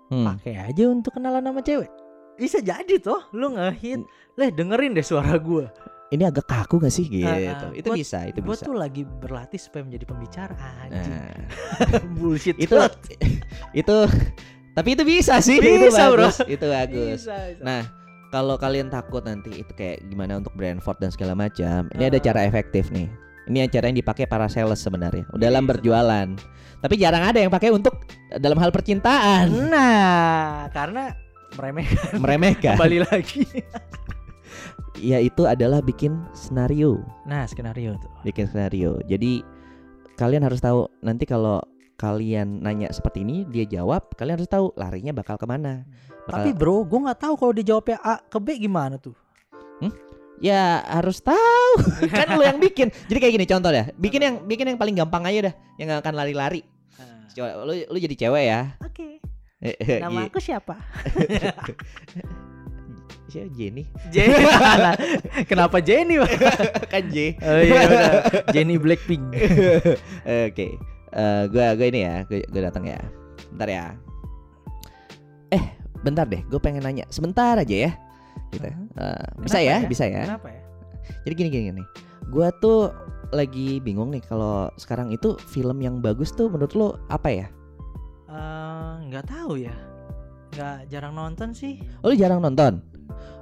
Hmm. 0.07 0.27
pakai 0.27 0.59
aja 0.61 0.83
untuk 0.85 1.15
kenalan 1.15 1.39
sama 1.41 1.61
cewek. 1.61 1.87
Bisa 2.35 2.59
jadi 2.59 2.99
tuh, 2.99 3.23
lu 3.31 3.55
ngehit, 3.55 4.03
leh 4.33 4.49
dengerin 4.49 4.91
deh 4.91 5.01
suara 5.01 5.37
gua. 5.37 5.71
ini 6.09 6.21
agak 6.21 6.43
kaku 6.43 6.75
gak 6.77 6.91
sih 6.91 7.07
gitu 7.07 7.23
ah. 7.23 7.71
itu 7.71 7.87
Gua- 7.87 7.95
bisa 7.95 8.27
itu 8.27 8.43
Gua 8.43 8.51
bisa 8.51 8.67
tuh 8.67 8.75
lagi 8.75 9.07
berlatih 9.07 9.55
supaya 9.55 9.79
menjadi 9.81 10.03
pembicara 10.05 10.51
anjing. 10.81 11.07
nah 11.07 11.31
Bullshit. 12.19 12.59
itu 12.59 12.75
banget. 12.75 12.99
itu 13.79 13.95
tapi 14.71 14.89
itu 14.89 15.03
bisa 15.05 15.39
sih 15.39 15.55
Bisa, 15.57 15.71
itu 15.71 15.87
bro. 16.09 16.27
bagus 16.27 16.37
itu 16.45 16.65
bagus 16.65 17.19
Bisa, 17.23 17.35
bisa. 17.49 17.63
nah 17.63 17.81
kalau 18.31 18.55
kalian 18.55 18.87
takut 18.87 19.21
nanti 19.21 19.51
itu 19.59 19.71
kayak 19.71 20.07
gimana 20.07 20.39
untuk 20.39 20.55
Brentford 20.55 20.97
dan 20.97 21.11
segala 21.11 21.35
macam 21.35 21.91
ini 21.91 22.07
ada 22.07 22.15
Ah. 22.15 22.23
cara 22.23 22.39
efektif 22.43 22.87
nih. 22.89 23.11
Ini 23.41 23.65
yang 23.65 23.71
cara 23.73 23.89
yang 23.89 23.97
dipakai 23.97 24.25
para 24.25 24.47
sales 24.47 24.79
sebenarnya 24.79 25.27
dalam 25.35 25.65
berjualan. 25.65 26.27
Tapi 26.79 26.95
jarang 26.95 27.25
ada 27.25 27.37
yang 27.37 27.49
pakai 27.49 27.69
untuk 27.69 28.05
dalam 28.31 28.55
hal 28.55 28.69
percintaan. 28.69 29.49
Nah, 29.67 30.69
karena 30.71 31.11
meremehkan. 31.53 32.17
Meremehkan. 32.17 32.73
Kembali 32.77 32.99
lagi. 33.03 33.43
ya 35.01 35.17
itu 35.17 35.43
adalah 35.43 35.81
bikin 35.81 36.13
senario 36.31 37.01
Nah, 37.25 37.43
skenario 37.45 37.97
tuh. 37.97 38.11
bikin 38.21 38.45
skenario. 38.45 39.01
Jadi 39.05 39.41
kalian 40.15 40.45
harus 40.45 40.61
tahu 40.61 40.85
nanti 41.01 41.25
kalau 41.25 41.59
kalian 41.97 42.61
nanya 42.61 42.89
seperti 42.89 43.21
ini 43.21 43.45
dia 43.45 43.61
jawab 43.63 44.09
kalian 44.17 44.37
harus 44.37 44.49
tahu 44.49 44.73
larinya 44.73 45.13
bakal 45.13 45.37
ke 45.37 45.45
mana 45.45 45.85
bakal, 46.23 46.31
Tapi 46.37 46.49
bro, 46.51 46.83
gue 46.83 46.99
nggak 47.01 47.19
tahu 47.19 47.33
kalau 47.35 47.51
dijawabnya 47.51 47.97
A 47.99 48.19
ke 48.19 48.37
B 48.37 48.47
gimana 48.57 48.95
tuh. 48.95 49.15
ya 50.41 50.81
harus 50.89 51.21
tahu 51.21 51.69
kan 52.17 52.33
lu 52.33 52.41
yang 52.41 52.57
bikin 52.57 52.89
jadi 53.05 53.17
kayak 53.21 53.33
gini 53.37 53.45
contoh 53.45 53.69
ya 53.69 53.93
bikin 53.93 54.17
yang 54.17 54.35
bikin 54.41 54.73
yang 54.73 54.75
paling 54.75 54.97
gampang 54.97 55.21
aja 55.21 55.49
dah 55.49 55.53
yang 55.77 55.85
gak 55.87 56.01
akan 56.01 56.17
lari-lari 56.17 56.65
Coba, 57.31 57.61
lu 57.61 57.77
lu 57.77 57.95
jadi 57.95 58.15
cewek 58.17 58.43
ya 58.49 58.73
Oke. 58.81 59.21
Eh, 59.61 60.01
Nama 60.01 60.17
Iya. 60.17 60.27
aku 60.27 60.39
siapa? 60.41 60.75
siapa 63.29 63.49
Jenny 63.53 63.85
Jenny. 64.09 64.43
Kenapa 65.45 65.77
Jenny? 65.79 66.17
Kan 66.89 67.03
J 67.07 67.37
Oh 67.39 67.61
iya 67.61 67.79
udah. 67.85 68.11
Jenny 68.49 68.75
Blackpink. 68.75 69.23
oke 70.25 70.67
Eh, 71.11 71.43
gua 71.47 71.75
gua 71.75 71.85
ini 71.85 72.01
ya 72.01 72.23
gua, 72.25 72.39
gua 72.49 72.61
datang 72.65 72.83
ya 72.87 72.99
bentar 73.51 73.69
ya 73.69 73.85
bentar 76.01 76.25
deh 76.25 76.41
gue 76.49 76.59
pengen 76.61 76.83
nanya. 76.85 77.05
Sebentar 77.09 77.57
aja 77.57 77.75
ya. 77.89 77.91
Gitu. 78.51 78.67
Eh, 78.67 79.25
bisa 79.43 79.57
ya, 79.59 79.79
ya? 79.79 79.87
bisa 79.87 80.03
ya? 80.07 80.23
Kenapa 80.27 80.49
ya? 80.51 80.61
jadi 81.25 81.33
gini 81.37 81.49
gini 81.49 81.63
gini. 81.73 81.83
Gue 82.29 82.47
tuh 82.61 82.91
lagi 83.31 83.79
bingung 83.79 84.11
nih 84.11 84.23
kalau 84.27 84.67
sekarang 84.75 85.11
itu 85.11 85.39
film 85.51 85.79
yang 85.79 86.03
bagus 86.03 86.35
tuh 86.35 86.51
menurut 86.51 86.73
lo 86.75 86.87
apa 87.07 87.29
ya? 87.31 87.47
Eh, 88.27 88.91
nggak 89.07 89.25
tahu 89.27 89.59
ya. 89.59 89.75
Nggak 90.51 90.77
jarang 90.91 91.13
nonton 91.15 91.55
sih. 91.55 91.79
Oh, 92.03 92.11
lu 92.11 92.15
jarang 92.15 92.43
nonton? 92.43 92.83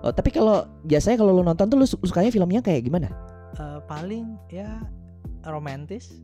Oh 0.02 0.13
tapi 0.13 0.32
kalau 0.32 0.65
biasanya 0.88 1.19
kalau 1.19 1.36
lu 1.36 1.43
nonton 1.43 1.67
tuh 1.69 1.78
lu 1.78 1.86
su- 1.86 2.02
sukanya 2.02 2.32
filmnya 2.32 2.62
kayak 2.62 2.86
gimana? 2.86 3.10
Eh, 3.58 3.80
paling 3.86 4.38
ya 4.50 4.82
romantis. 5.45 6.22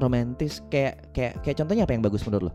romantis 0.00 0.64
kayak 0.72 1.12
kayak 1.12 1.44
kayak 1.44 1.60
contohnya 1.60 1.84
apa 1.84 1.92
yang 1.92 2.00
bagus 2.00 2.24
menurut 2.24 2.48
lo? 2.48 2.52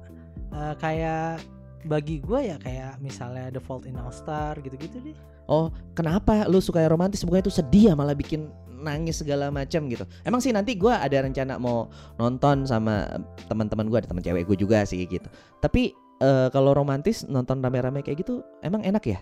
Eh, 0.55 0.73
kayak 0.81 1.45
bagi 1.85 2.19
gue 2.19 2.39
ya 2.51 2.57
kayak 2.57 2.97
misalnya 2.99 3.53
The 3.53 3.61
Fault 3.61 3.85
in 3.85 3.95
Our 3.95 4.11
Star 4.11 4.57
gitu-gitu 4.59 4.99
deh. 5.01 5.17
oh 5.47 5.69
kenapa 5.93 6.49
lu 6.49 6.57
suka 6.57 6.81
yang 6.81 6.97
romantis 6.97 7.21
bukannya 7.21 7.45
itu 7.45 7.53
sedih 7.53 7.83
ya 7.89 7.93
malah 7.93 8.17
bikin 8.17 8.49
nangis 8.75 9.21
segala 9.23 9.49
macam 9.49 9.87
gitu 9.87 10.03
emang 10.25 10.43
sih 10.43 10.51
nanti 10.51 10.75
gua 10.77 10.99
ada 11.01 11.21
rencana 11.23 11.57
mau 11.57 11.89
nonton 12.17 12.67
sama 12.67 13.07
teman-teman 13.47 13.87
gua 13.87 14.03
ada 14.03 14.09
teman 14.11 14.21
cewek 14.21 14.45
gue 14.45 14.57
juga 14.59 14.83
sih 14.85 15.05
gitu 15.05 15.25
tapi 15.57 15.89
eh, 16.19 16.47
kalau 16.51 16.75
romantis 16.75 17.23
nonton 17.25 17.63
rame-rame 17.63 18.01
kayak 18.01 18.25
gitu 18.25 18.41
emang 18.61 18.83
enak 18.83 19.05
ya 19.05 19.19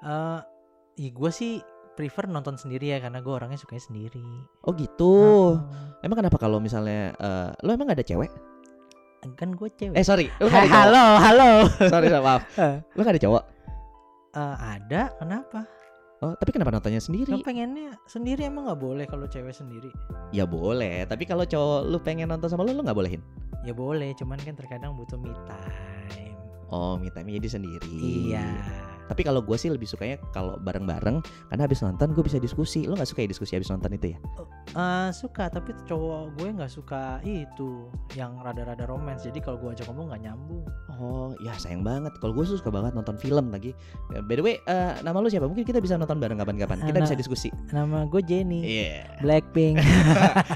Eh, 0.00 0.40
ya 0.96 1.10
gue 1.12 1.30
sih 1.30 1.60
prefer 1.92 2.24
nonton 2.24 2.56
sendiri 2.56 2.96
ya 2.96 2.98
karena 3.04 3.20
gue 3.20 3.28
orangnya 3.28 3.60
sukanya 3.60 3.84
sendiri. 3.84 4.24
oh 4.64 4.72
gitu 4.72 5.12
Heeh. 5.60 6.08
emang 6.08 6.16
kenapa 6.24 6.40
kalau 6.40 6.56
misalnya 6.56 7.12
eh, 7.20 7.48
lu 7.60 7.76
emang 7.76 7.92
gak 7.92 8.00
ada 8.00 8.06
cewek 8.08 8.32
kan 9.30 9.52
gue 9.52 9.68
cewek. 9.70 9.94
eh 9.94 10.02
sorry 10.02 10.26
lu 10.36 10.48
Ha- 10.48 10.64
gak 10.64 10.88
halo, 10.88 11.04
halo. 11.18 11.50
sorry 11.86 12.08
maaf 12.10 12.40
lu 12.96 13.00
gak 13.00 13.14
ada 13.14 13.22
cowok 13.22 13.44
Eh, 14.30 14.56
ada, 14.56 15.10
kenapa? 15.18 15.66
oh 16.22 16.38
tapi 16.38 16.54
kenapa 16.54 16.70
nontonnya 16.70 17.02
sendiri 17.02 17.28
Lo 17.28 17.42
pengennya 17.42 17.98
sendiri 18.06 18.46
emang 18.46 18.70
nggak 18.70 18.78
boleh 18.78 19.02
kalau 19.04 19.26
cewek 19.26 19.50
sendiri? 19.50 19.90
Ya 20.30 20.46
boleh, 20.46 21.02
tapi 21.04 21.24
kalau 21.24 21.42
cowok 21.42 21.90
lu 21.90 21.98
pengen 21.98 22.30
nonton 22.30 22.46
sama 22.46 22.62
lu, 22.62 22.70
lu 22.70 22.86
nggak 22.86 22.94
bolehin. 22.94 23.18
Ya 23.60 23.72
boleh, 23.72 24.14
cuman 24.14 24.38
kan 24.38 24.54
terkadang 24.54 24.94
butuh 24.94 25.18
me 25.18 25.34
time. 25.48 26.38
Oh, 26.70 26.94
me 26.94 27.10
time 27.10 27.26
jadi 27.26 27.48
sendiri. 27.50 27.90
Iya. 27.90 28.46
Tapi 29.10 29.26
kalau 29.26 29.42
gue 29.42 29.58
sih 29.58 29.66
lebih 29.66 29.90
sukanya 29.90 30.22
kalau 30.30 30.54
bareng-bareng, 30.62 31.18
karena 31.50 31.62
habis 31.66 31.82
nonton 31.82 32.14
gue 32.14 32.22
bisa 32.22 32.38
diskusi. 32.38 32.86
Lu 32.86 32.94
nggak 32.94 33.10
suka 33.10 33.26
ya 33.26 33.28
diskusi 33.28 33.58
habis 33.58 33.66
nonton 33.66 33.90
itu 33.90 34.14
ya? 34.14 34.18
Eh, 34.70 35.08
suka, 35.10 35.50
tapi 35.50 35.74
cowok 35.90 36.38
gue 36.38 36.48
nggak 36.54 36.70
suka 36.70 37.18
itu 37.26 37.90
yang 38.14 38.38
rada-rada 38.38 38.86
romance. 38.86 39.26
Jadi 39.26 39.42
kalau 39.42 39.58
gue 39.58 39.74
ajak 39.74 39.90
ngomong 39.90 40.14
nggak 40.14 40.22
nyambung. 40.30 40.62
Oh 41.02 41.34
ya 41.42 41.50
sayang 41.58 41.82
banget. 41.82 42.14
Kalau 42.22 42.30
gue 42.38 42.46
suka 42.46 42.70
banget 42.70 42.94
nonton 42.94 43.18
film 43.18 43.50
lagi. 43.50 43.74
By 44.30 44.38
the 44.38 44.44
way, 44.46 44.54
eh, 44.62 45.02
nama 45.02 45.18
lu 45.18 45.26
siapa? 45.26 45.50
Mungkin 45.50 45.66
kita 45.66 45.82
bisa 45.82 45.98
nonton 45.98 46.22
bareng 46.22 46.38
kapan-kapan. 46.38 46.86
Kita 46.86 47.02
Anak- 47.02 47.10
bisa 47.10 47.16
diskusi. 47.18 47.48
Nama 47.74 48.06
gue 48.06 48.22
Jenny. 48.22 48.60
Iya. 48.62 49.18
Blackpink. 49.26 49.82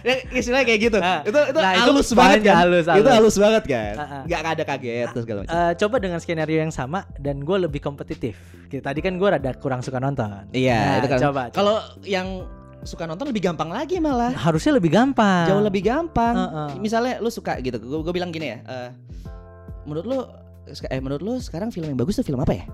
Ya, 0.04 0.20
istilahnya 0.36 0.68
kayak 0.68 0.80
gitu. 0.84 0.98
Nah, 1.00 1.24
itu 1.24 1.32
itu 1.32 1.60
nah, 1.64 1.72
itu 1.72 1.80
halus 1.88 2.08
banget 2.12 2.40
banyak, 2.44 2.44
kan. 2.44 2.56
halus, 2.60 2.84
Itu 2.84 2.92
halus. 2.92 3.14
halus 3.16 3.36
banget 3.40 3.64
kan. 3.64 3.94
Ah, 3.96 4.04
ah. 4.04 4.22
Gak 4.28 4.40
ada 4.44 4.62
kaget 4.68 5.06
terus 5.16 5.24
segala 5.24 5.38
macam. 5.40 5.54
Eh, 5.56 5.72
coba 5.80 5.96
dengan 5.96 6.18
skenario 6.20 6.58
yang 6.60 6.72
sama 6.74 7.00
dan 7.16 7.40
gue 7.40 7.56
lebih 7.56 7.80
kompetitif. 7.80 8.36
Oke, 8.64 8.80
Tadi 8.80 9.00
kan 9.00 9.14
gue 9.14 9.28
rada 9.28 9.50
kurang 9.57 9.80
suka 9.80 9.98
nonton. 9.98 10.48
Iya, 10.50 10.78
Nah, 10.78 10.94
itu 10.98 11.09
kan. 11.11 11.18
Coba. 11.30 11.42
coba. 11.48 11.54
Kalau 11.54 11.76
yang 12.02 12.42
suka 12.85 13.09
nonton 13.09 13.30
lebih 13.33 13.48
gampang 13.48 13.72
lagi 13.72 13.96
malah. 13.96 14.33
harusnya 14.37 14.76
lebih 14.76 14.92
gampang. 14.92 15.48
Jauh 15.48 15.62
lebih 15.62 15.83
gampang. 15.85 16.35
Heeh. 16.37 16.68
Misalnya 16.78 17.16
lu 17.22 17.33
suka 17.33 17.57
gitu. 17.61 17.80
Gue 17.80 18.12
bilang 18.12 18.28
gini 18.28 18.52
ya. 18.52 18.59
eh, 18.64 18.90
menurut 19.85 20.04
lu 20.04 20.18
eh 20.64 21.00
menurut 21.00 21.20
lu 21.20 21.35
sekarang 21.40 21.68
film 21.68 21.92
yang 21.92 21.98
bagus 22.00 22.16
tuh 22.16 22.24
film 22.24 22.40
apa 22.40 22.57
ya? 22.57 22.64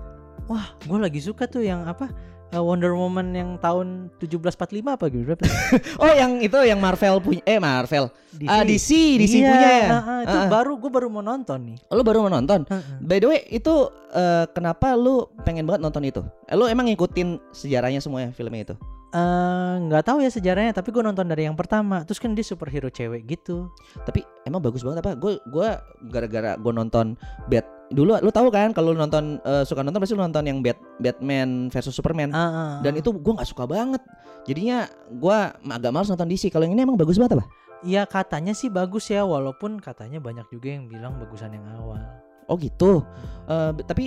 Wah, 0.47 0.75
gue 0.83 0.97
lagi 0.99 1.19
suka 1.23 1.47
tuh 1.47 1.63
yang 1.63 1.83
apa? 1.87 2.11
Eh, 2.51 2.61
Wonder 2.61 2.93
Woman 2.93 3.31
yang 3.31 3.55
tahun 3.57 4.11
1745 4.19 4.83
apa 4.85 5.05
gitu 5.07 5.23
berapa? 5.23 5.43
Oh, 6.03 6.11
yang 6.11 6.39
itu 6.39 6.55
yang 6.61 6.77
Marvel 6.77 7.19
punya 7.19 7.41
eh 7.43 7.57
Marvel. 7.57 8.11
DC. 8.31 8.47
Ah, 8.47 8.63
DC, 8.63 8.89
DC 9.19 9.33
Iya, 9.39 9.49
punya 9.51 9.69
ya. 9.69 9.87
ah, 9.87 9.95
ah, 9.99 10.19
itu 10.23 10.37
Ah, 10.37 10.43
ah. 10.45 10.49
baru 10.51 10.79
gue 10.79 10.91
baru 10.91 11.07
mau 11.07 11.23
nonton 11.23 11.59
nih. 11.73 11.77
Oh, 11.91 11.95
lu 11.99 12.03
baru 12.03 12.23
mau 12.23 12.31
nonton. 12.31 12.63
Heeh. 12.63 12.83
By 12.99 13.17
the 13.19 13.27
way, 13.27 13.39
itu 13.47 13.73
eh, 14.11 14.45
kenapa 14.51 14.95
lu 14.95 15.27
pengen 15.43 15.67
banget 15.67 15.81
nonton 15.81 16.03
itu? 16.03 16.21
Eh, 16.47 16.55
lu 16.55 16.67
emang 16.67 16.87
ngikutin 16.87 17.39
sejarahnya 17.51 17.99
semuanya 17.99 18.31
filmnya 18.31 18.71
itu? 18.71 18.75
Eh, 19.11 19.73
nggak 19.91 20.07
tahu 20.07 20.23
ya 20.23 20.31
sejarahnya, 20.31 20.71
tapi 20.71 20.95
gue 20.95 21.03
nonton 21.03 21.27
dari 21.27 21.43
yang 21.43 21.59
pertama. 21.59 22.07
Terus 22.07 22.15
kan 22.15 22.31
dia 22.31 22.47
superhero 22.47 22.87
cewek 22.87 23.27
gitu. 23.27 23.67
Tapi 24.07 24.23
emang 24.47 24.63
bagus 24.63 24.87
banget 24.87 25.03
apa? 25.03 25.19
Gue 25.19 25.35
gua 25.51 25.83
gara-gara 26.07 26.55
gue 26.55 26.71
nonton 26.71 27.19
Bat 27.51 27.67
dulu 27.91 28.15
lu 28.17 28.31
tahu 28.31 28.47
kan 28.47 28.71
kalau 28.71 28.91
nonton 28.91 29.37
eh, 29.41 29.61
suka 29.61 29.83
nonton 29.83 29.99
pasti 29.99 30.15
lu 30.15 30.23
nonton 30.23 30.43
yang 30.43 30.59
Bat 30.59 30.79
Batman 30.97 31.67
versus 31.67 31.91
Superman. 31.91 32.31
Ah, 32.31 32.41
Hmm. 32.41 32.75
Dan 32.81 32.97
itu 32.97 33.11
gue 33.11 33.33
nggak 33.33 33.45
suka 33.45 33.67
banget. 33.67 33.99
Jadinya 34.41 34.89
gua 35.13 35.53
agak 35.61 35.91
males 35.91 36.07
nonton 36.07 36.25
DC. 36.25 36.49
Kalau 36.49 36.65
yang 36.65 36.73
ini 36.73 36.81
emang 36.81 36.97
bagus 36.97 37.19
banget 37.19 37.37
apa? 37.37 37.45
ya 37.81 38.05
katanya 38.05 38.53
sih 38.53 38.69
bagus 38.69 39.09
ya, 39.09 39.25
walaupun 39.25 39.81
katanya 39.81 40.21
banyak 40.21 40.45
juga 40.49 40.69
yang 40.69 40.85
bilang 40.85 41.17
bagusan 41.17 41.49
yang 41.51 41.65
awal. 41.75 41.97
Oh 42.45 42.53
gitu. 42.55 43.01
Eh, 43.45 43.71
b- 43.73 43.85
tapi 43.85 44.05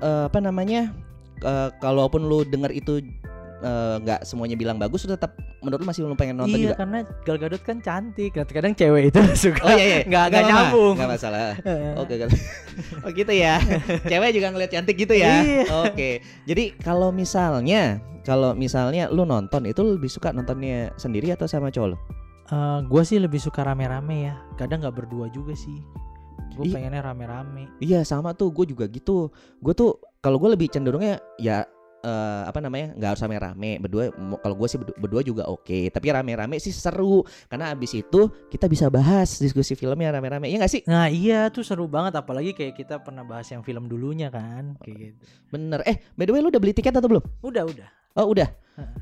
eh, 0.00 0.24
apa 0.26 0.38
namanya? 0.38 0.94
eh, 1.40 1.68
kalaupun 1.78 2.22
lu 2.22 2.44
denger 2.44 2.70
itu 2.70 3.02
eh, 3.60 3.96
nggak 4.02 4.20
semuanya 4.24 4.56
bilang 4.56 4.76
bagus, 4.80 5.04
lu 5.04 5.12
tetap 5.14 5.36
menurut 5.60 5.80
lu 5.84 5.86
masih 5.86 6.00
lu 6.08 6.16
pengen 6.16 6.40
nonton 6.40 6.56
iya 6.56 6.72
juga. 6.72 6.76
karena 6.80 6.98
Gal 7.28 7.36
Gadot 7.36 7.62
kan 7.62 7.78
cantik. 7.84 8.32
Kadang-kadang 8.32 8.72
cewek 8.74 9.02
itu 9.12 9.20
suka. 9.48 9.60
Oh 9.62 9.72
iya 9.76 9.84
iya, 9.84 9.98
nggak 10.08 10.24
nggak 10.32 10.42
nyambung. 10.48 10.94
Nggak 10.96 11.10
masalah. 11.16 11.48
Oke 12.02 12.14
kan. 12.16 12.30
Oh 13.04 13.10
gitu 13.12 13.32
ya. 13.32 13.60
Cewek 14.08 14.30
juga 14.32 14.48
ngeliat 14.56 14.72
cantik 14.72 14.96
gitu 14.96 15.12
ya. 15.12 15.44
Iya. 15.44 15.68
Oke. 15.84 16.24
Jadi 16.48 16.72
kalau 16.80 17.12
misalnya 17.12 18.00
kalau 18.24 18.56
misalnya 18.56 19.12
lu 19.12 19.28
nonton 19.28 19.68
itu 19.68 19.84
lu 19.84 20.00
lebih 20.00 20.08
suka 20.08 20.32
nontonnya 20.32 20.92
sendiri 20.96 21.28
atau 21.36 21.44
sama 21.44 21.68
cowok 21.68 21.88
lu? 21.92 21.98
gue 22.90 23.02
sih 23.06 23.22
lebih 23.22 23.38
suka 23.38 23.62
rame-rame 23.62 24.32
ya. 24.32 24.34
Kadang 24.58 24.82
nggak 24.82 24.96
berdua 24.96 25.28
juga 25.30 25.54
sih. 25.54 25.78
Gue 26.56 26.66
pengennya 26.72 27.04
rame-rame. 27.04 27.68
Iya 27.78 28.02
sama 28.02 28.32
tuh 28.34 28.50
gue 28.50 28.64
juga 28.66 28.88
gitu. 28.90 29.28
Gue 29.60 29.76
tuh 29.76 30.00
kalau 30.24 30.40
gue 30.40 30.50
lebih 30.56 30.72
cenderungnya 30.72 31.20
ya 31.38 31.64
eh, 32.00 32.42
apa 32.44 32.58
namanya 32.58 32.96
nggak 32.96 33.10
harus 33.12 33.22
rame-rame 33.22 33.70
berdua. 33.78 34.10
Kalau 34.12 34.54
gue 34.56 34.68
sih 34.68 34.78
berdu- 34.80 34.98
berdua 34.98 35.22
juga 35.22 35.42
oke. 35.46 35.88
Tapi 35.88 36.06
rame-rame 36.08 36.56
sih 36.56 36.72
seru 36.72 37.22
karena 37.46 37.70
abis 37.70 37.96
itu 37.96 38.20
kita 38.48 38.66
bisa 38.66 38.88
bahas 38.88 39.36
diskusi 39.36 39.72
filmnya 39.72 40.10
rame-rame. 40.10 40.48
Iya 40.48 40.64
gak 40.64 40.72
sih? 40.72 40.82
Nah 40.84 41.06
iya 41.06 41.48
tuh 41.48 41.62
seru 41.62 41.86
banget 41.86 42.16
apalagi 42.16 42.52
kayak 42.52 42.74
kita 42.74 42.98
pernah 43.00 43.22
bahas 43.22 43.46
yang 43.48 43.60
film 43.60 43.86
dulunya 43.86 44.28
kan 44.28 44.74
kayak 44.80 44.96
gitu. 45.12 45.22
Bener. 45.48 45.80
Eh 45.84 46.00
by 46.14 46.24
the 46.24 46.32
way 46.32 46.40
lu 46.40 46.48
udah 46.48 46.60
beli 46.60 46.72
tiket 46.72 46.92
atau 46.92 47.06
belum? 47.06 47.24
Udah 47.40 47.64
udah. 47.64 47.88
Oh 48.18 48.26
udah. 48.26 48.50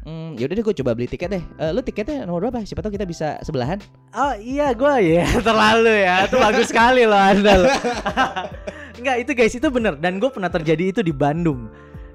Hmm, 0.02 0.34
yaudah 0.34 0.58
deh 0.58 0.64
gue 0.66 0.76
coba 0.82 0.90
beli 0.92 1.06
tiket 1.06 1.30
deh. 1.30 1.42
Eh, 1.56 1.70
lu 1.70 1.80
tiketnya 1.80 2.26
nomor 2.26 2.50
berapa? 2.50 2.66
Siapa 2.66 2.82
tahu 2.82 2.92
kita 2.92 3.06
bisa 3.06 3.38
sebelahan. 3.40 3.78
Oh 4.10 4.34
iya 4.34 4.74
gue 4.74 4.94
ya 5.00 5.26
terlalu 5.46 6.02
ya. 6.02 6.26
Itu 6.26 6.36
bagus 6.36 6.68
sekali 6.68 7.06
loh 7.06 7.16
anda 7.16 7.54
loh. 7.56 7.70
Enggak 8.98 9.16
itu 9.22 9.30
guys 9.32 9.54
itu 9.54 9.68
bener 9.70 9.94
dan 9.96 10.18
gue 10.18 10.26
pernah 10.26 10.50
terjadi 10.50 10.90
itu 10.90 11.00
di 11.00 11.14
Bandung. 11.14 11.70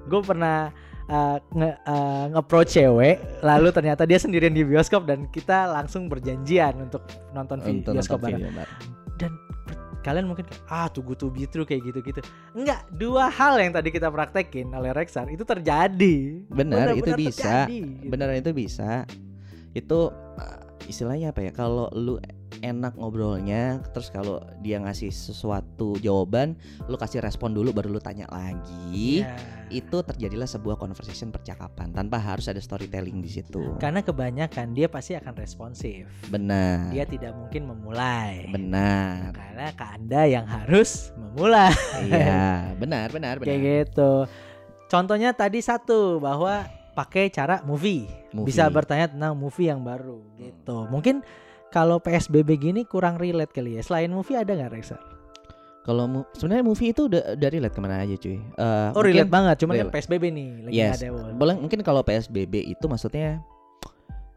Gue 0.08 0.20
pernah 0.20 0.68
uh, 1.08 1.36
nge 1.52 1.70
uh, 1.84 2.24
nge-approach 2.32 2.76
cewek 2.76 3.16
lalu 3.44 3.68
ternyata 3.72 4.08
dia 4.08 4.18
sendirian 4.20 4.52
di 4.52 4.64
bioskop 4.64 5.04
dan 5.08 5.28
kita 5.28 5.68
langsung 5.68 6.08
berjanjian 6.08 6.76
untuk 6.80 7.04
nonton 7.32 7.60
Untuk 7.64 7.96
bioskop 7.96 8.20
nonton 8.24 8.40
bareng. 8.40 8.54
bareng. 8.56 8.78
Dan 9.14 9.32
kalian 10.04 10.28
mungkin 10.28 10.44
ah 10.68 10.92
tunggu 10.92 11.16
tuh 11.16 11.32
gitu 11.32 11.64
kayak 11.64 11.80
gitu-gitu. 11.88 12.20
Enggak, 12.52 12.84
dua 12.92 13.32
hal 13.32 13.56
yang 13.56 13.72
tadi 13.72 13.88
kita 13.88 14.12
praktekin 14.12 14.68
oleh 14.76 14.92
Rexar 14.92 15.24
itu 15.32 15.48
terjadi. 15.48 16.44
Benar, 16.52 16.92
itu 16.92 17.10
bisa. 17.16 17.64
terjadi, 17.64 17.80
gitu. 17.80 18.10
Beneran 18.12 18.36
itu 18.36 18.50
bisa. 18.52 19.08
Itu 19.72 20.12
uh, 20.12 20.63
istilahnya 20.86 21.32
apa 21.32 21.44
ya? 21.44 21.52
Kalau 21.52 21.88
lu 21.92 22.20
enak 22.62 22.94
ngobrolnya, 22.96 23.82
terus 23.92 24.08
kalau 24.08 24.40
dia 24.62 24.78
ngasih 24.78 25.10
sesuatu 25.10 25.98
jawaban, 26.00 26.54
lu 26.86 26.96
kasih 26.96 27.20
respon 27.24 27.52
dulu 27.52 27.74
baru 27.74 27.92
lu 27.92 28.00
tanya 28.00 28.28
lagi. 28.30 29.24
Iya. 29.24 29.36
Itu 29.72 30.04
terjadilah 30.04 30.46
sebuah 30.46 30.78
conversation 30.78 31.34
percakapan 31.34 31.90
tanpa 31.90 32.20
harus 32.20 32.46
ada 32.46 32.60
storytelling 32.60 33.18
di 33.24 33.30
situ. 33.32 33.74
Karena 33.80 34.04
kebanyakan 34.04 34.76
dia 34.76 34.86
pasti 34.86 35.18
akan 35.18 35.34
responsif. 35.34 36.06
Benar. 36.30 36.92
Dia 36.94 37.04
tidak 37.08 37.32
mungkin 37.34 37.72
memulai. 37.72 38.46
Benar. 38.52 39.34
Karena 39.34 39.68
ke 39.74 39.84
Anda 39.84 40.22
yang 40.28 40.46
harus 40.46 41.10
memulai. 41.16 41.74
iya, 42.06 42.70
benar, 42.76 43.10
benar, 43.16 43.40
benar. 43.40 43.48
Kayak 43.50 43.60
gitu. 43.90 44.12
Contohnya 44.86 45.34
tadi 45.34 45.58
satu 45.58 46.22
bahwa 46.22 46.83
pakai 46.94 47.28
cara 47.28 47.60
movie. 47.62 48.06
Movie. 48.30 48.48
Bisa 48.48 48.66
bertanya 48.66 49.10
tentang 49.10 49.34
movie 49.34 49.66
yang 49.66 49.82
baru 49.82 50.22
gitu. 50.34 50.86
Mungkin 50.86 51.20
kalau 51.68 51.98
PSBB 51.98 52.54
gini 52.54 52.80
kurang 52.82 53.18
relate 53.18 53.50
kali 53.50 53.76
ya. 53.76 53.82
Selain 53.82 54.08
movie 54.08 54.34
ada 54.34 54.50
nggak 54.50 54.72
Rexar? 54.72 55.02
Kalau 55.82 56.08
mu- 56.08 56.24
sebenarnya 56.32 56.64
movie 56.64 56.90
itu 56.90 57.06
udah 57.06 57.36
dari 57.36 57.58
relate 57.58 57.74
ke 57.74 57.80
mana 57.82 58.00
aja 58.00 58.16
cuy. 58.16 58.32
Eh, 58.32 58.40
Oh 58.40 58.48
mungkin- 58.94 59.04
relate 59.04 59.28
banget. 59.28 59.56
Cuman 59.58 59.72
kan 59.74 59.80
relate. 59.84 59.94
PSBB 60.00 60.24
nih 60.30 60.48
lagi 60.62 60.74
Yes. 60.74 60.96
ada. 60.96 61.06
Boleh 61.34 61.54
mungkin 61.54 61.78
kalau 61.82 62.00
PSBB 62.00 62.54
itu 62.64 62.84
maksudnya 62.86 63.44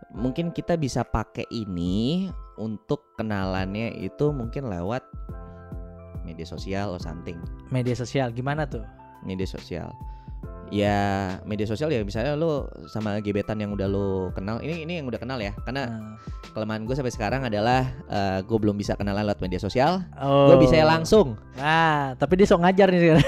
mungkin 0.09 0.49
kita 0.49 0.75
bisa 0.75 1.03
pakai 1.03 1.45
ini 1.47 2.27
untuk 2.57 3.15
kenalannya 3.15 3.95
itu 3.97 4.31
mungkin 4.31 4.65
lewat 4.65 5.05
media 6.23 6.43
sosial 6.43 6.91
or 6.91 6.99
something. 6.99 7.37
Media 7.69 7.93
sosial 7.93 8.27
gimana 8.29 8.65
tuh? 8.65 8.83
Media 9.21 9.45
sosial. 9.45 9.93
Ya, 10.67 10.99
media 11.43 11.63
sosial 11.63 11.87
ya 11.87 12.03
misalnya 12.03 12.35
lu 12.35 12.67
sama 12.85 13.17
gebetan 13.19 13.55
yang 13.55 13.71
udah 13.71 13.87
lu 13.87 14.07
kenal. 14.31 14.59
Ini 14.59 14.83
ini 14.83 14.93
yang 14.99 15.07
udah 15.07 15.15
kenal 15.15 15.39
ya. 15.39 15.55
Karena 15.63 15.87
Nah. 15.87 16.19
kelemahan 16.51 16.83
gue 16.83 16.91
sampai 16.91 17.09
sekarang 17.09 17.41
adalah 17.43 17.87
gue 18.41 18.57
belum 18.57 18.75
bisa 18.75 18.93
kenalan 18.93 19.23
lewat 19.23 19.39
media 19.39 19.57
sosial. 19.57 20.03
Oh. 20.17 20.51
Gue 20.51 20.65
bisa 20.65 20.75
langsung. 20.81 21.39
Nah, 21.55 22.17
tapi 22.17 22.35
dia 22.35 22.43
sok 22.43 22.65
ngajar 22.65 22.87
nih 22.89 22.99
sekarang. 22.99 23.25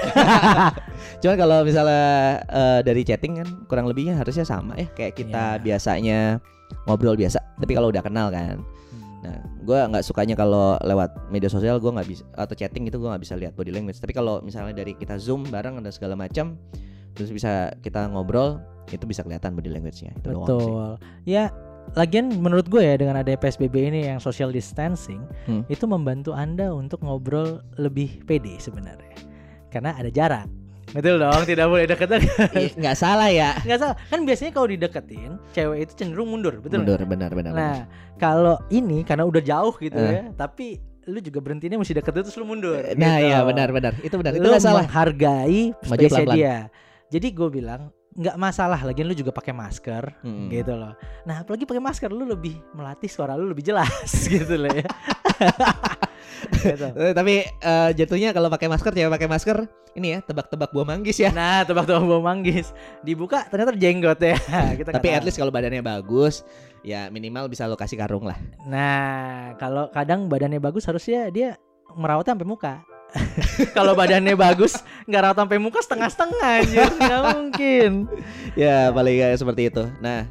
Cuman 1.24 1.36
kalau 1.38 1.58
misalnya 1.62 2.06
eh, 2.44 2.80
dari 2.82 3.02
chatting 3.02 3.40
kan 3.40 3.48
kurang 3.64 3.86
lebihnya 3.86 4.16
harusnya 4.16 4.44
sama 4.44 4.76
ya 4.76 4.88
kayak 4.90 5.16
kita 5.16 5.56
Iya. 5.56 5.62
biasanya 5.62 6.18
ngobrol 6.84 7.16
biasa. 7.16 7.40
Tapi 7.56 7.72
kalau 7.72 7.88
udah 7.88 8.02
kenal 8.02 8.28
kan. 8.28 8.60
Nah, 9.20 9.36
gue 9.60 9.76
nggak 9.76 10.00
sukanya 10.00 10.32
kalau 10.32 10.80
lewat 10.80 11.28
media 11.28 11.48
sosial 11.48 11.76
gue 11.76 11.88
nggak 11.88 12.08
bisa 12.08 12.24
atau 12.32 12.52
chatting 12.52 12.88
itu 12.88 12.96
gue 12.96 13.04
nggak 13.04 13.20
bisa 13.20 13.36
lihat 13.36 13.52
body 13.52 13.68
language. 13.68 13.96
Tapi 13.96 14.12
kalau 14.12 14.40
misalnya 14.40 14.72
dari 14.74 14.92
kita 14.92 15.16
zoom 15.16 15.44
bareng 15.46 15.76
ada 15.76 15.92
segala 15.92 16.16
macam, 16.16 16.56
terus 17.12 17.30
bisa 17.30 17.72
kita 17.80 18.06
ngobrol, 18.06 18.58
itu 18.88 19.04
bisa 19.04 19.22
kelihatan 19.22 19.54
body 19.54 19.70
language-nya. 19.70 20.12
Itu. 20.16 20.34
Betul. 20.34 20.98
Ya, 21.24 21.50
lagian 21.94 22.30
menurut 22.36 22.66
gue 22.66 22.82
ya 22.82 22.94
dengan 22.94 23.18
ada 23.18 23.30
PSBB 23.30 23.74
ini 23.88 24.00
yang 24.06 24.18
social 24.18 24.50
distancing 24.50 25.22
Hmm. 25.46 25.62
itu 25.66 25.84
membantu 25.84 26.30
Anda 26.32 26.70
untuk 26.70 27.02
ngobrol 27.02 27.62
lebih 27.76 28.22
pede 28.24 28.58
sebenarnya. 28.58 29.14
Karena 29.70 29.94
ada 29.94 30.10
jarak. 30.10 30.46
Betul 30.90 31.22
dong, 31.22 31.46
tidak 31.46 31.70
boleh 31.70 31.86
deket-deket. 31.86 32.50
Ih, 32.58 32.70
nggak 32.74 32.96
salah 32.98 33.30
ya. 33.30 33.54
Nggak 33.62 33.78
salah. 33.78 33.96
Kan 34.10 34.26
biasanya 34.26 34.50
kalau 34.50 34.66
dideketin, 34.66 35.38
cewek 35.54 35.86
itu 35.86 35.92
cenderung 35.94 36.34
mundur, 36.34 36.58
betul 36.58 36.82
Mundur, 36.82 36.98
nggak? 36.98 37.10
benar 37.14 37.30
benar. 37.30 37.52
Nah, 37.54 37.78
kalau 38.18 38.58
ini 38.68 39.06
karena 39.06 39.22
udah 39.22 39.38
jauh 39.38 39.70
gitu 39.78 39.94
Eh. 39.94 40.10
ya, 40.18 40.22
tapi 40.34 40.82
lu 41.06 41.22
juga 41.22 41.38
berhentinya 41.38 41.78
mesti 41.78 41.94
deket 41.94 42.10
terus 42.12 42.34
lu 42.34 42.42
mundur. 42.42 42.82
Nah, 42.98 43.22
gitu. 43.22 43.30
iya 43.30 43.38
benar 43.46 43.70
benar. 43.70 43.92
Itu 44.02 44.18
benar. 44.18 44.34
Itu 44.34 44.42
lu 44.42 44.50
nggak 44.50 44.62
salah. 44.62 44.86
Maju 45.86 46.06
space 46.10 46.34
dia. 46.34 46.66
Jadi 47.10 47.34
gue 47.34 47.48
bilang 47.50 47.90
nggak 48.10 48.36
masalah, 48.38 48.82
lagian 48.82 49.06
lu 49.06 49.14
juga 49.14 49.30
pakai 49.30 49.54
masker 49.54 50.22
Mm-mm. 50.26 50.50
gitu 50.50 50.74
loh. 50.74 50.94
Nah, 51.26 51.46
apalagi 51.46 51.62
pakai 51.62 51.82
masker 51.82 52.10
lu 52.10 52.26
lebih 52.26 52.58
melatih 52.74 53.06
suara 53.06 53.38
lu 53.38 53.50
lebih 53.50 53.62
jelas 53.62 54.10
gitu 54.34 54.54
loh 54.58 54.70
ya. 54.70 54.86
gitu. 56.62 56.86
Eh, 57.00 57.12
tapi 57.12 57.44
eh, 57.44 57.90
jatuhnya 57.94 58.32
kalau 58.32 58.48
pakai 58.48 58.64
masker 58.64 58.96
cewek 58.96 59.12
pakai 59.12 59.28
masker 59.28 59.60
ini 59.98 60.16
ya 60.16 60.18
tebak-tebak 60.22 60.70
buah 60.70 60.86
manggis 60.86 61.18
ya. 61.18 61.30
Nah, 61.34 61.66
tebak-tebak 61.66 62.04
bau 62.06 62.22
manggis. 62.22 62.70
Dibuka 63.02 63.44
ternyata 63.50 63.74
jenggot 63.74 64.20
ya. 64.22 64.36
Kita 64.78 64.94
Tapi 64.94 65.08
at 65.10 65.22
least 65.26 65.36
kalau 65.36 65.52
badannya 65.52 65.82
bagus, 65.82 66.46
ya 66.86 67.10
minimal 67.10 67.50
bisa 67.50 67.66
lo 67.66 67.74
kasih 67.74 67.98
karung 67.98 68.24
lah. 68.24 68.38
Nah, 68.64 69.54
kalau 69.58 69.90
kadang 69.90 70.30
badannya 70.30 70.62
bagus 70.62 70.86
harusnya 70.86 71.28
dia 71.28 71.58
merawatnya 71.98 72.38
sampai 72.38 72.48
muka. 72.48 72.74
Kalau 73.76 73.92
badannya 73.92 74.34
bagus, 74.38 74.78
nggak 75.06 75.22
rawat 75.26 75.38
sampai 75.38 75.58
muka 75.58 75.80
setengah-setengah 75.82 76.48
aja, 76.62 76.82
nggak 76.88 77.22
mungkin. 77.36 77.90
ya 78.60 78.90
paling 78.94 79.16
kayak 79.18 79.38
seperti 79.38 79.62
itu. 79.70 79.84
Nah, 79.98 80.26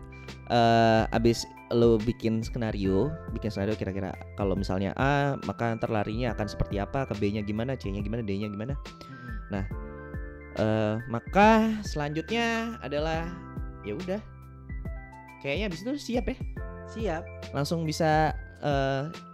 eh 0.50 1.04
abis 1.14 1.44
lo 1.70 2.02
bikin 2.02 2.42
skenario, 2.42 3.14
bikin 3.30 3.54
skenario 3.54 3.78
kira-kira 3.78 4.16
kalau 4.34 4.58
misalnya 4.58 4.90
A 4.98 5.38
maka 5.46 5.78
ntar 5.78 5.94
larinya 5.94 6.34
akan 6.34 6.48
seperti 6.50 6.82
apa, 6.82 7.06
ke 7.06 7.14
B-nya 7.22 7.46
gimana, 7.46 7.78
C-nya 7.78 8.02
gimana, 8.02 8.26
D-nya 8.26 8.50
gimana. 8.50 8.74
eh 10.60 10.96
maka 11.08 11.72
selanjutnya 11.86 12.78
adalah 12.82 13.30
ya 13.86 13.94
udah. 13.96 14.22
Kayaknya 15.40 15.66
abis 15.72 15.80
itu 15.88 15.92
siap 15.96 16.26
ya, 16.28 16.38
Siap, 16.90 17.24
langsung 17.56 17.88
bisa 17.88 18.34
eh 18.60 19.29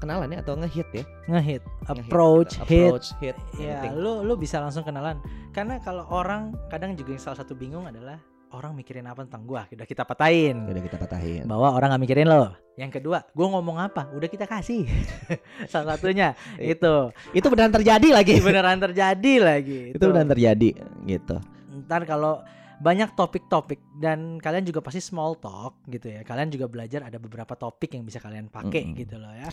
kenalan 0.00 0.28
ya 0.28 0.40
atau 0.40 0.56
ngehit 0.56 0.88
ya. 0.90 1.04
ngehit, 1.26 1.60
Ngehit, 1.60 1.62
approach, 1.86 2.56
gitu. 2.56 2.64
hit. 2.66 2.88
approach, 2.88 3.08
hit, 3.20 3.36
Ya, 3.54 3.78
anything. 3.78 3.94
lu 3.96 4.24
lu 4.24 4.34
bisa 4.34 4.58
langsung 4.58 4.80
kenalan. 4.80 5.20
Karena 5.50 5.76
kalau 5.78 6.08
orang 6.08 6.50
kadang 6.66 6.92
juga 6.94 7.12
yang 7.12 7.22
salah 7.22 7.38
satu 7.38 7.52
bingung 7.52 7.84
adalah 7.84 8.16
orang 8.50 8.74
mikirin 8.74 9.04
apa 9.04 9.22
tentang 9.22 9.44
gua, 9.44 9.62
udah 9.68 9.84
kita 9.84 10.02
patahin. 10.02 10.66
udah 10.66 10.82
kita 10.82 10.96
patahin. 10.96 11.46
bahwa 11.46 11.70
orang 11.70 11.92
nggak 11.92 12.02
mikirin 12.02 12.26
lo. 12.26 12.50
Yang 12.74 12.96
kedua, 12.96 13.22
gue 13.28 13.46
ngomong 13.46 13.76
apa, 13.78 14.08
udah 14.10 14.26
kita 14.26 14.42
kasih. 14.44 14.88
Salah 15.70 15.94
satunya 15.94 16.32
Iya. 16.56 16.74
itu 16.74 16.92
Itu 17.30 17.46
beneran 17.46 17.70
terjadi 17.70 18.08
lagi. 18.10 18.40
beneran 18.40 18.80
terjadi 18.80 19.32
lagi. 19.38 19.80
itu 19.92 20.00
beneran 20.00 20.26
terjadi 20.28 20.70
gitu. 21.04 21.36
Ntar 21.84 22.02
kalau 22.04 22.40
banyak 22.80 23.12
topik-topik 23.12 23.76
dan 24.00 24.40
kalian 24.40 24.64
juga 24.64 24.80
pasti 24.80 25.04
small 25.04 25.36
talk 25.36 25.84
gitu 25.84 26.08
ya. 26.08 26.24
Kalian 26.24 26.48
juga 26.48 26.64
belajar 26.66 27.04
ada 27.04 27.20
beberapa 27.20 27.52
topik 27.52 27.92
yang 27.92 28.08
bisa 28.08 28.18
kalian 28.24 28.48
pakai 28.48 28.88
Mm-mm. 28.88 28.96
gitu 28.96 29.20
loh 29.20 29.32
ya. 29.36 29.52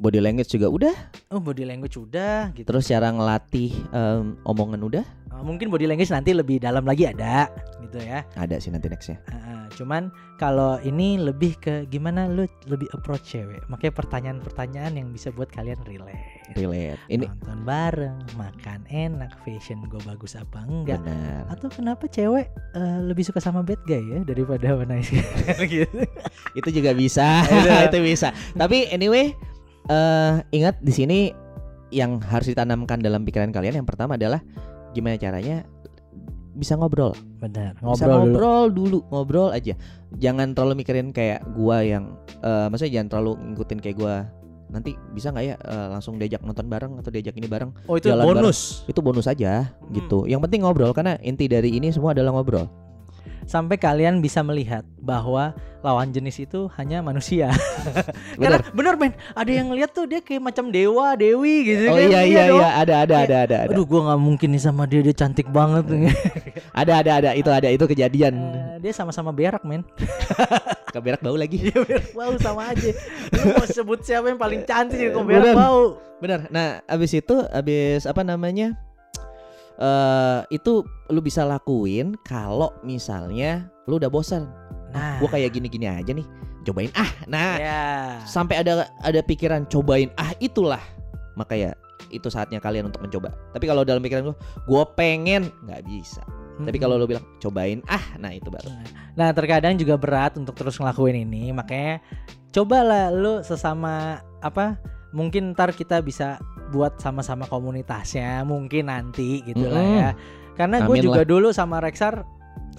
Body 0.00 0.16
language 0.16 0.48
juga 0.48 0.72
udah, 0.72 0.96
Oh 1.28 1.44
body 1.44 1.68
language 1.68 2.00
udah 2.00 2.56
gitu. 2.56 2.64
terus 2.64 2.88
cara 2.88 3.12
ngelatih 3.12 3.68
em, 3.92 4.40
omongan 4.48 4.80
udah 4.80 5.04
Uh, 5.30 5.46
mungkin 5.46 5.70
body 5.70 5.86
language 5.86 6.10
nanti 6.10 6.34
lebih 6.34 6.58
dalam 6.58 6.82
lagi 6.82 7.06
ada 7.06 7.46
gitu 7.86 8.02
ya. 8.02 8.26
ada 8.34 8.58
sih 8.58 8.74
nanti 8.74 8.90
nextnya. 8.90 9.22
Uh, 9.30 9.70
cuman 9.78 10.10
kalau 10.42 10.82
ini 10.82 11.22
lebih 11.22 11.54
ke 11.62 11.86
gimana 11.86 12.26
lu 12.26 12.50
lebih 12.66 12.90
approach 12.90 13.30
cewek. 13.30 13.62
Makanya 13.70 13.94
pertanyaan-pertanyaan 13.94 14.98
yang 14.98 15.08
bisa 15.14 15.30
buat 15.30 15.46
kalian 15.54 15.78
relax. 15.86 16.18
Relate. 16.58 16.98
Ini 17.06 17.30
nonton 17.30 17.62
bareng, 17.62 18.18
makan 18.34 18.82
enak, 18.90 19.30
fashion 19.46 19.78
gue 19.86 20.02
bagus 20.02 20.34
apa 20.34 20.66
enggak? 20.66 20.98
benar. 20.98 21.46
Atau 21.46 21.70
kenapa 21.70 22.10
cewek 22.10 22.50
eh, 22.74 22.98
lebih 23.06 23.22
suka 23.22 23.38
sama 23.38 23.62
bad 23.62 23.78
guy 23.86 24.02
ya 24.02 24.26
daripada 24.26 24.82
nice 24.82 25.14
guy? 25.14 25.62
gitu. 25.78 26.10
Itu 26.58 26.68
juga 26.74 26.90
bisa. 26.90 27.46
Iya. 27.46 27.74
itu 27.86 28.02
bisa. 28.02 28.34
Tapi 28.58 28.90
anyway, 28.90 29.30
eh 29.90 30.34
ingat 30.54 30.78
di 30.78 30.92
sini 30.94 31.18
yang 31.90 32.22
harus 32.22 32.46
ditanamkan 32.46 33.02
dalam 33.02 33.26
pikiran 33.26 33.50
kalian 33.50 33.82
yang 33.82 33.88
pertama 33.88 34.14
adalah 34.14 34.38
gimana 34.94 35.18
caranya 35.18 35.66
bisa 36.50 36.74
ngobrol. 36.74 37.14
Benar, 37.38 37.78
Bisa 37.78 38.04
ngobrol 38.04 38.10
dulu. 38.10 38.18
ngobrol 38.26 38.64
dulu, 38.70 38.98
ngobrol 39.08 39.48
aja. 39.50 39.74
Jangan 40.18 40.52
terlalu 40.52 40.82
mikirin 40.82 41.10
kayak 41.10 41.42
gua 41.54 41.80
yang 41.80 42.14
eh 42.42 42.66
maksudnya 42.68 43.00
jangan 43.00 43.08
terlalu 43.08 43.32
ngikutin 43.54 43.78
kayak 43.80 43.96
gua. 43.96 44.14
Nanti 44.70 44.94
bisa 45.10 45.30
nggak 45.30 45.44
ya 45.46 45.54
eh, 45.56 45.86
langsung 45.90 46.14
diajak 46.14 46.42
nonton 46.42 46.66
bareng 46.66 46.98
atau 46.98 47.10
diajak 47.10 47.34
ini 47.34 47.46
bareng? 47.46 47.70
Oh 47.86 47.98
itu 47.98 48.10
Jalan 48.10 48.22
bonus. 48.26 48.82
Itu 48.86 48.98
bonus 49.00 49.26
aja 49.26 49.66
Hmm. 49.66 49.94
gitu. 49.94 50.26
Yang 50.26 50.46
penting 50.46 50.62
ngobrol 50.62 50.90
karena 50.90 51.18
inti 51.22 51.46
dari 51.46 51.74
ini 51.74 51.90
semua 51.90 52.14
adalah 52.14 52.34
ngobrol. 52.34 52.66
Sampai 53.44 53.76
kalian 53.76 54.22
bisa 54.22 54.40
melihat 54.40 54.86
bahwa 54.96 55.50
lawan 55.80 56.12
jenis 56.12 56.44
itu 56.44 56.68
hanya 56.76 57.00
manusia. 57.00 57.48
Karena 58.36 58.60
Bener. 58.60 58.60
bener 58.70 58.94
men, 59.00 59.12
ada 59.32 59.48
yang 59.48 59.72
lihat 59.72 59.90
tuh 59.90 60.04
dia 60.04 60.20
kayak 60.20 60.44
macam 60.44 60.68
dewa, 60.68 61.16
dewi 61.16 61.64
gitu 61.66 61.88
Oh 61.88 61.96
kan. 61.96 62.04
iya 62.04 62.20
iya 62.22 62.42
dong. 62.52 62.60
iya 62.60 62.68
ada 62.76 62.94
ada 63.02 63.16
ada 63.24 63.36
ada 63.42 63.56
ada. 63.64 63.72
Aduh 63.72 63.88
gua 63.88 64.12
nggak 64.12 64.20
mungkin 64.20 64.48
nih 64.52 64.60
sama 64.60 64.84
dia, 64.84 65.00
dia 65.00 65.16
cantik 65.16 65.48
banget. 65.48 65.88
Ada 66.70 67.02
ada 67.02 67.10
ada 67.18 67.30
itu 67.34 67.50
ada 67.50 67.66
itu 67.66 67.82
kejadian. 67.82 68.34
Eh, 68.38 68.76
dia 68.78 68.92
sama-sama 68.94 69.34
berak 69.34 69.66
men. 69.66 69.82
Keberak 70.94 71.18
bau 71.20 71.34
lagi. 71.34 71.58
Dia 71.58 71.82
berak 71.82 72.14
bau 72.14 72.34
sama 72.38 72.70
aja. 72.70 72.90
Lu 73.34 73.58
mau 73.58 73.66
sebut 73.66 74.00
siapa 74.02 74.30
yang 74.30 74.38
paling 74.38 74.62
cantik 74.62 75.10
kok 75.10 75.22
Bener. 75.26 75.50
berak 75.50 75.58
bau. 75.58 75.82
Bener. 76.22 76.46
Nah, 76.48 76.78
abis 76.86 77.16
itu 77.16 77.36
abis 77.50 78.06
apa 78.06 78.22
namanya? 78.22 78.78
Eh 79.80 80.40
itu 80.52 80.84
lu 81.08 81.20
bisa 81.24 81.42
lakuin 81.48 82.14
kalau 82.22 82.70
misalnya 82.84 83.66
lu 83.88 83.96
udah 83.96 84.12
bosan. 84.12 84.46
Nah, 84.92 85.18
Gua 85.22 85.30
kayak 85.32 85.56
gini-gini 85.56 85.88
aja 85.88 86.12
nih. 86.12 86.26
Cobain 86.68 86.92
ah. 86.92 87.10
Nah, 87.24 87.56
ya. 87.56 87.82
sampai 88.28 88.60
ada 88.60 88.92
ada 89.00 89.20
pikiran 89.24 89.64
cobain 89.72 90.12
ah 90.20 90.36
itulah. 90.38 90.82
Maka 91.34 91.56
ya 91.56 91.72
itu 92.12 92.28
saatnya 92.28 92.60
kalian 92.60 92.92
untuk 92.92 93.00
mencoba. 93.00 93.32
Tapi 93.56 93.64
kalau 93.64 93.86
dalam 93.86 94.04
pikiran 94.04 94.30
lu, 94.30 94.34
gua 94.68 94.84
pengen 94.84 95.48
nggak 95.64 95.82
bisa. 95.88 96.20
Tapi 96.60 96.76
kalau 96.76 97.00
lu 97.00 97.08
bilang 97.08 97.24
cobain 97.40 97.80
ah, 97.88 98.04
nah 98.20 98.36
itu 98.36 98.52
baru. 98.52 98.68
Nah 99.16 99.32
terkadang 99.32 99.80
juga 99.80 99.96
berat 99.96 100.36
untuk 100.36 100.52
terus 100.52 100.76
ngelakuin 100.76 101.24
ini 101.24 101.56
Makanya 101.56 102.04
cobalah 102.52 103.08
lu 103.08 103.40
sesama 103.40 104.20
apa 104.44 104.76
Mungkin 105.10 105.56
ntar 105.56 105.74
kita 105.74 105.98
bisa 106.04 106.38
buat 106.70 106.96
sama-sama 107.02 107.44
komunitasnya 107.50 108.46
Mungkin 108.46 108.88
nanti 108.88 109.42
gitu 109.44 109.66
lah 109.68 109.82
Mm-mm. 109.82 110.00
ya 110.00 110.10
Karena 110.54 110.76
gue 110.86 110.96
juga 111.02 111.22
dulu 111.26 111.50
sama 111.50 111.82
Rexar 111.82 112.22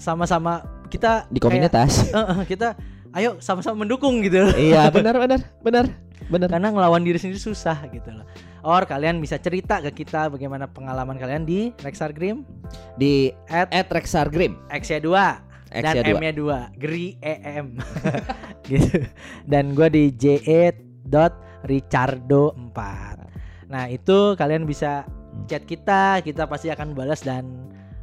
Sama-sama 0.00 0.64
kita 0.88 1.28
Di 1.28 1.38
kayak, 1.38 1.44
komunitas. 1.70 1.92
"Eh, 2.16 2.18
eh," 2.18 2.40
Kita 2.48 2.74
ayo 3.12 3.36
sama-sama 3.44 3.84
mendukung 3.84 4.24
gitu 4.24 4.40
loh 4.48 4.56
iya, 4.56 4.88
benar 4.96 5.20
benar 5.20 5.40
benar. 5.60 5.84
Benar. 6.32 6.48
Karena 6.48 6.72
ngelawan 6.72 7.04
diri 7.04 7.20
sendiri 7.20 7.36
susah 7.36 7.76
gitu 7.92 8.08
loh 8.08 8.24
Or 8.64 8.88
kalian 8.88 9.20
bisa 9.20 9.36
cerita 9.36 9.82
ke 9.84 9.92
kita 9.92 10.32
bagaimana 10.32 10.64
pengalaman 10.70 11.20
kalian 11.20 11.44
di 11.44 11.76
Rexar 11.84 12.14
Grim 12.16 12.46
Di 12.96 13.28
At 13.52 13.68
at 13.74 13.90
Rexargrim. 13.92 14.56
X-nya 14.72 15.02
2 15.02 15.52
dan 15.72 15.96
X-nya 15.96 16.02
dua. 16.04 16.20
M-nya 16.20 16.32
2 16.76 16.80
Gri 16.84 17.16
EM 17.24 17.66
gitu 18.70 19.08
dan 19.48 19.72
gue 19.72 19.88
di 19.88 20.04
JE 20.12 20.76
dot 21.08 21.32
Ricardo 21.64 22.52
4 22.76 23.11
nah 23.72 23.88
itu 23.88 24.36
kalian 24.36 24.68
bisa 24.68 25.08
chat 25.48 25.64
kita 25.64 26.20
kita 26.20 26.44
pasti 26.44 26.68
akan 26.68 26.92
balas 26.92 27.24
dan 27.24 27.48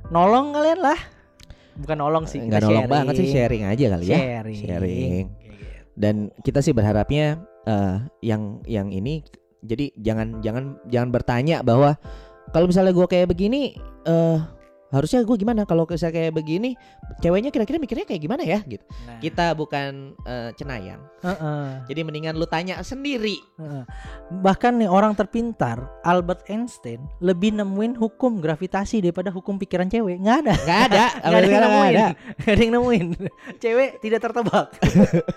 nolong 0.09 0.49
kalian 0.51 0.81
lah 0.81 0.97
bukan 1.77 1.97
nolong 2.01 2.25
sih 2.25 2.41
Nggak 2.41 2.57
kita 2.57 2.65
nolong 2.65 2.81
sharing. 2.81 2.91
banget 2.97 3.13
sih 3.15 3.27
sharing 3.29 3.63
aja 3.63 3.85
kali 3.93 4.05
ya. 4.09 4.17
sharing 4.17 4.57
Sharing. 4.59 5.09
Gitu. 5.29 5.37
Dan 5.93 6.15
kita 6.41 6.59
sih 6.59 6.73
berharapnya 6.73 7.37
eh, 7.63 7.95
yang 8.25 8.65
yang 8.65 8.89
ini 8.89 9.21
jadi 9.61 9.91
jangan 9.95 10.41
jangan 10.41 10.79
jangan 10.87 11.09
bertanya 11.11 11.61
bahwa 11.61 11.95
kalau 12.49 12.65
misalnya 12.65 12.91
gua 12.91 13.05
kayak 13.05 13.29
begini 13.29 13.77
eh 14.03 14.37
harusnya 14.89 15.21
gue 15.21 15.37
gimana? 15.37 15.65
Kalau 15.69 15.85
saya 15.93 16.09
kayak 16.09 16.33
begini 16.33 16.73
ceweknya 17.21 17.53
kira-kira 17.53 17.77
mikirnya 17.77 18.05
kayak 18.05 18.21
gimana 18.21 18.41
ya 18.45 18.59
gitu. 18.65 18.81
Nah, 19.05 19.21
kita 19.21 19.53
bukan 19.53 20.17
eh, 20.25 20.49
cenayang. 20.57 21.01
Heeh, 21.19 21.67
jadi 21.91 22.01
mendingan 22.07 22.35
lu 22.39 22.47
tanya 22.47 22.79
sendiri. 22.81 23.37
Heeh. 23.59 23.83
bahkan 24.39 24.77
nih 24.79 24.87
orang 24.87 25.17
terpintar 25.17 25.89
Albert 26.05 26.47
Einstein 26.47 27.03
lebih 27.19 27.51
nemuin 27.51 27.97
hukum 27.97 28.39
gravitasi 28.39 29.03
daripada 29.03 29.29
hukum 29.29 29.59
pikiran 29.59 29.91
cewek. 29.91 30.21
Nggak 30.21 30.37
ada. 30.47 30.53
Nggak 30.63 30.81
ada. 30.89 31.05
Nggak 31.27 31.39
ada 31.39 31.47
yang 31.47 31.63
nemuin. 31.65 31.93
ada 31.93 32.07
Nggak 32.39 32.53
ada 32.53 32.61
yang 32.61 32.73
nemuin. 32.73 33.05
Cewek 33.59 33.89
tidak 33.99 34.19
tertebak. 34.23 34.67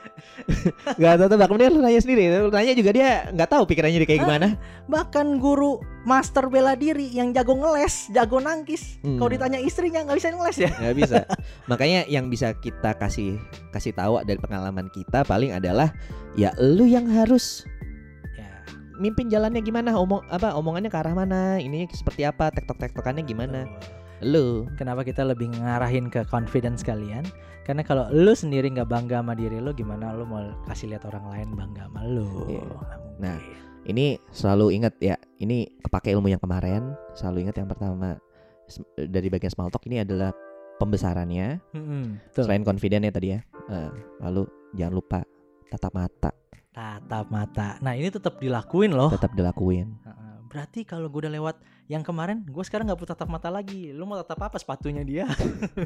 Nggak 0.98 1.12
tahu 1.18 1.28
tebak 1.28 1.48
mendingan 1.50 1.72
lu 1.74 1.80
nanya 1.82 2.00
sendiri. 2.00 2.22
Lu 2.30 2.48
nanya 2.48 2.72
juga 2.78 2.90
dia 2.94 3.08
nggak 3.32 3.48
tahu 3.50 3.62
pikirannya 3.66 3.98
dia 4.02 4.08
kayak 4.08 4.22
gimana. 4.22 4.48
Bahkan 4.86 5.26
guru 5.42 5.82
master 6.06 6.50
bela 6.50 6.74
diri 6.74 7.10
yang 7.14 7.30
jago 7.34 7.58
ngeles, 7.58 8.10
jago 8.10 8.38
nangkis. 8.38 8.98
Hmm. 9.02 9.18
Kalau 9.18 9.30
ditanya 9.42 9.58
istrinya 9.58 10.00
nggak 10.06 10.18
bisa 10.22 10.28
ngeles 10.30 10.58
ya. 10.62 10.70
nggak 10.70 10.96
bisa 11.02 11.18
makanya 11.70 12.06
yang 12.06 12.30
bisa 12.30 12.54
kita 12.54 12.94
kasih 12.94 13.42
kasih 13.74 13.90
tahu 13.90 14.22
dari 14.22 14.38
pengalaman 14.38 14.86
kita 14.94 15.26
paling 15.26 15.50
adalah 15.50 15.90
ya 16.38 16.54
lu 16.62 16.86
yang 16.86 17.10
harus 17.10 17.66
Ya. 18.38 18.62
mimpin 19.02 19.26
jalannya 19.26 19.58
gimana 19.66 19.90
omong 19.98 20.22
apa 20.30 20.54
omongannya 20.54 20.88
ke 20.88 20.96
arah 20.96 21.10
mana 21.10 21.58
ini 21.58 21.90
seperti 21.90 22.22
apa 22.22 22.54
tektok 22.54 22.78
tektokannya 22.78 23.26
gimana 23.26 23.66
lu 24.22 24.70
Kenapa 24.78 25.02
kita 25.02 25.26
lebih 25.26 25.50
ngarahin 25.50 26.06
ke 26.06 26.22
confidence 26.30 26.86
kalian? 26.86 27.26
Karena 27.66 27.82
kalau 27.82 28.06
lu 28.14 28.30
sendiri 28.38 28.70
nggak 28.70 28.86
bangga 28.86 29.18
sama 29.18 29.34
diri 29.34 29.58
lu, 29.58 29.74
gimana 29.74 30.14
lu 30.14 30.22
mau 30.22 30.46
kasih 30.70 30.94
lihat 30.94 31.02
orang 31.10 31.26
lain 31.26 31.48
bangga 31.58 31.90
sama 31.90 32.06
lu? 32.06 32.22
Mungkin. 32.46 32.66
Nah. 33.18 33.38
ini 33.82 34.14
selalu 34.30 34.78
ingat 34.78 34.94
ya 35.02 35.18
ini 35.42 35.66
kepake 35.82 36.14
ilmu 36.14 36.30
yang 36.30 36.38
kemarin 36.38 36.94
selalu 37.18 37.50
ingat 37.50 37.58
yang 37.58 37.66
pertama 37.66 38.14
dari 38.96 39.28
bagian 39.28 39.52
small 39.52 39.68
talk 39.68 39.84
ini 39.86 40.02
adalah 40.02 40.32
pembesarannya 40.80 41.60
betul. 41.70 42.42
selain 42.42 42.64
confident 42.66 43.06
ya 43.06 43.12
tadi 43.12 43.28
ya 43.36 43.40
Eh, 43.70 43.90
lalu 44.18 44.42
jangan 44.74 44.94
lupa 44.98 45.18
tatap 45.70 45.92
mata 45.94 46.30
tatap 46.72 47.28
mata. 47.28 47.76
Nah 47.84 47.92
ini 47.92 48.08
tetap 48.08 48.40
dilakuin 48.40 48.96
loh. 48.96 49.12
tetap 49.12 49.36
dilakuin. 49.36 49.92
Berarti 50.48 50.84
kalau 50.88 51.08
gue 51.12 51.28
udah 51.28 51.32
lewat 51.32 51.56
yang 51.88 52.00
kemarin, 52.00 52.44
gue 52.48 52.64
sekarang 52.64 52.88
nggak 52.88 52.96
butuh 52.96 53.12
tatap 53.12 53.28
mata 53.28 53.48
lagi. 53.52 53.92
Lu 53.92 54.08
mau 54.08 54.16
tatap 54.20 54.48
apa 54.48 54.56
sepatunya 54.56 55.04
dia? 55.04 55.24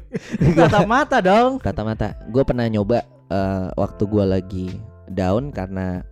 tatap 0.58 0.86
mata 0.86 1.18
dong. 1.18 1.58
tatap 1.58 1.84
mata 1.90 2.08
gue 2.30 2.42
pernah 2.46 2.66
nyoba 2.70 3.02
eh, 3.30 3.68
waktu 3.74 4.02
gue 4.06 4.24
lagi 4.24 4.68
down 5.10 5.50
karena 5.50 6.06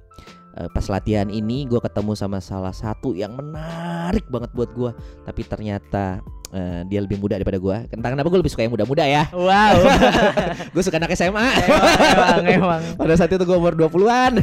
Eh, 0.55 0.70
pas 0.70 0.86
latihan 0.86 1.26
ini 1.26 1.66
gue 1.66 1.82
ketemu 1.82 2.14
sama 2.14 2.38
salah 2.38 2.70
satu 2.70 3.11
yang 3.11 3.34
menarik 3.34 4.22
banget 4.30 4.55
buat 4.55 4.70
gue 4.70 4.94
tapi 5.26 5.42
ternyata 5.42 6.22
eh, 6.55 6.86
dia 6.86 7.02
lebih 7.02 7.18
muda 7.18 7.34
daripada 7.34 7.59
gue 7.59 7.76
entah 7.90 8.14
kenapa 8.14 8.30
gue 8.30 8.38
lebih 8.38 8.55
suka 8.55 8.62
yang 8.62 8.70
muda-muda 8.70 9.02
ya 9.02 9.26
Wow. 9.34 9.82
gue 10.78 10.82
suka 10.86 11.02
anak 11.02 11.11
SMA 11.18 11.42
emang, 11.42 11.82
emang, 12.07 12.42
emang. 12.46 12.82
pada 13.02 13.18
saat 13.18 13.34
itu 13.34 13.42
gue 13.42 13.57
umur 13.59 13.74
20-an 13.74 14.38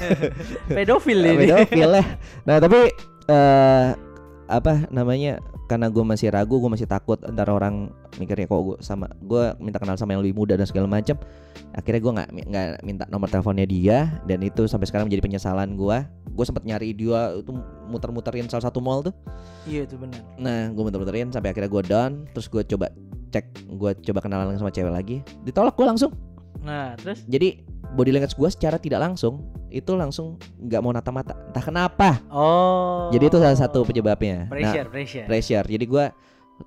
pedofil 0.67 1.15
ini. 1.31 1.47
pedofil 1.47 1.91
ya 1.95 2.03
nah 2.43 2.59
tapi 2.59 2.91
eh 3.31 3.87
apa 4.51 4.91
namanya 4.91 5.39
karena 5.71 5.87
gue 5.87 6.03
masih 6.03 6.27
ragu 6.35 6.59
gue 6.59 6.67
masih 6.67 6.83
takut 6.83 7.15
ntar 7.31 7.47
orang 7.47 7.87
mikirnya 8.19 8.43
kok 8.43 8.59
gue 8.59 8.77
sama 8.83 9.07
gue 9.23 9.55
minta 9.63 9.79
kenal 9.79 9.95
sama 9.95 10.11
yang 10.11 10.19
lebih 10.19 10.35
muda 10.35 10.59
dan 10.59 10.67
segala 10.67 10.91
macam 10.91 11.15
akhirnya 11.71 12.01
gue 12.03 12.11
nggak 12.11 12.29
nggak 12.51 12.67
minta 12.83 13.07
nomor 13.07 13.31
teleponnya 13.31 13.63
dia 13.63 14.19
dan 14.27 14.43
itu 14.43 14.67
sampai 14.67 14.91
sekarang 14.91 15.07
menjadi 15.07 15.23
penyesalan 15.23 15.79
gue 15.79 15.97
gue 16.35 16.45
sempat 16.47 16.67
nyari 16.67 16.91
dia 16.91 17.39
itu 17.39 17.55
muter-muterin 17.87 18.51
salah 18.51 18.67
satu 18.67 18.79
mall 18.83 19.03
tuh. 19.03 19.15
Iya 19.67 19.87
itu 19.87 19.95
benar. 19.99 20.19
nah 20.35 20.67
gue 20.71 20.83
muter-muterin 20.83 21.31
sampai 21.31 21.55
akhirnya 21.55 21.71
gue 21.71 21.83
down 21.87 22.11
terus 22.35 22.51
gue 22.51 22.63
coba 22.75 22.91
cek 23.31 23.45
gue 23.67 23.91
coba 24.11 24.19
kenalan 24.19 24.59
sama 24.59 24.71
cewek 24.75 24.91
lagi. 24.91 25.17
Ditolak 25.47 25.75
gue 25.75 25.87
langsung. 25.87 26.11
Nah, 26.61 26.93
terus? 26.99 27.23
Jadi 27.27 27.63
body 27.95 28.11
language 28.15 28.35
gue 28.35 28.49
secara 28.51 28.75
tidak 28.79 28.99
langsung 29.03 29.43
itu 29.71 29.95
langsung 29.95 30.35
nggak 30.59 30.81
mau 30.83 30.91
nata 30.91 31.09
mata 31.09 31.33
entah 31.47 31.63
kenapa 31.63 32.19
oh. 32.27 33.07
jadi 33.09 33.31
itu 33.31 33.37
salah 33.39 33.55
satu 33.55 33.87
penyebabnya 33.87 34.45
nah, 34.45 34.51
pressure, 34.51 34.87
pressure. 34.91 35.25
pressure. 35.25 35.65
Jadi 35.65 35.85
gua 35.87 36.11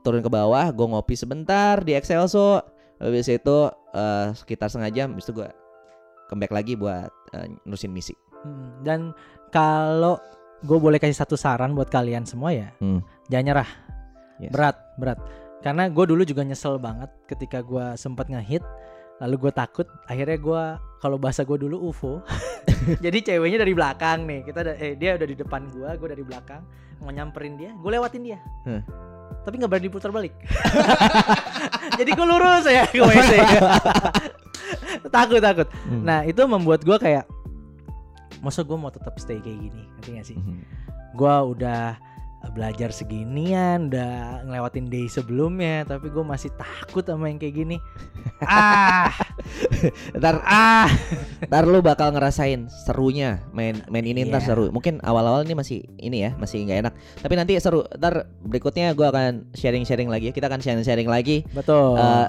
turun 0.03 0.25
ke 0.25 0.31
bawah, 0.33 0.75
gue 0.75 0.87
ngopi 0.91 1.15
sebentar 1.15 1.79
di 1.79 1.95
Excelso. 1.95 2.59
Habis 2.99 3.31
itu 3.31 3.57
eh, 3.95 4.27
sekitar 4.35 4.67
setengah 4.67 4.91
jam, 4.91 5.09
habis 5.15 5.29
itu 5.29 5.39
gua 5.39 5.55
comeback 6.27 6.51
lagi 6.51 6.75
buat 6.75 7.13
eh, 7.37 7.47
nurusin 7.63 7.93
misi. 7.95 8.17
Hmm, 8.43 8.83
Dan 8.83 9.15
kalau 9.55 10.19
gue 10.65 10.79
boleh 10.81 10.99
kasih 10.99 11.15
satu 11.15 11.37
saran 11.37 11.77
buat 11.77 11.93
kalian 11.93 12.25
semua 12.25 12.51
ya, 12.51 12.73
Hmm. 12.81 13.05
jangan 13.31 13.45
nyerah. 13.45 13.71
Yes. 14.43 14.51
Berat, 14.51 14.77
berat. 14.99 15.19
Karena 15.63 15.87
gue 15.89 16.05
dulu 16.05 16.27
juga 16.27 16.43
nyesel 16.43 16.77
banget 16.83 17.09
ketika 17.31 17.63
gue 17.63 17.95
sempat 17.95 18.27
ngehit, 18.29 18.65
lalu 19.23 19.35
gue 19.47 19.53
takut. 19.53 19.87
Akhirnya 20.07 20.39
gue 20.39 20.63
kalau 20.99 21.17
bahasa 21.19 21.43
gue 21.43 21.59
dulu 21.59 21.91
UFO. 21.91 22.23
Jadi 23.05 23.19
ceweknya 23.25 23.65
dari 23.65 23.73
belakang 23.73 24.25
nih, 24.25 24.41
kita 24.45 24.59
ada, 24.61 24.73
eh 24.77 24.97
dia 24.97 25.17
udah 25.17 25.27
di 25.29 25.37
depan 25.37 25.69
gue, 25.69 25.89
gue 25.95 26.09
dari 26.09 26.25
belakang 26.25 26.63
mau 27.01 27.13
nyamperin 27.13 27.55
dia, 27.57 27.71
gue 27.73 27.91
lewatin 27.91 28.23
dia. 28.25 28.39
Huh. 28.65 28.81
Tapi 29.45 29.61
nggak 29.61 29.71
berani 29.71 29.89
putar 29.93 30.11
balik. 30.13 30.33
Jadi 32.01 32.11
gue 32.13 32.27
lurus 32.27 32.65
ya 32.65 32.85
ke 32.89 33.01
WC. 33.01 33.33
takut 35.15 35.41
takut. 35.41 35.69
Hmm. 35.85 36.03
Nah 36.05 36.25
itu 36.25 36.41
membuat 36.45 36.81
gue 36.85 36.97
kayak 36.97 37.25
masa 38.41 38.61
gue 38.61 38.77
mau 38.77 38.93
tetap 38.93 39.17
stay 39.17 39.41
kayak 39.41 39.57
gini 39.57 39.83
ngerti 39.97 40.11
gak 40.13 40.27
sih 40.29 40.37
Mhm. 40.37 40.61
gue 41.17 41.35
udah 41.57 41.97
belajar 42.53 42.91
seginian 42.91 43.89
udah 43.89 44.45
ngelewatin 44.45 44.91
day 44.91 45.07
sebelumnya 45.07 45.87
tapi 45.87 46.11
gue 46.11 46.21
masih 46.21 46.51
takut 46.55 47.01
sama 47.01 47.31
yang 47.31 47.41
kayak 47.41 47.55
gini 47.57 47.77
ah 48.45 49.09
Ntar 50.19 50.41
ah 50.45 50.89
ntar 51.45 51.69
lu 51.69 51.85
bakal 51.85 52.13
ngerasain 52.13 52.67
serunya 52.89 53.45
main 53.53 53.85
main 53.93 54.05
ini 54.05 54.25
ntar 54.25 54.41
Iya. 54.41 54.49
seru. 54.53 54.73
Mungkin 54.73 55.01
awal-awal 55.05 55.45
ini 55.45 55.55
masih 55.55 55.85
ini 56.01 56.25
ya, 56.25 56.33
masih 56.41 56.65
nggak 56.65 56.79
enak. 56.89 56.95
Tapi 57.21 57.35
nanti 57.37 57.53
seru. 57.61 57.85
Ntar 57.93 58.25
berikutnya 58.41 58.97
gua 58.97 59.13
akan 59.13 59.53
sharing-sharing 59.53 60.09
lagi. 60.09 60.29
ya. 60.29 60.33
Kita 60.33 60.49
akan 60.49 60.61
sharing-sharing 60.65 61.09
lagi 61.09 61.45
betul 61.53 61.97
eh, 62.01 62.29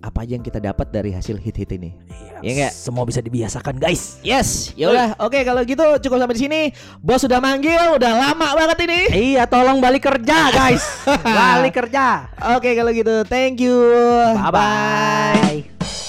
apa 0.00 0.22
aja 0.22 0.34
yang 0.34 0.44
kita 0.44 0.58
dapat 0.58 0.88
dari 0.88 1.10
hasil 1.10 1.36
hit-hit 1.36 1.68
ini. 1.72 1.96
Iya, 2.40 2.52
nggak? 2.68 2.72
semua 2.72 3.02
bisa 3.02 3.18
dibiasakan 3.18 3.76
guys 3.76 4.20
Yes, 4.20 4.72
ya 4.74 4.92
udah. 4.92 5.08
Oke, 5.18 5.40
kalau 5.42 5.60
gitu 5.62 5.84
cukup 6.00 6.16
sampai 6.20 6.36
di 6.36 6.42
sini. 6.42 6.60
Bos 6.98 7.20
sudah 7.20 7.40
manggil, 7.40 7.96
udah 7.96 8.12
lama 8.12 8.48
banget 8.54 8.78
ini. 8.86 9.00
iya 9.32 9.44
tolong 9.44 9.78
balik 9.78 10.04
kerja 10.04 10.50
guys 10.50 10.84
balik 11.26 11.74
kerja 11.74 12.28
Oke, 12.54 12.72
kalau 12.72 12.92
gitu 12.92 13.24
thank 13.26 13.58
you. 13.58 13.76
bye 14.36 14.52
bye 14.52 16.05